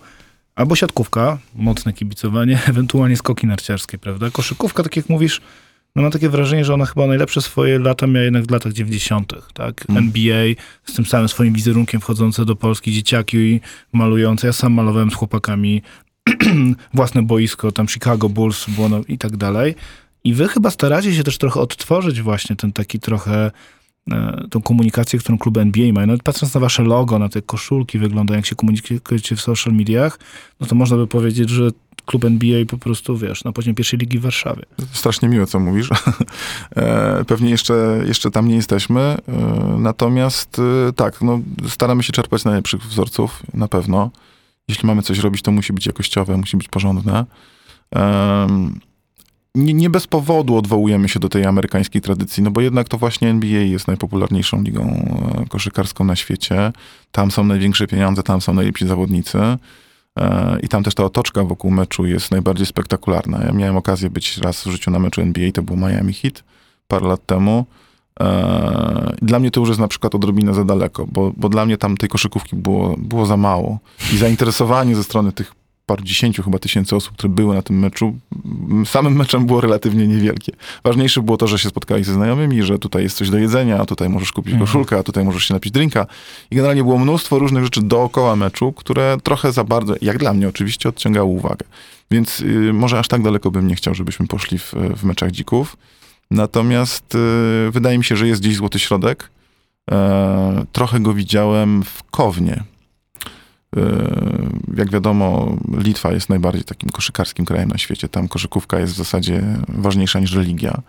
Albo 0.56 0.76
siatkówka, 0.76 1.38
mocne 1.56 1.94
kibicowanie, 1.94 2.60
ewentualnie 2.70 3.18
skoki 3.18 3.48
narciarskie, 3.48 3.98
prawda? 3.98 4.30
Koszykówka, 4.32 4.84
tak 4.84 4.96
jak 4.98 5.10
mówisz, 5.10 5.42
no 5.96 6.02
mam 6.02 6.12
takie 6.12 6.30
wrażenie, 6.30 6.66
że 6.66 6.74
ona 6.74 6.86
chyba 6.86 7.08
najlepsze 7.08 7.42
swoje 7.42 7.80
lata 7.80 8.08
miała 8.08 8.24
jednak 8.24 8.46
w 8.46 8.52
latach 8.52 8.74
90., 8.74 9.34
tak? 9.54 9.86
Mm. 9.90 10.04
NBA 10.04 10.46
z 10.86 10.94
tym 10.94 11.06
samym 11.06 11.30
swoim 11.30 11.54
wizerunkiem 11.54 12.02
wchodzące 12.02 12.46
do 12.46 12.56
Polski, 12.56 12.92
dzieciaki 12.92 13.60
malujące. 13.94 14.48
Ja 14.48 14.54
sam 14.54 14.74
malowałem 14.74 15.12
z 15.12 15.14
chłopakami 15.14 15.82
własne 16.94 17.24
boisko, 17.24 17.72
tam 17.72 17.88
Chicago 17.88 18.30
Bulls 18.30 18.70
było 18.70 18.90
no, 18.90 19.02
i 19.08 19.18
tak 19.18 19.38
dalej. 19.38 19.76
I 20.24 20.34
wy 20.34 20.48
chyba 20.48 20.72
staracie 20.72 21.16
się 21.16 21.24
też 21.24 21.38
trochę 21.38 21.60
odtworzyć 21.60 22.22
właśnie 22.22 22.56
ten 22.56 22.72
taki 22.74 23.00
trochę 23.00 23.52
e, 24.12 24.44
tą 24.50 24.62
komunikację, 24.62 25.20
którą 25.20 25.38
klub 25.38 25.58
NBA 25.58 25.94
ma. 25.94 26.06
Nawet 26.06 26.24
patrząc 26.24 26.54
na 26.54 26.60
wasze 26.60 26.84
logo, 26.84 27.20
na 27.20 27.30
te 27.30 27.42
koszulki 27.42 28.00
wygląda, 28.00 28.36
jak 28.36 28.46
się 28.46 28.56
komunikujecie 28.56 29.36
w 29.36 29.42
social 29.42 29.74
mediach, 29.74 30.20
no 30.60 30.68
to 30.68 30.76
można 30.76 30.98
by 30.98 31.08
powiedzieć, 31.08 31.50
że 31.50 31.70
klub 32.06 32.26
NBA 32.26 32.66
po 32.66 32.78
prostu, 32.78 33.18
wiesz, 33.18 33.44
na 33.44 33.52
poziomie 33.52 33.76
pierwszej 33.76 34.00
ligi 34.00 34.20
w 34.20 34.22
Warszawie. 34.22 34.64
Strasznie 34.92 35.30
miłe, 35.30 35.46
co 35.48 35.60
mówisz. 35.60 35.90
E, 36.76 37.26
Pewnie 37.26 37.50
jeszcze, 37.50 38.04
jeszcze 38.08 38.32
tam 38.32 38.48
nie 38.48 38.56
jesteśmy. 38.56 39.02
e, 39.02 39.18
Natomiast 39.80 40.62
tak, 40.96 41.22
no, 41.22 41.40
staramy 41.68 42.04
się 42.04 42.14
czerpać 42.14 42.44
najlepszych 42.46 42.82
wzorców, 42.82 43.44
na 43.54 43.68
pewno. 43.68 44.12
Jeśli 44.68 44.88
mamy 44.88 45.02
coś 45.02 45.20
robić, 45.20 45.42
to 45.42 45.52
musi 45.52 45.74
być 45.74 45.86
jakościowe, 45.86 46.38
musi 46.38 46.58
być 46.58 46.68
porządne. 46.68 47.26
Nie, 49.58 49.74
nie 49.74 49.90
bez 49.90 50.08
powodu 50.08 50.56
odwołujemy 50.56 51.10
się 51.10 51.20
do 51.20 51.30
tej 51.30 51.46
amerykańskiej 51.46 52.02
tradycji, 52.02 52.44
no 52.44 52.52
bo 52.52 52.62
jednak 52.62 52.90
to 52.90 52.98
właśnie 52.98 53.30
NBA 53.30 53.62
jest 53.62 53.88
najpopularniejszą 53.88 54.62
ligą 54.62 54.84
e, 54.84 55.46
koszykarską 55.50 56.06
na 56.06 56.16
świecie. 56.16 56.72
Tam 57.12 57.32
są 57.32 57.44
największe 57.44 57.88
pieniądze, 57.88 58.24
tam 58.24 58.42
są 58.42 58.54
najlepsi 58.54 58.88
zawodnicy. 58.88 59.40
E, 60.20 60.58
I 60.64 60.68
tam 60.68 60.84
też 60.84 60.96
ta 60.96 61.04
otoczka 61.04 61.44
wokół 61.44 61.72
meczu 61.72 62.06
jest 62.06 62.32
najbardziej 62.32 62.66
spektakularna. 62.66 63.44
Ja 63.46 63.52
miałem 63.52 63.78
okazję 63.78 64.10
być 64.10 64.38
raz 64.38 64.64
w 64.64 64.72
życiu 64.72 64.92
na 64.92 65.00
meczu 65.00 65.22
NBA, 65.22 65.52
to 65.52 65.62
był 65.62 65.76
Miami 65.76 66.14
Heat 66.14 66.44
parę 66.88 67.08
lat 67.08 67.26
temu. 67.26 67.66
E, 68.20 69.16
Dla 69.22 69.40
mnie 69.40 69.52
to 69.52 69.60
już 69.60 69.70
jest 69.70 69.82
na 69.82 69.88
przykład 69.88 70.16
odrobinę 70.16 70.54
za 70.54 70.66
daleko, 70.66 71.08
bo, 71.08 71.32
bo 71.38 71.50
dla 71.50 71.66
mnie 71.66 71.78
tam 71.78 71.98
tej 71.98 72.10
koszykówki 72.10 72.56
było, 72.56 72.96
było 72.98 73.26
za 73.26 73.38
mało. 73.38 73.80
I 74.14 74.18
zainteresowanie 74.18 74.96
ze 74.96 75.04
strony 75.04 75.32
tych 75.32 75.57
paru 75.88 76.04
dziesięciu 76.04 76.44
chyba 76.44 76.60
tysięcy 76.60 76.96
osób, 76.96 77.14
które 77.14 77.30
były 77.30 77.56
na 77.56 77.62
tym 77.62 77.80
meczu, 77.80 78.16
samym 78.86 79.16
meczem 79.16 79.46
było 79.46 79.62
relatywnie 79.62 80.08
niewielkie. 80.08 80.52
Ważniejsze 80.84 81.22
było 81.22 81.38
to, 81.38 81.48
że 81.48 81.60
się 81.60 81.70
spotkali 81.70 82.04
ze 82.04 82.14
znajomymi, 82.14 82.64
że 82.64 82.80
tutaj 82.80 83.04
jest 83.04 83.18
coś 83.18 83.30
do 83.30 83.38
jedzenia, 83.38 83.80
a 83.80 83.86
tutaj 83.86 84.10
możesz 84.10 84.32
kupić 84.32 84.54
Mhm. 84.54 84.68
koszulkę, 84.68 84.98
a 84.98 85.04
tutaj 85.04 85.26
możesz 85.26 85.44
się 85.44 85.54
napić 85.54 85.74
drinka. 85.74 86.06
I 86.52 86.56
generalnie 86.56 86.84
było 86.84 86.98
mnóstwo 86.98 87.40
różnych 87.40 87.64
rzeczy 87.64 87.82
dookoła 87.82 88.36
meczu, 88.36 88.72
które 88.72 89.18
trochę 89.24 89.52
za 89.52 89.64
bardzo, 89.64 89.94
jak 90.02 90.18
dla 90.18 90.34
mnie 90.34 90.48
oczywiście, 90.50 90.90
odciągały 90.90 91.30
uwagę. 91.30 91.66
Więc 92.12 92.40
y, 92.40 92.74
może 92.74 93.00
aż 93.00 93.08
tak 93.08 93.22
daleko 93.24 93.52
bym 93.52 93.68
nie 93.68 93.76
chciał, 93.76 93.96
żebyśmy 93.96 94.28
poszli 94.28 94.58
w, 94.60 94.74
w 94.96 95.04
meczach 95.04 95.32
dzików. 95.32 95.78
Natomiast 96.32 97.16
y, 97.16 97.72
wydaje 97.72 97.98
mi 97.98 98.04
się, 98.04 98.18
że 98.18 98.28
jest 98.28 98.42
gdzieś 98.42 98.56
złoty 98.56 98.80
środek. 98.80 99.30
E, 99.92 100.66
trochę 100.72 101.00
go 101.00 101.14
widziałem 101.14 101.84
w 101.84 102.04
Kownie. 102.12 102.64
E, 103.76 103.82
jak 104.78 104.92
wiadomo, 104.92 105.58
Litwa 105.78 106.12
jest 106.12 106.30
najbardziej 106.30 106.64
takim 106.64 106.90
koszykarskim 106.90 107.46
krajem 107.46 107.70
na 107.70 107.78
świecie. 107.78 108.10
Tam 108.10 108.28
koszykówka 108.28 108.80
jest 108.80 108.94
w 108.94 108.98
zasadzie 108.98 109.44
ważniejsza 109.68 110.20
niż 110.20 110.34
religia. 110.34 110.82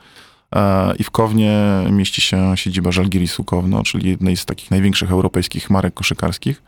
E, 0.55 0.97
I 0.97 1.05
w 1.05 1.11
Kownie 1.11 1.85
mieści 1.91 2.20
się 2.20 2.57
siedziba 2.57 2.93
Żalgirisu 2.93 3.45
Kowno, 3.45 3.83
czyli 3.83 4.11
jednej 4.11 4.37
z 4.37 4.45
takich 4.45 4.70
największych 4.70 5.11
europejskich 5.11 5.70
marek 5.70 5.95
koszykarskich. 5.95 6.62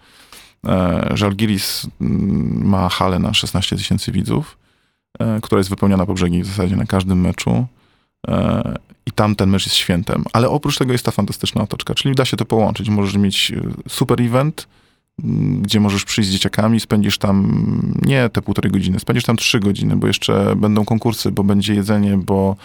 E, 0.66 1.10
Żalgiris 1.14 1.86
mm, 2.00 2.68
ma 2.68 2.88
halę 2.88 3.18
na 3.18 3.34
16 3.34 3.76
tysięcy 3.76 4.12
widzów, 4.12 4.58
e, 5.18 5.40
która 5.42 5.58
jest 5.58 5.70
wypełniona 5.70 6.06
po 6.06 6.14
brzegi 6.14 6.42
w 6.42 6.46
zasadzie 6.46 6.76
na 6.76 6.86
każdym 6.86 7.20
meczu. 7.20 7.66
I 9.06 9.12
tam 9.12 9.36
ten 9.36 9.50
mecz 9.50 9.66
jest 9.66 9.76
świętem. 9.76 10.24
Ale 10.32 10.48
oprócz 10.48 10.78
tego 10.78 10.92
jest 10.92 11.04
ta 11.04 11.10
fantastyczna 11.10 11.62
otoczka, 11.62 11.94
czyli 11.94 12.14
da 12.14 12.24
się 12.24 12.36
to 12.36 12.44
połączyć. 12.44 12.88
Możesz 12.88 13.16
mieć 13.16 13.52
super 13.88 14.22
event, 14.22 14.66
gdzie 15.62 15.80
możesz 15.80 16.04
przyjść 16.04 16.30
z 16.30 16.32
dzieciakami, 16.32 16.80
spędzisz 16.80 17.18
tam 17.18 17.62
nie 18.02 18.28
te 18.28 18.42
półtorej 18.42 18.72
godziny, 18.72 19.00
spędzisz 19.00 19.24
tam 19.24 19.36
trzy 19.36 19.60
godziny, 19.60 19.96
bo 19.96 20.06
jeszcze 20.06 20.56
będą 20.56 20.84
konkursy, 20.84 21.32
bo 21.32 21.44
będzie 21.44 21.74
jedzenie, 21.74 22.16
bo, 22.16 22.56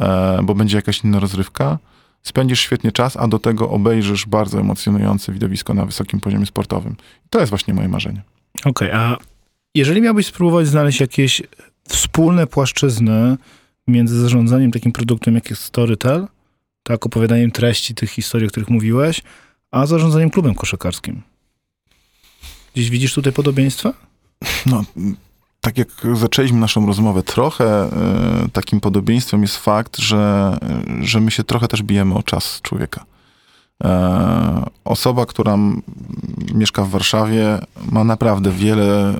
e, 0.00 0.40
bo 0.42 0.54
będzie 0.54 0.76
jakaś 0.76 1.04
inna 1.04 1.20
rozrywka. 1.20 1.78
spędzisz 2.22 2.60
świetnie 2.60 2.92
czas, 2.92 3.16
a 3.16 3.28
do 3.28 3.38
tego 3.38 3.70
obejrzysz 3.70 4.26
bardzo 4.26 4.60
emocjonujące 4.60 5.32
widowisko 5.32 5.74
na 5.74 5.86
wysokim 5.86 6.20
poziomie 6.20 6.46
sportowym. 6.46 6.96
To 7.30 7.40
jest 7.40 7.50
właśnie 7.50 7.74
moje 7.74 7.88
marzenie. 7.88 8.22
Okej, 8.64 8.90
a 8.92 9.16
jeżeli 9.74 10.00
miałbyś 10.00 10.26
spróbować 10.26 10.66
znaleźć 10.66 11.00
jakieś 11.00 11.42
wspólne 11.88 12.46
płaszczyzny 12.46 13.36
między 13.88 14.20
zarządzaniem 14.20 14.70
takim 14.70 14.92
produktem, 14.92 15.34
jak 15.34 15.50
jest 15.50 15.62
Storytel, 15.62 16.26
tak, 16.82 17.06
opowiadaniem 17.06 17.50
treści 17.50 17.94
tych 17.94 18.10
historii, 18.10 18.46
o 18.46 18.50
których 18.50 18.70
mówiłeś, 18.70 19.22
a 19.70 19.86
zarządzaniem 19.86 20.30
klubem 20.30 20.54
koszykarskim. 20.54 21.22
Gdzieś 22.74 22.90
widzisz 22.90 23.14
tutaj 23.14 23.32
podobieństwa? 23.32 23.92
No, 24.66 24.84
tak 25.60 25.78
jak 25.78 25.88
zaczęliśmy 26.14 26.58
naszą 26.58 26.86
rozmowę, 26.86 27.22
trochę 27.22 27.64
e, 27.64 28.48
takim 28.52 28.80
podobieństwem 28.80 29.42
jest 29.42 29.56
fakt, 29.56 29.98
że, 29.98 30.56
że 31.00 31.20
my 31.20 31.30
się 31.30 31.44
trochę 31.44 31.68
też 31.68 31.82
bijemy 31.82 32.14
o 32.14 32.22
czas 32.22 32.60
człowieka. 32.62 33.04
E, 33.84 34.66
osoba, 34.84 35.26
która 35.26 35.58
mieszka 36.54 36.84
w 36.84 36.90
Warszawie, 36.90 37.58
ma 37.92 38.04
naprawdę 38.04 38.50
wiele 38.50 39.08
e, 39.08 39.16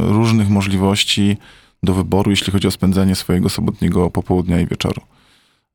różnych 0.00 0.48
możliwości 0.48 1.36
do 1.82 1.94
wyboru, 1.94 2.30
jeśli 2.30 2.52
chodzi 2.52 2.68
o 2.68 2.70
spędzenie 2.70 3.14
swojego 3.14 3.48
sobotniego 3.48 4.10
popołudnia 4.10 4.60
i 4.60 4.66
wieczoru. 4.66 5.00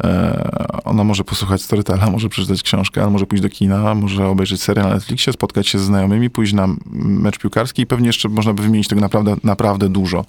E, 0.03 0.67
Ona 0.83 1.03
może 1.03 1.23
posłuchać 1.23 1.61
Storytela, 1.61 2.09
może 2.09 2.29
przeczytać 2.29 2.63
książkę, 2.63 3.01
ale 3.01 3.11
może 3.11 3.25
pójść 3.25 3.43
do 3.43 3.49
kina, 3.49 3.95
może 3.95 4.27
obejrzeć 4.27 4.61
serial 4.61 4.87
na 4.87 4.93
Netflixie, 4.93 5.33
spotkać 5.33 5.67
się 5.67 5.79
ze 5.79 5.85
znajomymi, 5.85 6.29
pójść 6.29 6.53
na 6.53 6.67
mecz 6.95 7.39
piłkarski 7.39 7.81
i 7.81 7.85
pewnie 7.85 8.07
jeszcze 8.07 8.29
można 8.29 8.53
by 8.53 8.63
wymienić 8.63 8.87
tego 8.87 9.01
naprawdę, 9.01 9.35
naprawdę 9.43 9.89
dużo. 9.89 10.25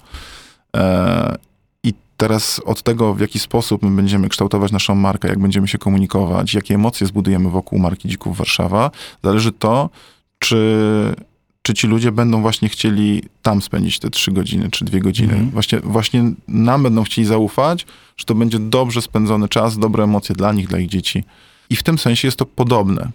E, 0.75 1.35
I 1.83 1.93
teraz 2.17 2.61
od 2.65 2.81
tego, 2.81 3.13
w 3.13 3.19
jaki 3.19 3.39
sposób 3.39 3.83
my 3.83 3.91
będziemy 3.95 4.29
kształtować 4.29 4.71
naszą 4.71 4.95
markę, 4.95 5.27
jak 5.27 5.39
będziemy 5.39 5.67
się 5.67 5.77
komunikować, 5.77 6.53
jakie 6.53 6.75
emocje 6.75 7.07
zbudujemy 7.07 7.49
wokół 7.49 7.79
marki 7.79 8.09
Dzików 8.09 8.37
Warszawa, 8.37 8.91
zależy 9.23 9.51
to, 9.51 9.89
czy, 10.39 11.15
czy 11.65 11.73
ci 11.73 11.87
ludzie 11.87 12.11
będą 12.11 12.41
właśnie 12.41 12.69
chcieli 12.69 13.23
tam 13.41 13.61
spędzić 13.61 13.99
te 13.99 14.09
trzy 14.09 14.31
godziny, 14.31 14.71
czy 14.71 14.85
dwie 14.85 14.99
godziny. 14.99 15.33
Mhm. 15.33 15.51
Właśnie, 15.51 15.79
właśnie 15.79 16.31
nam 16.47 16.83
będą 16.83 17.03
chcieli 17.03 17.27
zaufać, 17.27 17.85
że 18.17 18.25
to 18.25 18.35
będzie 18.35 18.59
dobrze 18.59 19.01
spędzony 19.01 19.49
czas, 19.49 19.77
dobre 19.77 20.03
emocje 20.03 20.35
dla 20.35 20.53
nich, 20.53 20.67
dla 20.67 20.79
ich 20.79 20.89
dzieci. 20.89 21.23
I 21.69 21.75
w 21.75 21.83
tym 21.83 21.97
sensie 21.97 22.27
jest 22.27 22.37
to 22.37 22.45
podobne. 22.45 23.11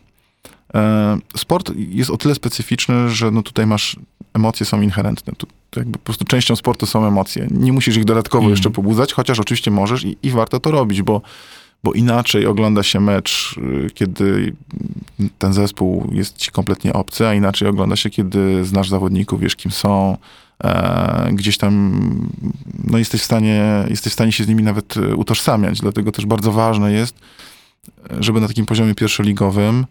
E, 0.74 1.18
Sport 1.36 1.72
jest 1.76 2.10
o 2.10 2.16
tyle 2.16 2.34
specyficzny, 2.34 3.10
że 3.10 3.30
no 3.30 3.42
tutaj 3.42 3.66
masz, 3.66 3.96
emocje 4.34 4.66
są 4.66 4.80
inherentne. 4.80 5.32
Tu, 5.36 5.46
tu 5.70 5.80
jakby 5.80 5.98
po 5.98 6.04
prostu 6.04 6.24
częścią 6.24 6.56
sportu 6.56 6.86
są 6.86 7.06
emocje. 7.06 7.48
Nie 7.50 7.72
musisz 7.72 7.96
ich 7.96 8.04
dodatkowo 8.04 8.42
Mm. 8.42 8.50
jeszcze 8.50 8.70
pobudzać, 8.70 9.12
chociaż 9.12 9.40
oczywiście 9.40 9.70
możesz 9.70 10.04
i, 10.04 10.16
i 10.22 10.30
warto 10.30 10.60
to 10.60 10.70
robić, 10.70 11.02
bo, 11.02 11.22
bo 11.84 11.92
inaczej 11.92 12.46
ogląda 12.46 12.82
się 12.82 13.00
mecz, 13.00 13.56
y, 13.86 13.90
kiedy 13.94 14.54
ten 15.38 15.52
zespół 15.52 16.10
jest 16.12 16.36
ci 16.36 16.50
kompletnie 16.50 16.92
obcy, 16.92 17.26
a 17.26 17.34
inaczej 17.34 17.68
ogląda 17.68 17.96
się, 17.96 18.10
kiedy 18.10 18.64
znasz 18.64 18.88
zawodników, 18.88 19.40
wiesz 19.40 19.56
kim 19.56 19.70
są, 19.72 20.16
e, 20.64 21.30
gdzieś 21.32 21.58
tam 21.58 22.00
no 22.84 22.98
jesteś 22.98 23.20
w 23.20 23.24
stanie, 23.24 23.84
jesteś 23.90 24.12
w 24.12 24.14
stanie 24.14 24.32
się 24.32 24.44
z 24.44 24.48
nimi 24.48 24.62
nawet 24.62 24.96
e, 24.96 25.16
utożsamiać. 25.16 25.80
Dlatego 25.80 26.12
też 26.12 26.26
bardzo 26.26 26.52
ważne 26.52 26.92
jest, 26.92 27.18
żeby 28.20 28.40
na 28.40 28.48
takim 28.48 28.66
poziomie 28.66 28.94
pierwszoligowym, 28.94 29.86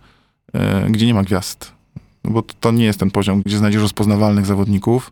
e, 0.54 0.88
gdzie 0.90 1.06
nie 1.06 1.14
ma 1.14 1.24
gwiazd, 1.24 1.72
bo 2.24 2.42
to- 2.42 2.54
to 2.60 2.72
nie 2.72 2.86
jest 2.86 3.00
ten 3.00 3.12
poziom, 3.12 3.42
gdzie 3.46 3.58
znajdziesz 3.58 3.82
rozpoznawalnych 3.82 4.46
zawodników, 4.46 5.12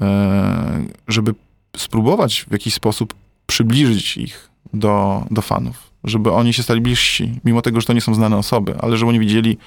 e, 0.00 0.84
żeby 1.08 1.34
spróbować 1.76 2.44
w 2.48 2.52
jakiś 2.52 2.74
sposób 2.74 3.14
przybliżyć 3.46 4.16
ich 4.16 4.50
do, 4.74 5.24
do 5.30 5.42
fanów, 5.42 5.85
żeby 6.06 6.32
oni 6.32 6.52
się 6.52 6.62
stali 6.62 6.80
bliżsi, 6.80 7.40
mimo 7.44 7.62
tego, 7.62 7.80
że 7.80 7.86
to 7.86 7.92
nie 7.92 8.00
są 8.00 8.14
znane 8.14 8.36
osoby, 8.36 8.74
ale 8.80 8.96
żeby 8.96 9.08
oni 9.08 9.20
widzieli, 9.20 9.58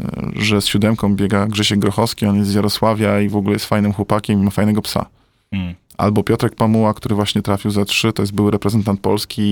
e, 0.00 0.30
że 0.36 0.60
z 0.60 0.66
siódemką 0.66 1.16
biega 1.16 1.46
Grzesiek 1.46 1.78
Grochowski, 1.78 2.26
on 2.26 2.36
jest 2.36 2.50
z 2.50 2.54
Jarosławia 2.54 3.20
i 3.20 3.28
w 3.28 3.36
ogóle 3.36 3.52
jest 3.52 3.66
fajnym 3.66 3.92
chłopakiem 3.92 4.40
i 4.40 4.44
ma 4.44 4.50
fajnego 4.50 4.82
psa. 4.82 5.06
Mm. 5.52 5.74
Albo 5.98 6.22
Piotrek 6.22 6.54
Pamuła, 6.54 6.94
który 6.94 7.14
właśnie 7.14 7.42
trafił 7.42 7.70
za 7.70 7.84
trzy, 7.84 8.12
to 8.12 8.22
jest 8.22 8.32
były 8.32 8.50
reprezentant 8.50 9.00
Polski 9.00 9.42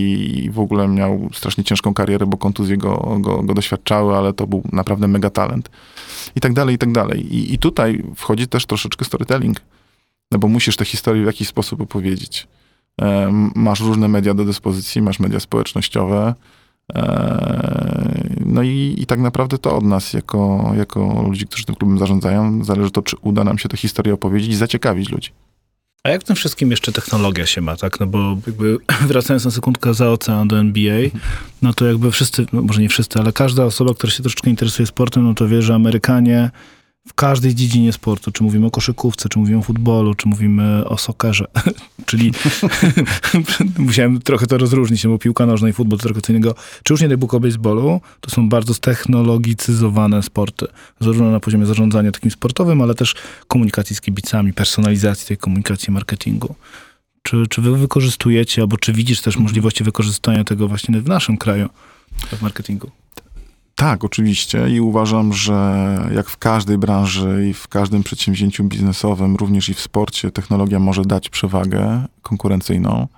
i 0.45 0.51
w 0.51 0.59
ogóle 0.59 0.89
miał 0.89 1.31
strasznie 1.35 1.64
ciężką 1.64 1.95
karierę, 1.95 2.27
bo 2.27 2.37
kontuzje 2.37 2.77
go, 2.77 3.16
go, 3.20 3.43
go 3.43 3.55
doświadczały, 3.55 4.16
ale 4.16 4.33
to 4.33 4.47
był 4.47 4.62
naprawdę 4.72 5.09
mega 5.09 5.31
talent. 5.31 5.70
I 6.37 6.41
tak 6.41 6.53
dalej, 6.53 6.74
i 6.74 6.79
tak 6.79 6.93
dalej. 6.93 7.35
I, 7.35 7.55
I 7.55 7.59
tutaj 7.59 8.05
wchodzi 8.16 8.49
też 8.49 8.66
troszeczkę 8.66 9.05
storytelling, 9.05 9.61
no 10.31 10.39
bo 10.39 10.49
musisz 10.49 10.77
tę 10.77 10.85
historię 10.85 11.22
w 11.22 11.27
jakiś 11.27 11.49
sposób 11.49 11.81
opowiedzieć. 11.81 12.47
E, 13.01 13.31
masz 13.55 13.81
różne 13.81 14.09
media 14.09 14.35
do 14.35 14.45
dyspozycji, 14.45 15.03
masz 15.03 15.21
media 15.21 15.41
społecznościowe, 15.41 16.35
e, 16.95 18.37
no 18.47 18.63
i, 18.63 18.95
i 18.99 19.07
tak 19.07 19.21
naprawdę 19.21 19.59
to 19.59 19.77
od 19.77 19.85
nas, 19.85 20.13
jako, 20.13 20.73
jako 20.77 21.25
ludzi, 21.29 21.47
którzy 21.47 21.65
tym 21.65 21.75
klubem 21.75 21.99
zarządzają, 21.99 22.65
zależy 22.65 22.91
to, 22.91 23.03
czy 23.03 23.17
uda 23.21 23.45
nam 23.45 23.59
się 23.59 23.69
tę 23.69 23.77
historię 23.77 24.15
opowiedzieć 24.15 24.51
i 24.51 24.57
zaciekawić 24.57 25.11
ludzi. 25.11 25.31
A 26.07 26.09
jak 26.11 26.21
w 26.21 26.25
tym 26.25 26.37
wszystkim 26.37 26.71
jeszcze 26.71 26.93
technologia 26.93 27.47
się 27.47 27.61
ma, 27.61 27.77
tak? 27.77 28.01
No 28.01 28.07
bo 28.07 28.37
jakby 28.47 28.79
wracając 29.09 29.45
na 29.45 29.51
sekundkę 29.51 29.95
za 29.95 30.11
ocean 30.11 30.49
do 30.49 30.59
NBA, 30.59 31.01
no 31.63 31.73
to 31.73 31.87
jakby 31.87 32.11
wszyscy, 32.11 32.47
no 32.53 32.63
może 32.63 32.81
nie 32.81 32.89
wszyscy, 32.89 33.19
ale 33.19 33.33
każda 33.33 33.65
osoba, 33.65 33.95
która 33.95 34.13
się 34.13 34.23
troszeczkę 34.23 34.51
interesuje 34.51 34.87
sportem, 34.87 35.25
no 35.25 35.35
to 35.35 35.49
wie, 35.49 35.63
że 35.63 35.75
Amerykanie 35.75 36.51
w 37.07 37.15
każdej 37.15 37.55
dziedzinie 37.55 37.93
sportu, 37.93 38.33
czy 38.33 38.43
mówimy 38.43 38.67
o 38.67 38.71
koszykówce, 38.71 39.29
czy 39.29 39.39
mówimy 39.39 39.59
o 39.59 39.63
futbolu, 39.63 40.15
czy 40.15 40.29
mówimy 40.29 40.89
o 40.89 40.99
sokerze, 40.99 41.47
czyli 42.07 42.33
musiałem 43.79 44.21
trochę 44.21 44.47
to 44.47 44.59
rozróżnić, 44.59 45.05
no 45.05 45.11
bo 45.11 45.19
piłka 45.19 45.47
nożna 45.47 45.69
i 45.69 45.73
futbol 45.73 45.99
to 45.99 46.03
trochę 46.05 46.21
co 46.21 46.33
innego, 46.33 46.55
czy 46.83 46.93
już 46.93 47.01
nie 47.01 47.09
daj 47.09 47.19
o 47.29 47.41
baseballu, 47.41 48.01
to 48.21 48.31
są 48.31 48.49
bardzo 48.49 48.75
ztechnologicyzowane 48.75 50.23
sporty, 50.23 50.67
zarówno 51.01 51.31
na 51.31 51.41
poziomie 51.41 51.67
zarządzania 51.67 52.13
takim 52.13 52.31
sportowym, 52.31 52.83
ale 52.83 52.95
też 52.95 53.15
komunikacji 53.49 53.97
z 53.97 54.01
kibicami, 54.01 54.53
personalizacji 54.53 55.27
tej 55.27 55.37
komunikacji, 55.37 55.93
marketingu. 55.93 56.55
Czy, 57.23 57.47
czy 57.51 57.63
wy 57.63 57.77
wykorzystujecie, 57.77 58.63
albo 58.63 58.77
czy 58.77 58.93
widzisz 58.93 59.21
też 59.21 59.37
możliwości 59.37 59.85
wykorzystania 59.85 60.45
tego 60.45 60.69
właśnie 60.69 61.01
w 61.01 61.09
naszym 61.09 61.37
kraju 61.37 61.69
w 62.33 62.43
marketingu? 62.43 62.91
Tak, 63.77 64.05
oczywiście 64.05 64.68
i 64.70 64.81
uważam, 64.81 65.33
że 65.33 65.99
jak 66.14 66.29
w 66.29 66.37
każdej 66.37 66.79
branży 66.79 67.47
i 67.51 67.55
w 67.55 67.68
każdym 67.68 68.03
przedsięwzięciu 68.03 68.64
biznesowym, 68.64 69.37
również 69.37 69.68
i 69.68 69.74
w 69.74 69.81
sporcie, 69.81 70.31
technologia 70.31 70.79
może 70.79 71.03
dać 71.03 71.29
przewagę 71.29 72.05
konkurencyjną. 72.22 73.09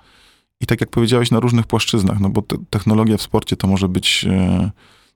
I 0.61 0.65
tak 0.65 0.81
jak 0.81 0.89
powiedziałeś, 0.89 1.31
na 1.31 1.39
różnych 1.39 1.67
płaszczyznach, 1.67 2.19
no 2.19 2.29
bo 2.29 2.41
te, 2.41 2.55
technologia 2.69 3.17
w 3.17 3.21
sporcie 3.21 3.55
to 3.55 3.67
może 3.67 3.89
być, 3.89 4.25
e, 4.29 4.71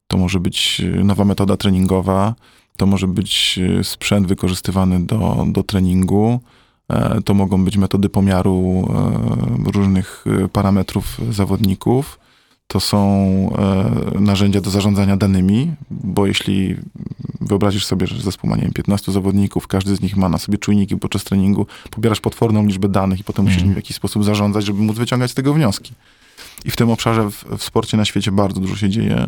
to 0.08 0.18
może 0.18 0.40
być 0.40 0.82
e, 0.82 1.04
nowa 1.04 1.26
metoda 1.26 1.58
treningowa, 1.58 2.36
to 2.78 2.86
może 2.86 3.08
być 3.08 3.60
e, 3.80 3.84
sprzęt 3.84 4.28
wykorzystywany 4.28 5.06
do, 5.06 5.46
do 5.48 5.64
treningu, 5.64 6.40
to 7.26 7.34
mogą 7.34 7.66
być 7.66 7.78
metody 7.78 8.10
pomiaru 8.10 8.88
różnych 9.74 10.26
parametrów 10.54 11.18
zawodników 11.32 12.20
to 12.68 12.80
są 12.80 13.00
e, 14.16 14.20
narzędzia 14.20 14.62
do 14.62 14.70
zarządzania 14.70 15.18
danymi, 15.18 15.72
bo 15.92 16.26
jeśli 16.26 16.76
wyobrazisz 17.42 17.86
sobie, 17.86 18.08
że 18.08 18.22
zespół 18.22 18.50
ma, 18.50 18.56
nie 18.56 18.62
wiem, 18.62 18.74
15 18.74 19.12
zawodników, 19.12 19.68
każdy 19.68 19.96
z 19.96 20.02
nich 20.02 20.18
ma 20.18 20.30
na 20.30 20.38
sobie 20.38 20.58
czujniki 20.58 20.98
podczas 20.98 21.24
treningu, 21.24 21.68
pobierasz 21.92 22.20
potworną 22.20 22.66
liczbę 22.66 22.90
danych 22.90 23.20
i 23.20 23.24
potem 23.24 23.46
musisz 23.46 23.58
Mhm. 23.58 23.66
nimi 23.70 23.74
w 23.74 23.84
jakiś 23.84 23.96
sposób 23.96 24.24
zarządzać, 24.24 24.66
żeby 24.66 24.82
móc 24.84 24.98
wyciągać 24.98 25.32
z 25.32 25.34
tego 25.34 25.54
wnioski. 25.54 25.94
I 26.66 26.72
w 26.72 26.76
tym 26.76 26.90
obszarze 26.90 27.32
w, 27.32 27.46
w 27.58 27.64
sporcie 27.64 27.98
na 27.98 28.06
świecie 28.06 28.32
bardzo 28.32 28.60
dużo 28.62 28.76
się 28.76 28.90
dzieje. 28.90 29.26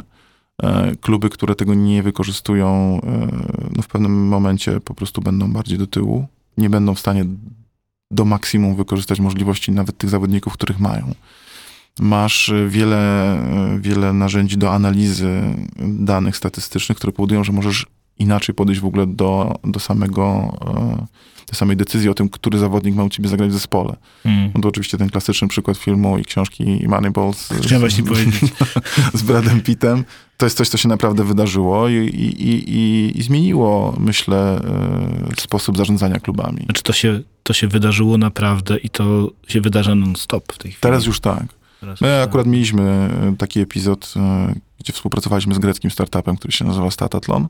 E, 0.64 0.96
kluby, 1.02 1.30
które 1.30 1.56
tego 1.56 1.74
nie 1.74 2.04
wykorzystują, 2.04 3.00
e, 3.04 3.28
no 3.76 3.82
w 3.82 3.88
pewnym 3.88 4.28
momencie 4.28 4.80
po 4.80 4.94
prostu 4.94 5.22
będą 5.22 5.54
bardziej 5.54 5.78
do 5.78 5.88
tyłu. 5.88 6.28
Nie 6.58 6.70
będą 6.70 6.96
w 6.96 7.00
stanie 7.00 7.26
do 8.12 8.26
maksimum 8.26 8.76
wykorzystać 8.76 9.20
możliwości 9.20 9.72
nawet 9.72 9.98
tych 9.98 10.10
zawodników, 10.10 10.54
których 10.54 10.80
mają. 10.80 11.14
Masz 12.00 12.50
e, 12.50 12.68
wiele, 12.68 13.34
e, 13.34 13.80
wiele 13.80 14.14
narzędzi 14.14 14.58
do 14.58 14.74
analizy 14.74 15.42
danych 15.80 16.38
statystycznych, 16.38 16.98
które 16.98 17.14
powodują, 17.14 17.44
że 17.44 17.52
możesz 17.52 17.86
inaczej 18.20 18.56
podejść 18.56 18.82
w 18.82 18.86
ogóle 18.86 19.08
do, 19.08 19.60
do 19.64 19.80
samego, 19.80 20.58
e, 20.68 21.06
do 21.48 21.56
samej 21.56 21.78
decyzji 21.78 22.10
o 22.10 22.14
tym, 22.14 22.30
który 22.30 22.60
zawodnik 22.60 22.96
ma 22.96 23.04
u 23.04 23.10
ciebie 23.10 23.30
zagrać 23.30 23.50
w 23.50 23.54
zespole. 23.54 23.96
Mm. 24.26 24.52
No 24.56 24.62
to 24.62 24.70
oczywiście 24.70 24.98
ten 24.98 25.10
klasyczny 25.10 25.48
przykład 25.48 25.78
filmu 25.78 26.18
i 26.18 26.26
książki 26.26 26.86
Moneyball 26.88 27.34
z, 27.34 27.50
Chciałem 27.62 27.80
właśnie 27.80 28.04
z, 28.04 28.08
powiedzieć. 28.08 28.52
z 29.14 29.22
Bradem 29.22 29.62
Pittem. 29.62 30.06
To 30.38 30.46
jest 30.46 30.58
coś, 30.58 30.70
co 30.70 30.78
się 30.78 30.90
naprawdę 30.90 31.24
wydarzyło 31.24 31.90
i, 31.90 31.94
i, 31.96 32.50
i, 32.50 33.20
i, 33.20 33.24
zmieniło, 33.24 33.96
myślę, 34.00 34.62
sposób 35.38 35.78
zarządzania 35.78 36.20
klubami. 36.20 36.64
Znaczy 36.66 36.84
to 36.84 36.94
się, 36.94 37.22
to 37.44 37.54
się 37.54 37.68
wydarzyło 37.68 38.18
naprawdę 38.18 38.78
i 38.78 38.90
to 38.90 39.32
się 39.48 39.62
wydarza 39.62 39.96
non-stop 39.96 40.54
w 40.54 40.58
tej 40.58 40.72
chwili. 40.72 40.82
Teraz 40.82 41.06
już 41.06 41.20
tak. 41.20 41.46
Teraz 41.86 42.02
My 42.02 42.08
tak. 42.08 42.30
akurat 42.30 42.48
mieliśmy 42.48 42.82
e, 42.82 43.36
taki 43.38 43.60
epizod, 43.60 44.14
e, 44.16 44.54
gdzie 44.80 44.94
współpracowaliśmy 44.94 45.56
z 45.56 45.60
greckim 45.60 45.92
startupem, 45.92 46.38
który 46.38 46.52
się 46.52 46.66
nazywa 46.66 46.92
Statathlon, 46.92 47.48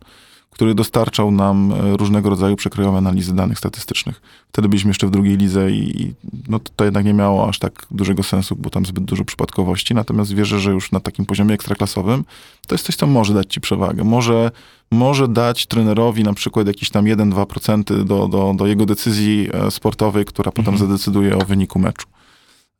który 0.50 0.76
dostarczał 0.76 1.32
nam 1.32 1.74
e, 1.74 1.98
różnego 1.98 2.30
rodzaju 2.30 2.56
przekrojowe 2.56 2.98
analizy 2.98 3.36
danych 3.36 3.58
statystycznych. 3.58 4.22
Wtedy 4.50 4.70
byliśmy 4.70 4.90
jeszcze 4.90 5.08
w 5.08 5.12
drugiej 5.12 5.38
lidze 5.38 5.72
i 5.72 6.14
no, 6.48 6.60
to, 6.76 6.86
jednak 6.86 7.06
nie 7.06 7.14
miało 7.14 7.50
aż 7.50 7.60
tak 7.60 7.86
dużego 7.92 8.24
sensu, 8.24 8.56
bo 8.56 8.70
tam 8.70 8.86
zbyt 8.86 9.04
dużo 9.04 9.26
przypadkowości. 9.26 9.94
Natomiast 9.96 10.34
wierzę, 10.34 10.60
że 10.60 10.72
już 10.72 10.92
na 10.92 11.00
takim 11.00 11.26
poziomie 11.26 11.54
ekstraklasowym 11.54 12.26
to 12.68 12.76
jest 12.76 12.86
coś, 12.86 12.96
co 12.96 13.08
może 13.08 13.34
dać 13.34 13.54
ci 13.54 13.62
przewagę. 13.62 14.04
Może, 14.04 14.52
może 14.92 15.28
dać 15.28 15.66
trenerowi 15.66 16.24
na 16.24 16.34
przykład 16.34 16.68
jakieś 16.68 16.90
tam 16.90 17.06
1-2% 17.06 18.04
do, 18.04 18.28
do, 18.28 18.54
do 18.58 18.68
jego 18.68 18.86
decyzji 18.86 19.50
sportowej, 19.70 20.26
która 20.26 20.52
potem 20.52 20.74
Mhm. 20.74 20.90
zadecyduje 20.90 21.38
o 21.38 21.46
wyniku 21.46 21.80
meczu. 21.80 22.08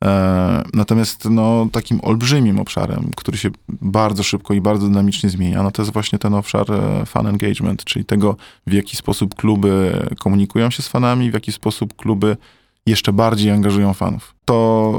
E, 0.04 0.62
Natomiast 0.74 1.24
no, 1.30 1.68
takim 1.72 2.00
olbrzymim 2.02 2.60
obszarem, 2.60 3.10
który 3.16 3.38
się 3.38 3.50
bardzo 3.68 4.22
szybko 4.22 4.54
i 4.54 4.60
bardzo 4.60 4.86
dynamicznie 4.86 5.30
zmienia, 5.30 5.62
no 5.62 5.70
to 5.70 5.82
jest 5.82 5.92
właśnie 5.92 6.18
ten 6.18 6.34
obszar 6.34 6.72
e, 6.72 7.06
fan 7.06 7.26
engagement, 7.26 7.84
czyli 7.84 8.04
tego, 8.04 8.36
w 8.66 8.72
jaki 8.72 8.96
sposób 8.96 9.34
kluby 9.34 9.92
komunikują 10.18 10.70
się 10.70 10.82
z 10.82 10.88
fanami, 10.88 11.30
w 11.30 11.34
jaki 11.34 11.52
sposób 11.52 11.96
kluby 11.96 12.36
jeszcze 12.86 13.12
bardziej 13.12 13.50
angażują 13.50 13.94
fanów. 13.94 14.34
To 14.44 14.92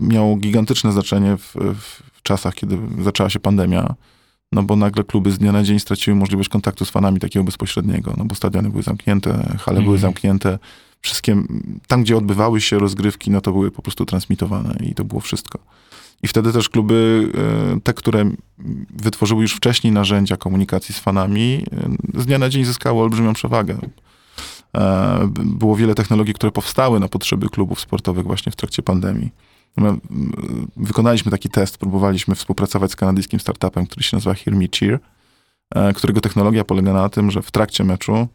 e, 0.00 0.04
miało 0.06 0.36
gigantyczne 0.36 0.92
znaczenie 0.92 1.36
w, 1.36 1.54
w 2.14 2.22
czasach, 2.22 2.54
kiedy 2.54 2.78
zaczęła 3.02 3.30
się 3.30 3.40
pandemia, 3.40 3.94
no 4.52 4.62
bo 4.62 4.76
nagle 4.76 5.04
kluby 5.04 5.32
z 5.32 5.38
dnia 5.38 5.52
na 5.52 5.62
dzień 5.62 5.78
straciły 5.80 6.16
możliwość 6.16 6.48
kontaktu 6.48 6.84
z 6.84 6.90
fanami 6.90 7.20
takiego 7.20 7.44
bezpośredniego, 7.44 8.14
no 8.16 8.24
bo 8.24 8.34
stadiony 8.34 8.70
były 8.70 8.82
zamknięte, 8.82 9.30
hale 9.58 9.80
były 9.82 9.94
Mhm. 9.96 9.98
zamknięte, 9.98 10.58
wszystkie, 11.02 11.42
tam 11.86 12.02
gdzie 12.02 12.16
odbywały 12.16 12.60
się 12.60 12.78
rozgrywki, 12.78 13.30
no 13.30 13.40
to 13.40 13.52
były 13.52 13.70
po 13.70 13.82
prostu 13.82 14.06
transmitowane 14.06 14.76
i 14.80 14.94
to 14.94 15.04
było 15.04 15.20
wszystko. 15.20 15.58
I 16.22 16.28
wtedy 16.28 16.52
też 16.52 16.68
kluby, 16.68 17.28
e, 17.76 17.80
te, 17.80 17.94
które 17.94 18.30
wytworzyły 18.90 19.42
już 19.42 19.52
wcześniej 19.52 19.92
narzędzia 19.92 20.36
komunikacji 20.36 20.94
z 20.94 20.98
fanami, 20.98 21.64
e, 22.14 22.20
z 22.20 22.26
dnia 22.26 22.38
na 22.38 22.48
dzień 22.48 22.64
zyskały 22.64 23.02
olbrzymią 23.02 23.32
przewagę. 23.32 23.78
E, 24.76 25.30
Było 25.44 25.76
wiele 25.76 25.94
technologii, 25.94 26.34
które 26.34 26.52
powstały 26.52 27.00
na 27.00 27.08
potrzeby 27.08 27.48
klubów 27.48 27.80
sportowych 27.80 28.26
właśnie 28.26 28.52
w 28.52 28.56
trakcie 28.56 28.82
pandemii. 28.82 29.30
My, 29.76 29.96
Wykonaliśmy 30.76 31.30
taki 31.30 31.48
test, 31.48 31.78
próbowaliśmy 31.78 32.34
współpracować 32.34 32.90
z 32.90 32.96
kanadyjskim 32.96 33.40
startupem, 33.40 33.86
który 33.86 34.02
się 34.02 34.16
nazywa 34.16 34.34
Hear 34.34 34.56
Me 34.56 34.64
Cheer, 34.78 34.98
którego 35.94 36.20
technologia 36.20 36.64
polega 36.64 36.92
na 36.92 37.08
tym, 37.08 37.30
że 37.30 37.42
w 37.42 37.50
trakcie 37.50 37.84
meczu 37.84 38.28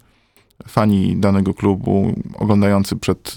fani 0.67 1.15
danego 1.17 1.53
klubu, 1.53 2.13
oglądający 2.39 2.95
przed, 2.95 3.35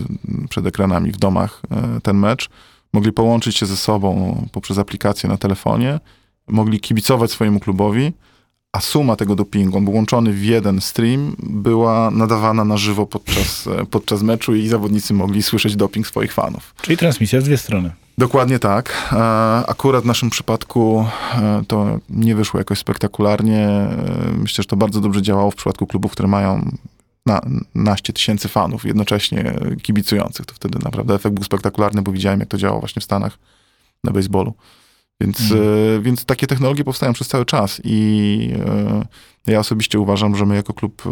przed 0.48 0.66
ekranami 0.66 1.12
w 1.12 1.16
domach 1.16 1.62
e, 1.70 2.00
ten 2.00 2.16
mecz, 2.16 2.48
mogli 2.92 3.12
połączyć 3.12 3.56
się 3.56 3.66
ze 3.66 3.76
sobą 3.76 4.36
poprzez 4.52 4.78
aplikację 4.78 5.28
na 5.28 5.36
telefonie, 5.36 6.00
mogli 6.48 6.80
kibicować 6.80 7.30
swojemu 7.30 7.60
klubowi, 7.60 8.12
a 8.72 8.80
suma 8.80 9.16
tego 9.16 9.36
dopingu, 9.36 9.78
on 9.78 9.84
był 9.84 9.94
łączony 9.94 10.32
w 10.32 10.44
jeden 10.44 10.80
stream, 10.80 11.36
była 11.38 12.10
nadawana 12.10 12.64
na 12.64 12.76
żywo 12.76 13.06
podczas, 13.06 13.66
e, 13.66 13.86
podczas 13.86 14.22
meczu 14.22 14.54
i 14.54 14.68
zawodnicy 14.68 15.14
mogli 15.14 15.42
słyszeć 15.42 15.76
doping 15.76 16.06
swoich 16.06 16.32
fanów. 16.32 16.74
Czyli 16.82 16.96
transmisja 16.96 17.40
z 17.40 17.44
dwie 17.44 17.56
strony. 17.58 17.90
Dokładnie 18.18 18.58
tak. 18.58 19.08
E, 19.12 19.16
Akurat 19.66 20.02
w 20.04 20.06
naszym 20.06 20.30
przypadku 20.30 21.06
to 21.68 21.98
nie 22.10 22.34
wyszło 22.34 22.60
jakoś 22.60 22.78
spektakularnie. 22.78 23.68
Myślę, 24.38 24.62
że 24.62 24.68
to 24.68 24.76
bardzo 24.76 25.00
dobrze 25.00 25.22
działało 25.22 25.50
w 25.50 25.54
przypadku 25.54 25.86
klubów, 25.86 26.12
które 26.12 26.28
mają 26.28 26.70
naście 27.74 28.12
tysięcy 28.12 28.48
fanów 28.48 28.84
jednocześnie 28.84 29.54
kibicujących. 29.82 30.46
To 30.46 30.54
wtedy 30.54 30.78
naprawdę 30.84 31.14
efekt 31.14 31.34
był 31.34 31.44
spektakularny, 31.44 32.02
bo 32.02 32.12
widziałem, 32.12 32.40
jak 32.40 32.48
to 32.48 32.58
działało 32.58 32.80
właśnie 32.80 33.00
w 33.00 33.04
Stanach 33.04 33.38
na 34.04 34.12
baseballu. 34.12 34.54
Więc, 35.20 35.52
e, 35.52 36.00
więc 36.02 36.24
takie 36.24 36.46
technologie 36.46 36.84
powstają 36.84 37.12
przez 37.12 37.28
cały 37.28 37.44
czas 37.44 37.80
i 37.84 38.50
e, 39.46 39.52
ja 39.52 39.58
osobiście 39.58 40.00
uważam, 40.00 40.36
że 40.36 40.46
my 40.46 40.54
jako 40.56 40.72
klub 40.72 41.02
e, 41.06 41.10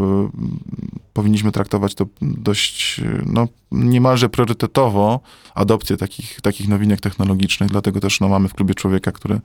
powinniśmy 1.12 1.52
traktować 1.52 1.94
to 1.94 2.06
dość, 2.20 3.00
no, 3.26 3.48
niemalże 3.72 4.28
priorytetowo, 4.28 5.20
adopcję 5.54 5.96
takich, 5.96 6.40
takich 6.40 6.68
nowinek 6.68 7.00
technologicznych, 7.00 7.70
dlatego 7.70 8.00
też 8.00 8.20
no, 8.20 8.28
mamy 8.28 8.48
w 8.48 8.54
klubie 8.54 8.74
człowieka, 8.74 9.12
który 9.12 9.40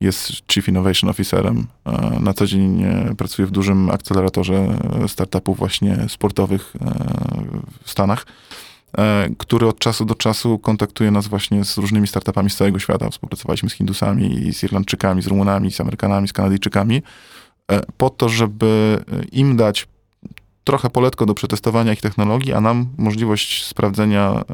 jest 0.00 0.32
Chief 0.52 0.68
Innovation 0.68 1.10
Officerem. 1.10 1.66
Na 2.20 2.34
co 2.34 2.46
dzień 2.46 2.82
e, 2.82 3.14
pracuje 3.18 3.46
w 3.46 3.50
dużym 3.50 3.90
akceleratorze 3.90 4.54
e, 5.04 5.08
startupów 5.08 5.58
właśnie 5.58 5.96
sportowych 6.08 6.72
e, 6.80 6.94
w 7.82 7.90
Stanach, 7.90 8.26
który 9.38 9.66
od 9.66 9.78
czasu 9.78 10.04
do 10.04 10.14
czasu 10.14 10.58
kontaktuje 10.58 11.10
nas 11.10 11.26
właśnie 11.26 11.64
z 11.64 11.78
różnymi 11.78 12.06
startupami 12.06 12.50
z 12.50 12.56
całego 12.56 12.78
świata. 12.78 13.10
Współpracowaliśmy 13.10 13.70
z 13.70 13.72
Hindusami, 13.72 14.52
z 14.52 14.62
Irlandczykami, 14.62 15.22
z 15.22 15.26
Rumunami, 15.26 15.72
z 15.72 15.80
Amerykanami, 15.80 16.28
z 16.28 16.32
Kanadyjczykami, 16.32 17.02
po 17.96 18.10
to, 18.10 18.28
żeby 18.28 19.04
im 19.32 19.56
dać 19.56 19.88
trochę 20.64 20.90
poletko 20.90 21.26
do 21.26 21.34
przetestowania 21.34 21.92
ich 21.92 22.00
technologii, 22.00 22.52
a 22.52 22.60
nam 22.60 22.86
możliwość 22.98 23.64
sprawdzenia 23.64 24.44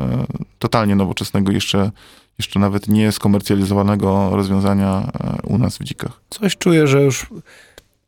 totalnie 0.59 0.97
nowoczesnego, 0.97 1.53
jeszcze, 1.53 1.91
jeszcze 2.39 2.59
nawet 2.59 2.89
nie 2.89 3.13
skomercjalizowanego 3.13 4.31
rozwiązania 4.33 5.13
e, 5.25 5.43
u 5.43 5.59
nas 5.59 5.79
w 5.79 5.85
dzikach. 5.85 6.21
Coś 6.31 6.57
czuję, 6.57 6.87
że 6.87 7.03
już 7.03 7.27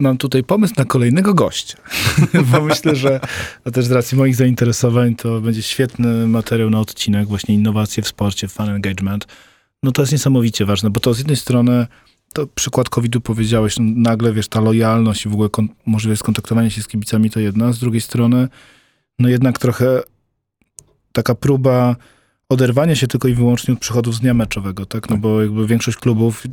mam 0.01 0.19
tutaj 0.19 0.45
pomysł 0.45 0.75
na 0.79 0.85
kolejnego 0.85 1.35
gościa. 1.35 1.79
Bo 2.53 2.61
myślę, 2.61 2.97
że 2.97 3.21
a 3.65 3.71
też 3.71 3.85
z 3.85 3.91
racji 3.91 4.19
moich 4.19 4.37
zainteresowań 4.37 5.17
to 5.17 5.41
będzie 5.41 5.63
świetny 5.63 6.27
materiał 6.27 6.71
na 6.71 6.81
odcinek, 6.81 7.29
właśnie 7.29 7.55
innowacje 7.55 8.03
w 8.03 8.09
sporcie, 8.09 8.49
fan 8.49 8.69
engagement. 8.69 9.27
No 9.83 9.93
to 9.93 10.03
jest 10.03 10.13
niesamowicie 10.13 10.65
ważne, 10.65 10.91
bo 10.91 11.01
to 11.01 11.15
z 11.15 11.19
jednej 11.19 11.37
strony 11.37 11.87
to 12.33 12.47
przykład 12.47 12.89
COVID-u 12.89 13.21
powiedziałeś, 13.21 13.77
no 13.79 13.93
nagle 13.97 14.33
wiesz, 14.33 14.49
ta 14.49 14.61
lojalność 14.61 15.27
i 15.27 15.29
w 15.29 15.33
ogóle 15.33 15.49
kon- 15.49 15.69
możliwość 15.87 16.21
skontaktowania 16.21 16.71
się 16.71 16.83
z 16.83 16.89
kibicami 16.89 17.31
to 17.31 17.41
jedna, 17.41 17.73
z 17.73 17.79
drugiej 17.79 18.01
strony 18.01 18.49
no 19.19 19.29
jednak 19.29 19.59
trochę 19.59 20.03
taka 21.13 21.35
próba 21.35 21.97
oderwania 22.49 22.95
się 22.95 23.07
tylko 23.07 23.29
i 23.29 23.35
wyłącznie 23.35 23.75
od 23.75 23.81
przychodów 23.81 24.15
z 24.15 24.21
dnia 24.21 24.35
meczowego, 24.35 24.87
tak? 24.87 25.11
No 25.11 25.17
bo 25.17 25.43
jakby 25.43 25.67
większość 25.67 25.99
klubów 25.99 26.47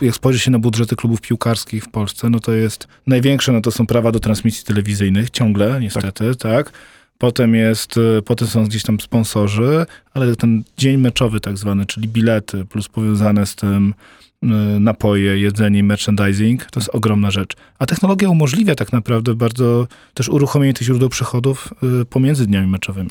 jak 0.00 0.14
spojrzy 0.14 0.38
się 0.38 0.50
na 0.50 0.58
budżety 0.58 0.96
klubów 0.96 1.20
piłkarskich 1.20 1.84
w 1.84 1.88
Polsce, 1.88 2.30
no 2.30 2.40
to 2.40 2.52
jest 2.52 2.88
największe, 3.06 3.52
no 3.52 3.60
to 3.60 3.70
są 3.70 3.86
prawa 3.86 4.12
do 4.12 4.20
transmisji 4.20 4.64
telewizyjnych, 4.64 5.30
ciągle, 5.30 5.80
niestety, 5.80 6.34
tak. 6.36 6.72
Potem 7.18 7.54
jest, 7.54 7.96
y, 7.96 8.22
potem 8.24 8.48
są 8.48 8.64
gdzieś 8.64 8.82
tam 8.82 9.00
sponsorzy, 9.00 9.86
ale 10.14 10.36
ten 10.36 10.64
dzień 10.76 10.96
meczowy 10.96 11.40
tak 11.40 11.58
zwany, 11.58 11.86
czyli 11.86 12.08
bilety 12.08 12.64
plus 12.64 12.88
powiązane 12.88 13.46
z 13.46 13.54
tym 13.54 13.94
y, 14.42 14.46
napoje, 14.80 15.38
jedzenie, 15.38 15.82
merchandising, 15.82 16.64
to 16.64 16.80
jest 16.80 16.90
ogromna 16.92 17.30
rzecz. 17.30 17.56
A 17.78 17.86
technologia 17.86 18.28
umożliwia 18.30 18.74
tak 18.74 18.92
naprawdę 18.92 19.34
bardzo 19.34 19.86
też 20.14 20.28
uruchomienie 20.28 20.74
tych 20.74 20.86
źródeł 20.86 21.08
przychodów 21.08 21.74
y, 22.02 22.04
pomiędzy 22.04 22.46
dniami 22.46 22.66
meczowymi. 22.66 23.10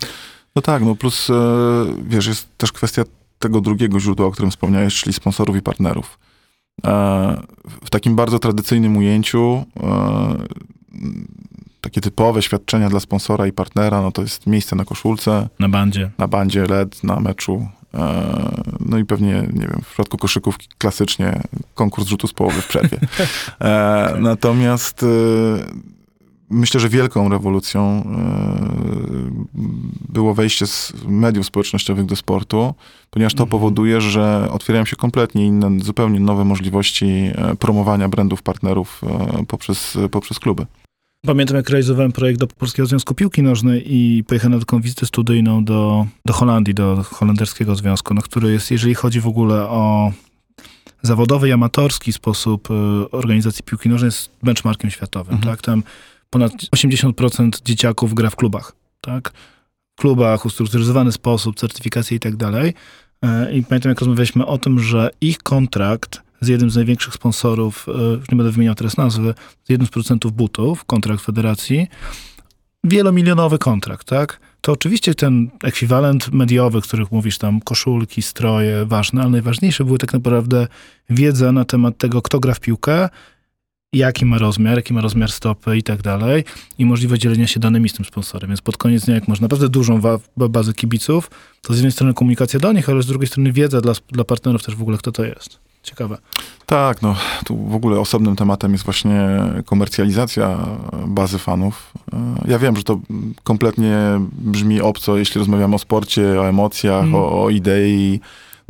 No 0.56 0.62
tak, 0.62 0.84
no 0.84 0.96
plus 0.96 1.30
e, 1.30 1.34
wiesz, 2.08 2.26
jest 2.28 2.58
też 2.58 2.72
kwestia 2.72 3.04
tego 3.40 3.62
drugiego 3.62 4.00
źródła, 4.00 4.26
o 4.26 4.32
którym 4.32 4.52
wspomniałeś, 4.52 5.02
czyli 5.02 5.14
sponsorów 5.14 5.56
i 5.56 5.62
partnerów. 5.62 6.20
E, 6.86 7.42
w 7.86 7.90
takim 7.90 8.16
bardzo 8.16 8.40
tradycyjnym 8.40 8.98
ujęciu 8.98 9.66
e, 9.84 10.36
takie 11.82 12.02
typowe 12.02 12.42
świadczenia 12.42 12.90
dla 12.90 13.00
sponsora 13.00 13.48
i 13.48 13.52
partnera, 13.52 14.02
no 14.02 14.12
to 14.12 14.22
jest 14.22 14.48
miejsce 14.48 14.76
na 14.76 14.86
koszulce, 14.86 15.50
Na 15.60 15.70
bandzie. 15.70 16.12
na 16.18 16.28
bandzie 16.28 16.66
LED, 16.66 17.04
na 17.04 17.20
meczu. 17.20 17.68
No 18.80 18.98
i 18.98 19.06
pewnie, 19.06 19.34
nie 19.54 19.68
wiem, 19.68 19.82
w 19.84 19.88
przypadku 19.88 20.18
koszykówki 20.18 20.68
klasycznie 20.78 21.42
konkurs 21.76 22.08
rzutu 22.08 22.28
z 22.28 22.34
połowy 22.34 22.62
w 22.62 22.68
przerwie. 22.68 22.98
E, 23.62 24.16
Natomiast 24.20 25.06
myślę, 26.54 26.80
że 26.80 26.90
wielką 26.90 27.30
rewolucją 27.30 27.82
e, 27.82 28.04
było 30.10 30.34
wejście 30.34 30.68
z 30.68 30.94
mediów 31.08 31.46
społecznościowych 31.46 32.06
do 32.06 32.16
sportu, 32.16 32.74
ponieważ 33.10 33.34
to 33.34 33.44
Mhm. 33.44 33.50
powoduje, 33.50 34.02
że 34.02 34.48
otwierają 34.52 34.86
się 34.86 34.96
kompletnie 34.96 35.46
inne, 35.48 35.80
zupełnie 35.80 36.20
nowe 36.20 36.46
możliwości 36.46 37.06
e, 37.06 37.56
promowania 37.56 38.10
brandów 38.10 38.42
partnerów 38.42 39.02
e, 39.04 39.46
poprzez, 39.46 39.98
poprzez 40.12 40.40
kluby. 40.40 40.66
Pamiętam, 41.26 41.58
jak 41.58 41.70
realizowałem 41.70 42.12
projekt 42.12 42.40
do 42.40 42.48
Polskiego 42.48 42.86
Związku 42.86 43.16
Piłki 43.16 43.44
Nożnej 43.44 43.84
i 43.96 44.24
pojechałem 44.24 44.54
na 44.54 44.60
taką 44.60 44.82
wizytę 44.82 45.06
studyjną 45.06 45.66
do, 45.66 46.06
do 46.26 46.34
Holandii, 46.34 46.74
do 46.74 47.04
holenderskiego 47.04 47.76
związku, 47.76 48.14
no, 48.14 48.22
który 48.22 48.52
jest, 48.52 48.72
jeżeli 48.72 48.96
chodzi 48.96 49.22
w 49.22 49.28
ogóle 49.28 49.62
o 49.70 50.12
zawodowy 51.02 51.50
i 51.50 51.52
amatorski 51.52 52.14
sposób 52.14 52.68
organizacji 53.12 53.64
piłki 53.64 53.90
nożnej, 53.90 54.08
jest 54.08 54.30
benchmarkiem 54.44 54.90
światowym. 54.92 55.36
Mhm. 55.36 55.56
Tak? 55.56 55.66
Tam 55.66 55.84
ponad 56.34 56.54
80% 56.76 57.62
dzieciaków 57.66 58.14
gra 58.14 58.30
w 58.30 58.36
klubach. 58.36 58.76
Tak? 59.02 59.34
W 59.96 60.02
klubach, 60.02 60.46
ustrukturyzowany 60.46 61.12
sposób, 61.12 61.56
certyfikacje 61.56 62.18
i 62.18 62.20
tak 62.20 62.36
dalej. 62.36 62.74
E, 63.22 63.54
I 63.54 63.64
pamiętam, 63.64 63.90
jak 63.90 64.00
rozmawialiśmy 64.00 64.46
o 64.46 64.58
tym, 64.58 64.80
że 64.80 65.10
ich 65.22 65.38
kontrakt 65.38 66.22
z 66.42 66.48
jednym 66.48 66.70
z 66.70 66.76
największych 66.76 67.14
sponsorów, 67.14 67.86
e, 67.88 67.92
już 67.92 68.32
nie 68.32 68.38
będę 68.38 68.52
wymieniał 68.52 68.76
teraz 68.76 68.98
nazwy, 68.98 69.34
z 69.64 69.70
jednym 69.70 69.88
z 69.88 69.90
producentów 69.90 70.34
butów, 70.34 70.86
kontrakt 70.86 71.24
federacji, 71.24 71.88
wielomilionowy 72.84 73.58
kontrakt, 73.58 74.08
tak? 74.08 74.40
To 74.62 74.72
oczywiście 74.72 75.16
ten 75.16 75.50
ekwiwalent 75.64 76.32
mediowy, 76.32 76.82
których 76.82 77.12
mówisz 77.12 77.38
tam, 77.38 77.62
koszulki, 77.62 78.22
stroje, 78.22 78.86
ważne, 78.86 79.22
ale 79.22 79.32
najważniejsze 79.32 79.86
były 79.86 79.98
tak 79.98 80.14
naprawdę 80.14 80.68
wiedza 81.10 81.52
na 81.52 81.66
temat 81.66 81.98
tego, 81.98 82.22
kto 82.22 82.40
gra 82.40 82.54
w 82.54 82.60
piłkę, 82.60 83.10
jaki 83.94 84.26
ma 84.26 84.38
rozmiar, 84.38 84.76
jaki 84.76 84.94
ma 84.94 85.02
rozmiar 85.02 85.32
stopy 85.32 85.78
i 85.78 85.84
tak 85.84 86.02
dalej 86.02 86.44
i 86.78 86.86
możliwość 86.86 87.22
dzielenia 87.22 87.48
się 87.48 87.60
danymi 87.60 87.90
z 87.90 87.94
tym 87.94 88.06
sponsorem. 88.06 88.50
Więc 88.50 88.62
pod 88.62 88.78
koniec 88.78 89.06
dnia, 89.06 89.16
jak 89.16 89.28
masz 89.28 89.40
naprawdę 89.40 89.70
dużą 89.70 90.02
bazę 90.38 90.74
kibiców, 90.74 91.30
to 91.62 91.74
z 91.74 91.78
jednej 91.78 91.92
strony 91.92 92.14
komunikacja 92.14 92.60
do 92.60 92.72
nich, 92.72 92.90
ale 92.90 93.04
z 93.04 93.06
drugiej 93.06 93.28
strony 93.28 93.52
wiedza 93.52 93.82
dla, 93.82 93.94
dla 94.12 94.24
partnerów 94.24 94.64
też 94.64 94.76
w 94.76 94.82
ogóle, 94.82 94.98
kto 94.98 95.12
to 95.12 95.24
jest. 95.24 95.60
Ciekawe. 95.84 96.18
Tak, 96.66 97.02
no 97.02 97.16
tu 97.46 97.58
w 97.58 97.76
ogóle 97.76 98.00
osobnym 98.00 98.36
tematem 98.36 98.72
jest 98.72 98.84
właśnie 98.84 99.20
komercjalizacja 99.66 100.58
bazy 101.08 101.40
fanów. 101.40 101.94
E, 102.14 102.18
ja 102.48 102.60
wiem, 102.60 102.76
że 102.76 102.84
to 102.84 103.00
kompletnie 103.44 103.98
brzmi 104.32 104.82
obco, 104.82 105.18
jeśli 105.18 105.40
rozmawiamy 105.40 105.76
o 105.76 105.80
sporcie, 105.80 106.42
o 106.42 106.50
emocjach, 106.50 107.04
mm. 107.04 107.16
o, 107.16 107.44
o 107.44 107.50
idei, 107.50 108.20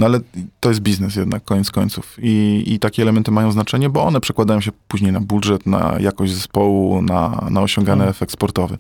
no 0.04 0.08
ale 0.08 0.20
to 0.60 0.70
jest 0.70 0.82
biznes 0.82 1.16
jednak, 1.16 1.44
koniec 1.44 1.72
końców. 1.72 2.18
I, 2.22 2.64
I 2.68 2.80
takie 2.80 3.02
elementy 3.02 3.32
mają 3.32 3.52
znaczenie, 3.52 3.90
bo 3.90 4.04
one 4.04 4.22
przekładają 4.22 4.62
się 4.62 4.72
później 4.88 5.12
na 5.12 5.22
budżet, 5.22 5.66
na 5.66 5.96
jakość 6.00 6.34
zespołu, 6.34 7.02
na, 7.02 7.48
na 7.52 7.62
osiągany 7.62 8.04
mm. 8.04 8.10
efekt 8.10 8.32
sportowy. 8.32 8.78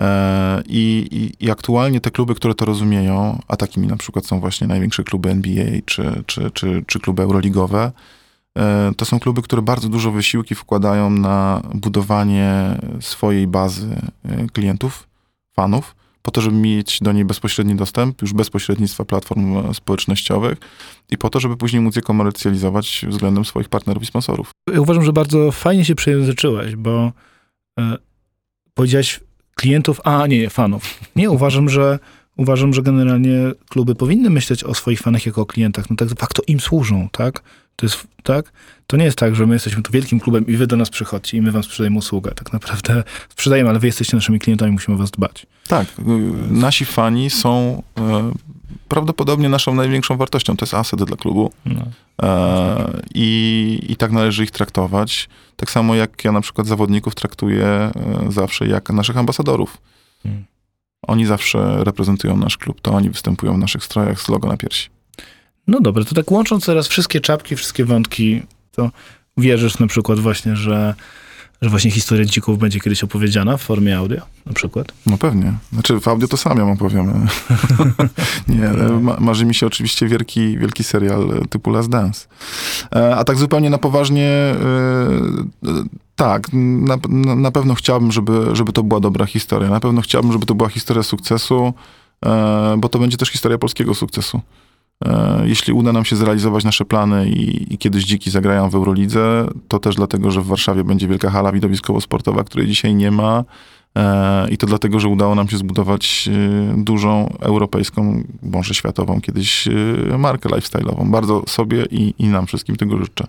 E, 0.00 0.62
I, 0.66 1.08
i, 1.10 1.44
I, 1.44 1.50
aktualnie 1.50 2.00
te 2.00 2.10
kluby, 2.10 2.34
które 2.34 2.54
to 2.54 2.64
rozumieją, 2.64 3.42
a 3.48 3.56
takimi 3.56 3.86
na 3.86 3.96
przykład 3.96 4.26
są 4.26 4.40
właśnie 4.40 4.66
największe 4.66 5.04
kluby 5.04 5.30
NBA 5.30 5.66
czy, 5.84 6.22
czy, 6.26 6.50
czy, 6.50 6.84
czy 6.86 7.00
kluby 7.00 7.22
euroligowe, 7.22 7.92
e, 8.58 8.92
to 8.96 9.04
są 9.04 9.20
kluby, 9.20 9.42
które 9.42 9.62
bardzo 9.62 9.88
dużo 9.88 10.10
wysiłki 10.10 10.54
wkładają 10.54 11.10
na 11.10 11.62
budowanie 11.74 12.78
swojej 13.00 13.46
bazy 13.46 13.96
e, 14.24 14.46
klientów, 14.46 15.08
fanów, 15.56 15.96
po 16.22 16.30
to, 16.30 16.40
żeby 16.40 16.56
mieć 16.56 16.98
do 17.00 17.12
niej 17.12 17.24
bezpośredni 17.24 17.76
dostęp, 17.76 18.22
już 18.22 18.32
bez 18.32 18.50
pośrednictwa 18.50 19.04
platform 19.04 19.72
społecznościowych 19.74 20.58
i 21.10 21.18
po 21.18 21.30
to, 21.30 21.40
żeby 21.40 21.56
później 21.56 21.82
móc 21.82 21.96
je 21.96 22.02
komercjalizować 22.02 23.04
względem 23.08 23.44
swoich 23.44 23.68
partnerów 23.68 24.02
i 24.02 24.06
sponsorów. 24.06 24.50
Ja 24.72 24.80
uważam, 24.80 25.04
że 25.04 25.12
bardzo 25.12 25.52
fajnie 25.52 25.84
się 25.84 25.94
przejęzyczyłeś, 25.94 26.76
bo 26.76 27.12
e, 27.78 27.96
powiedziałeś 28.74 29.20
klientów, 29.54 30.00
a 30.04 30.26
nie, 30.26 30.38
nie, 30.38 30.50
fanów. 30.50 31.00
Nie, 31.16 31.30
uważam, 31.38 31.68
że 31.68 31.98
uważam, 32.36 32.74
że 32.74 32.82
generalnie 32.82 33.38
kluby 33.68 33.94
powinny 33.94 34.30
myśleć 34.30 34.64
o 34.64 34.74
swoich 34.74 35.00
fanach 35.00 35.26
jako 35.26 35.40
o 35.40 35.46
klientach. 35.46 35.90
No 35.90 35.96
tak, 35.96 36.08
fakt 36.08 36.36
to 36.36 36.42
im 36.46 36.60
służą, 36.60 37.08
tak? 37.12 37.42
To 37.78 37.86
jest, 37.86 38.06
tak? 38.22 38.52
To 38.86 38.96
nie 38.96 39.04
jest 39.04 39.18
tak, 39.18 39.34
że 39.34 39.46
my 39.46 39.54
jesteśmy 39.54 39.82
tu 39.82 39.92
wielkim 39.92 40.20
klubem 40.20 40.46
i 40.46 40.56
wy 40.56 40.66
do 40.66 40.76
nas 40.76 40.90
przychodźcie 40.90 41.36
i 41.36 41.42
my 41.42 41.52
wam 41.52 41.62
sprzedajemy 41.62 41.98
usługę. 41.98 42.34
Tak 42.34 42.52
naprawdę 42.52 43.02
sprzedajemy, 43.34 43.70
ale 43.70 43.78
wy 43.78 43.86
jesteście 43.86 44.16
naszymi 44.16 44.38
klientami, 44.38 44.72
musimy 44.72 44.94
o 44.94 44.98
was 44.98 45.10
dbać. 45.10 45.46
Tak. 45.68 45.86
Nasi 46.50 46.84
fani 46.84 47.30
są 47.30 47.82
e, 47.98 48.32
prawdopodobnie 48.88 49.48
naszą 49.48 49.74
największą 49.74 50.16
wartością. 50.16 50.56
To 50.56 50.64
jest 50.64 50.74
aset 50.74 51.04
dla 51.04 51.16
klubu. 51.16 51.52
No. 51.66 51.82
E, 52.22 53.00
i, 53.14 53.78
I 53.88 53.96
tak 53.96 54.12
należy 54.12 54.44
ich 54.44 54.50
traktować. 54.50 55.28
Tak 55.56 55.70
samo 55.70 55.94
jak 55.94 56.24
ja 56.24 56.32
na 56.32 56.40
przykład 56.40 56.66
zawodników 56.66 57.14
traktuję 57.14 57.66
e, 57.66 57.92
zawsze 58.28 58.66
jak 58.66 58.90
naszych 58.90 59.16
ambasadorów. 59.16 59.78
Hmm. 60.22 60.44
Oni 61.02 61.26
zawsze 61.26 61.84
reprezentują 61.84 62.36
nasz 62.36 62.56
klub. 62.56 62.80
To 62.80 62.92
oni 62.92 63.10
występują 63.10 63.54
w 63.54 63.58
naszych 63.58 63.84
strojach 63.84 64.20
z 64.20 64.28
logo 64.28 64.48
na 64.48 64.56
piersi. 64.56 64.97
No 65.68 65.80
dobra, 65.80 66.04
to 66.04 66.14
tak 66.14 66.30
łącząc 66.30 66.66
teraz 66.66 66.88
wszystkie 66.88 67.20
czapki, 67.20 67.56
wszystkie 67.56 67.84
wątki, 67.84 68.42
to 68.72 68.90
wierzysz 69.36 69.78
na 69.78 69.86
przykład 69.86 70.18
właśnie, 70.18 70.56
że 70.56 70.94
że 71.62 71.70
właśnie 71.70 71.90
historia 71.90 72.24
dzików 72.24 72.58
będzie 72.58 72.80
kiedyś 72.80 73.04
opowiedziana 73.04 73.56
w 73.56 73.62
formie 73.62 73.98
audio 73.98 74.20
na 74.46 74.52
przykład? 74.52 74.92
No 75.06 75.18
pewnie. 75.18 75.52
Znaczy 75.72 76.00
w 76.00 76.08
audio 76.08 76.28
to 76.28 76.36
sam 76.36 76.58
ją 76.58 76.72
opowiem. 76.72 77.26
nie, 78.48 78.68
ma, 79.00 79.16
marzy 79.20 79.46
mi 79.46 79.54
się 79.54 79.66
oczywiście 79.66 80.08
wielki, 80.08 80.58
wielki 80.58 80.84
serial 80.84 81.46
typu 81.50 81.70
Last 81.70 81.88
Dance. 81.88 82.26
E, 82.94 83.16
a 83.16 83.24
tak 83.24 83.36
zupełnie 83.36 83.70
na 83.70 83.78
poważnie, 83.78 84.28
e, 84.28 84.56
tak, 86.16 86.48
na, 86.52 86.96
na 87.36 87.50
pewno 87.50 87.74
chciałbym, 87.74 88.12
żeby, 88.12 88.32
żeby 88.52 88.72
to 88.72 88.82
była 88.82 89.00
dobra 89.00 89.26
historia. 89.26 89.70
Na 89.70 89.80
pewno 89.80 90.00
chciałbym, 90.00 90.32
żeby 90.32 90.46
to 90.46 90.54
była 90.54 90.68
historia 90.68 91.02
sukcesu, 91.02 91.72
e, 92.26 92.76
bo 92.78 92.88
to 92.88 92.98
będzie 92.98 93.16
też 93.16 93.28
historia 93.28 93.58
polskiego 93.58 93.94
sukcesu. 93.94 94.40
E, 95.04 95.42
jeśli 95.46 95.72
uda 95.72 95.92
nam 95.92 96.04
się 96.04 96.16
zrealizować 96.16 96.64
nasze 96.64 96.84
plany 96.84 97.28
i, 97.28 97.74
i, 97.74 97.78
kiedyś 97.78 98.04
dziki 98.04 98.30
zagrają 98.30 98.70
w 98.70 98.74
Eurolidze, 98.74 99.48
to 99.68 99.78
też 99.78 99.96
dlatego, 99.96 100.30
że 100.30 100.40
w 100.40 100.46
Warszawie 100.46 100.84
będzie 100.84 101.08
wielka 101.08 101.30
hala 101.30 101.52
widowiskowo-sportowa, 101.52 102.44
której 102.44 102.66
dzisiaj 102.66 102.94
nie 102.94 103.10
ma. 103.10 103.44
E, 103.96 104.48
I 104.50 104.58
to 104.58 104.66
dlatego, 104.66 105.00
że 105.00 105.08
udało 105.08 105.34
nam 105.34 105.48
się 105.48 105.56
zbudować 105.56 106.28
e, 106.32 106.82
dużą 106.82 107.34
europejską, 107.40 108.22
może 108.42 108.74
światową 108.74 109.20
kiedyś 109.20 109.68
markę 110.18 110.48
lifestyle'ową. 110.48 111.10
Bardzo 111.10 111.42
sobie 111.46 111.84
i, 111.90 112.14
i 112.18 112.28
nam 112.28 112.46
wszystkim 112.46 112.76
tego 112.76 112.98
życzę. 112.98 113.26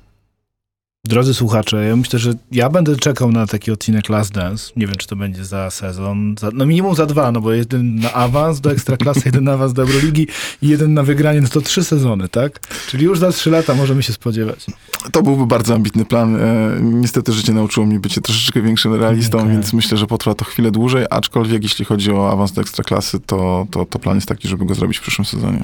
Drodzy 1.09 1.33
słuchacze, 1.33 1.85
ja 1.85 1.95
myślę, 1.95 2.19
że 2.19 2.33
ja 2.51 2.69
będę 2.69 2.95
czekał 2.95 3.31
na 3.31 3.47
taki 3.47 3.71
odcinek 3.71 4.09
Last 4.09 4.33
Dance. 4.33 4.71
Nie 4.75 4.87
wiem, 4.87 4.95
czy 4.95 5.07
to 5.07 5.15
będzie 5.15 5.45
za 5.45 5.69
sezon. 5.69 6.35
Za, 6.39 6.49
no 6.53 6.65
minimum 6.65 6.95
za 6.95 7.05
dwa, 7.05 7.31
no 7.31 7.41
bo 7.41 7.53
jeden 7.53 7.95
na 7.95 8.13
awans 8.13 8.61
do 8.61 8.71
Ekstraklasy, 8.71 9.21
jeden 9.25 9.43
na 9.43 9.53
awans 9.53 9.73
do 9.73 9.81
Euroligi 9.81 10.27
i 10.61 10.67
jeden 10.67 10.93
na 10.93 11.03
wygranie, 11.03 11.41
no 11.41 11.47
to 11.47 11.61
trzy 11.61 11.83
sezony, 11.83 12.29
tak? 12.29 12.59
Czyli 12.87 13.05
już 13.05 13.19
za 13.19 13.31
trzy 13.31 13.49
lata 13.49 13.75
możemy 13.75 14.03
się 14.03 14.13
spodziewać. 14.13 14.65
To 15.11 15.21
byłby 15.21 15.45
bardzo 15.45 15.75
ambitny 15.75 16.05
plan. 16.05 16.35
E, 16.35 16.77
niestety 16.81 17.33
życie 17.33 17.53
nauczyło 17.53 17.85
mnie 17.85 17.99
bycie 17.99 18.21
troszeczkę 18.21 18.61
większym 18.61 18.93
realistą, 18.93 19.37
okay. 19.37 19.51
więc 19.51 19.73
myślę, 19.73 19.97
że 19.97 20.07
potrwa 20.07 20.35
to 20.35 20.45
chwilę 20.45 20.71
dłużej, 20.71 21.05
aczkolwiek 21.09 21.63
jeśli 21.63 21.85
chodzi 21.85 22.11
o 22.11 22.31
awans 22.31 22.51
do 22.51 22.61
Ekstraklasy, 22.61 23.19
to, 23.19 23.67
to, 23.71 23.85
to 23.85 23.99
plan 23.99 24.15
jest 24.17 24.27
taki, 24.27 24.47
żeby 24.47 24.65
go 24.65 24.75
zrobić 24.75 24.97
w 24.97 25.01
przyszłym 25.01 25.25
sezonie. 25.25 25.63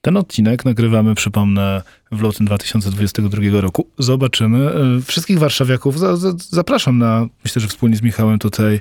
Ten 0.00 0.16
odcinek 0.16 0.64
nagrywamy, 0.64 1.14
przypomnę, 1.14 1.82
w 2.12 2.20
lutym 2.20 2.46
2022 2.46 3.60
roku. 3.60 3.86
Zobaczymy. 3.98 4.70
E, 4.70 5.02
wszystkich 5.02 5.38
warszawiaków 5.38 5.98
za, 5.98 6.16
za, 6.16 6.32
zapraszam 6.38 6.98
na, 6.98 7.26
myślę, 7.44 7.62
że 7.62 7.68
wspólnie 7.68 7.96
z 7.96 8.02
Michałem 8.02 8.38
tutaj 8.38 8.80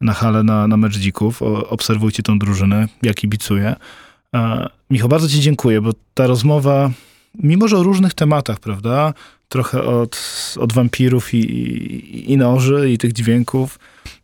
na 0.00 0.12
halę 0.12 0.42
na, 0.42 0.68
na 0.68 0.76
mecz 0.76 0.98
dzików. 0.98 1.42
Obserwujcie 1.42 2.22
tą 2.22 2.38
drużynę, 2.38 2.88
jak 3.02 3.16
kibicuje. 3.16 3.76
E, 4.34 4.68
Michał, 4.90 5.08
bardzo 5.08 5.28
ci 5.28 5.40
dziękuję, 5.40 5.80
bo 5.80 5.90
ta 6.14 6.26
rozmowa, 6.26 6.90
mimo 7.34 7.68
że 7.68 7.78
o 7.78 7.82
różnych 7.82 8.14
tematach, 8.14 8.60
prawda, 8.60 9.14
trochę 9.48 9.82
od, 9.82 10.18
od 10.60 10.72
wampirów 10.72 11.34
i, 11.34 11.38
i, 11.38 12.32
i 12.32 12.36
noży 12.36 12.90
i 12.90 12.98
tych 12.98 13.12
dźwięków, 13.12 13.78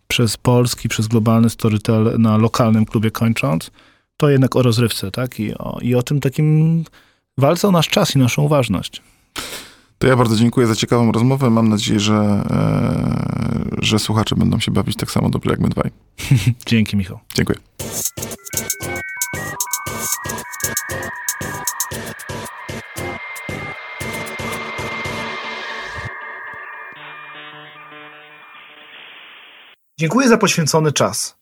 przez 0.08 0.36
polski, 0.36 0.88
przez 0.88 1.08
globalny 1.08 1.50
storytel 1.50 2.14
na 2.18 2.36
lokalnym 2.36 2.86
klubie 2.86 3.10
kończąc, 3.10 3.70
to 4.22 4.30
jednak 4.30 4.56
o 4.56 4.62
rozrywce, 4.62 5.10
tak? 5.10 5.40
I 5.40 5.54
o, 5.54 5.78
i 5.80 5.94
o 5.94 6.02
tym 6.02 6.20
takim 6.20 6.84
walce 7.38 7.68
o 7.68 7.70
nasz 7.70 7.88
czas 7.88 8.16
i 8.16 8.18
naszą 8.18 8.42
uważność. 8.42 9.02
To 9.98 10.06
ja 10.06 10.16
bardzo 10.16 10.36
dziękuję 10.36 10.66
za 10.66 10.74
ciekawą 10.76 11.12
rozmowę. 11.12 11.50
Mam 11.50 11.68
nadzieję, 11.68 12.00
że, 12.00 12.14
e, 12.14 13.76
że 13.78 13.98
słuchacze 13.98 14.36
będą 14.36 14.60
się 14.60 14.72
bawić 14.72 14.96
tak 14.96 15.10
samo 15.10 15.28
dobrze 15.30 15.50
jak 15.50 15.60
my 15.60 15.68
dwaj. 15.68 15.90
Dzięki, 16.66 16.96
Michał. 16.96 17.18
Dziękuję. 17.34 17.58
Dziękuję 29.98 30.28
za 30.28 30.38
poświęcony 30.38 30.92
czas. 30.92 31.41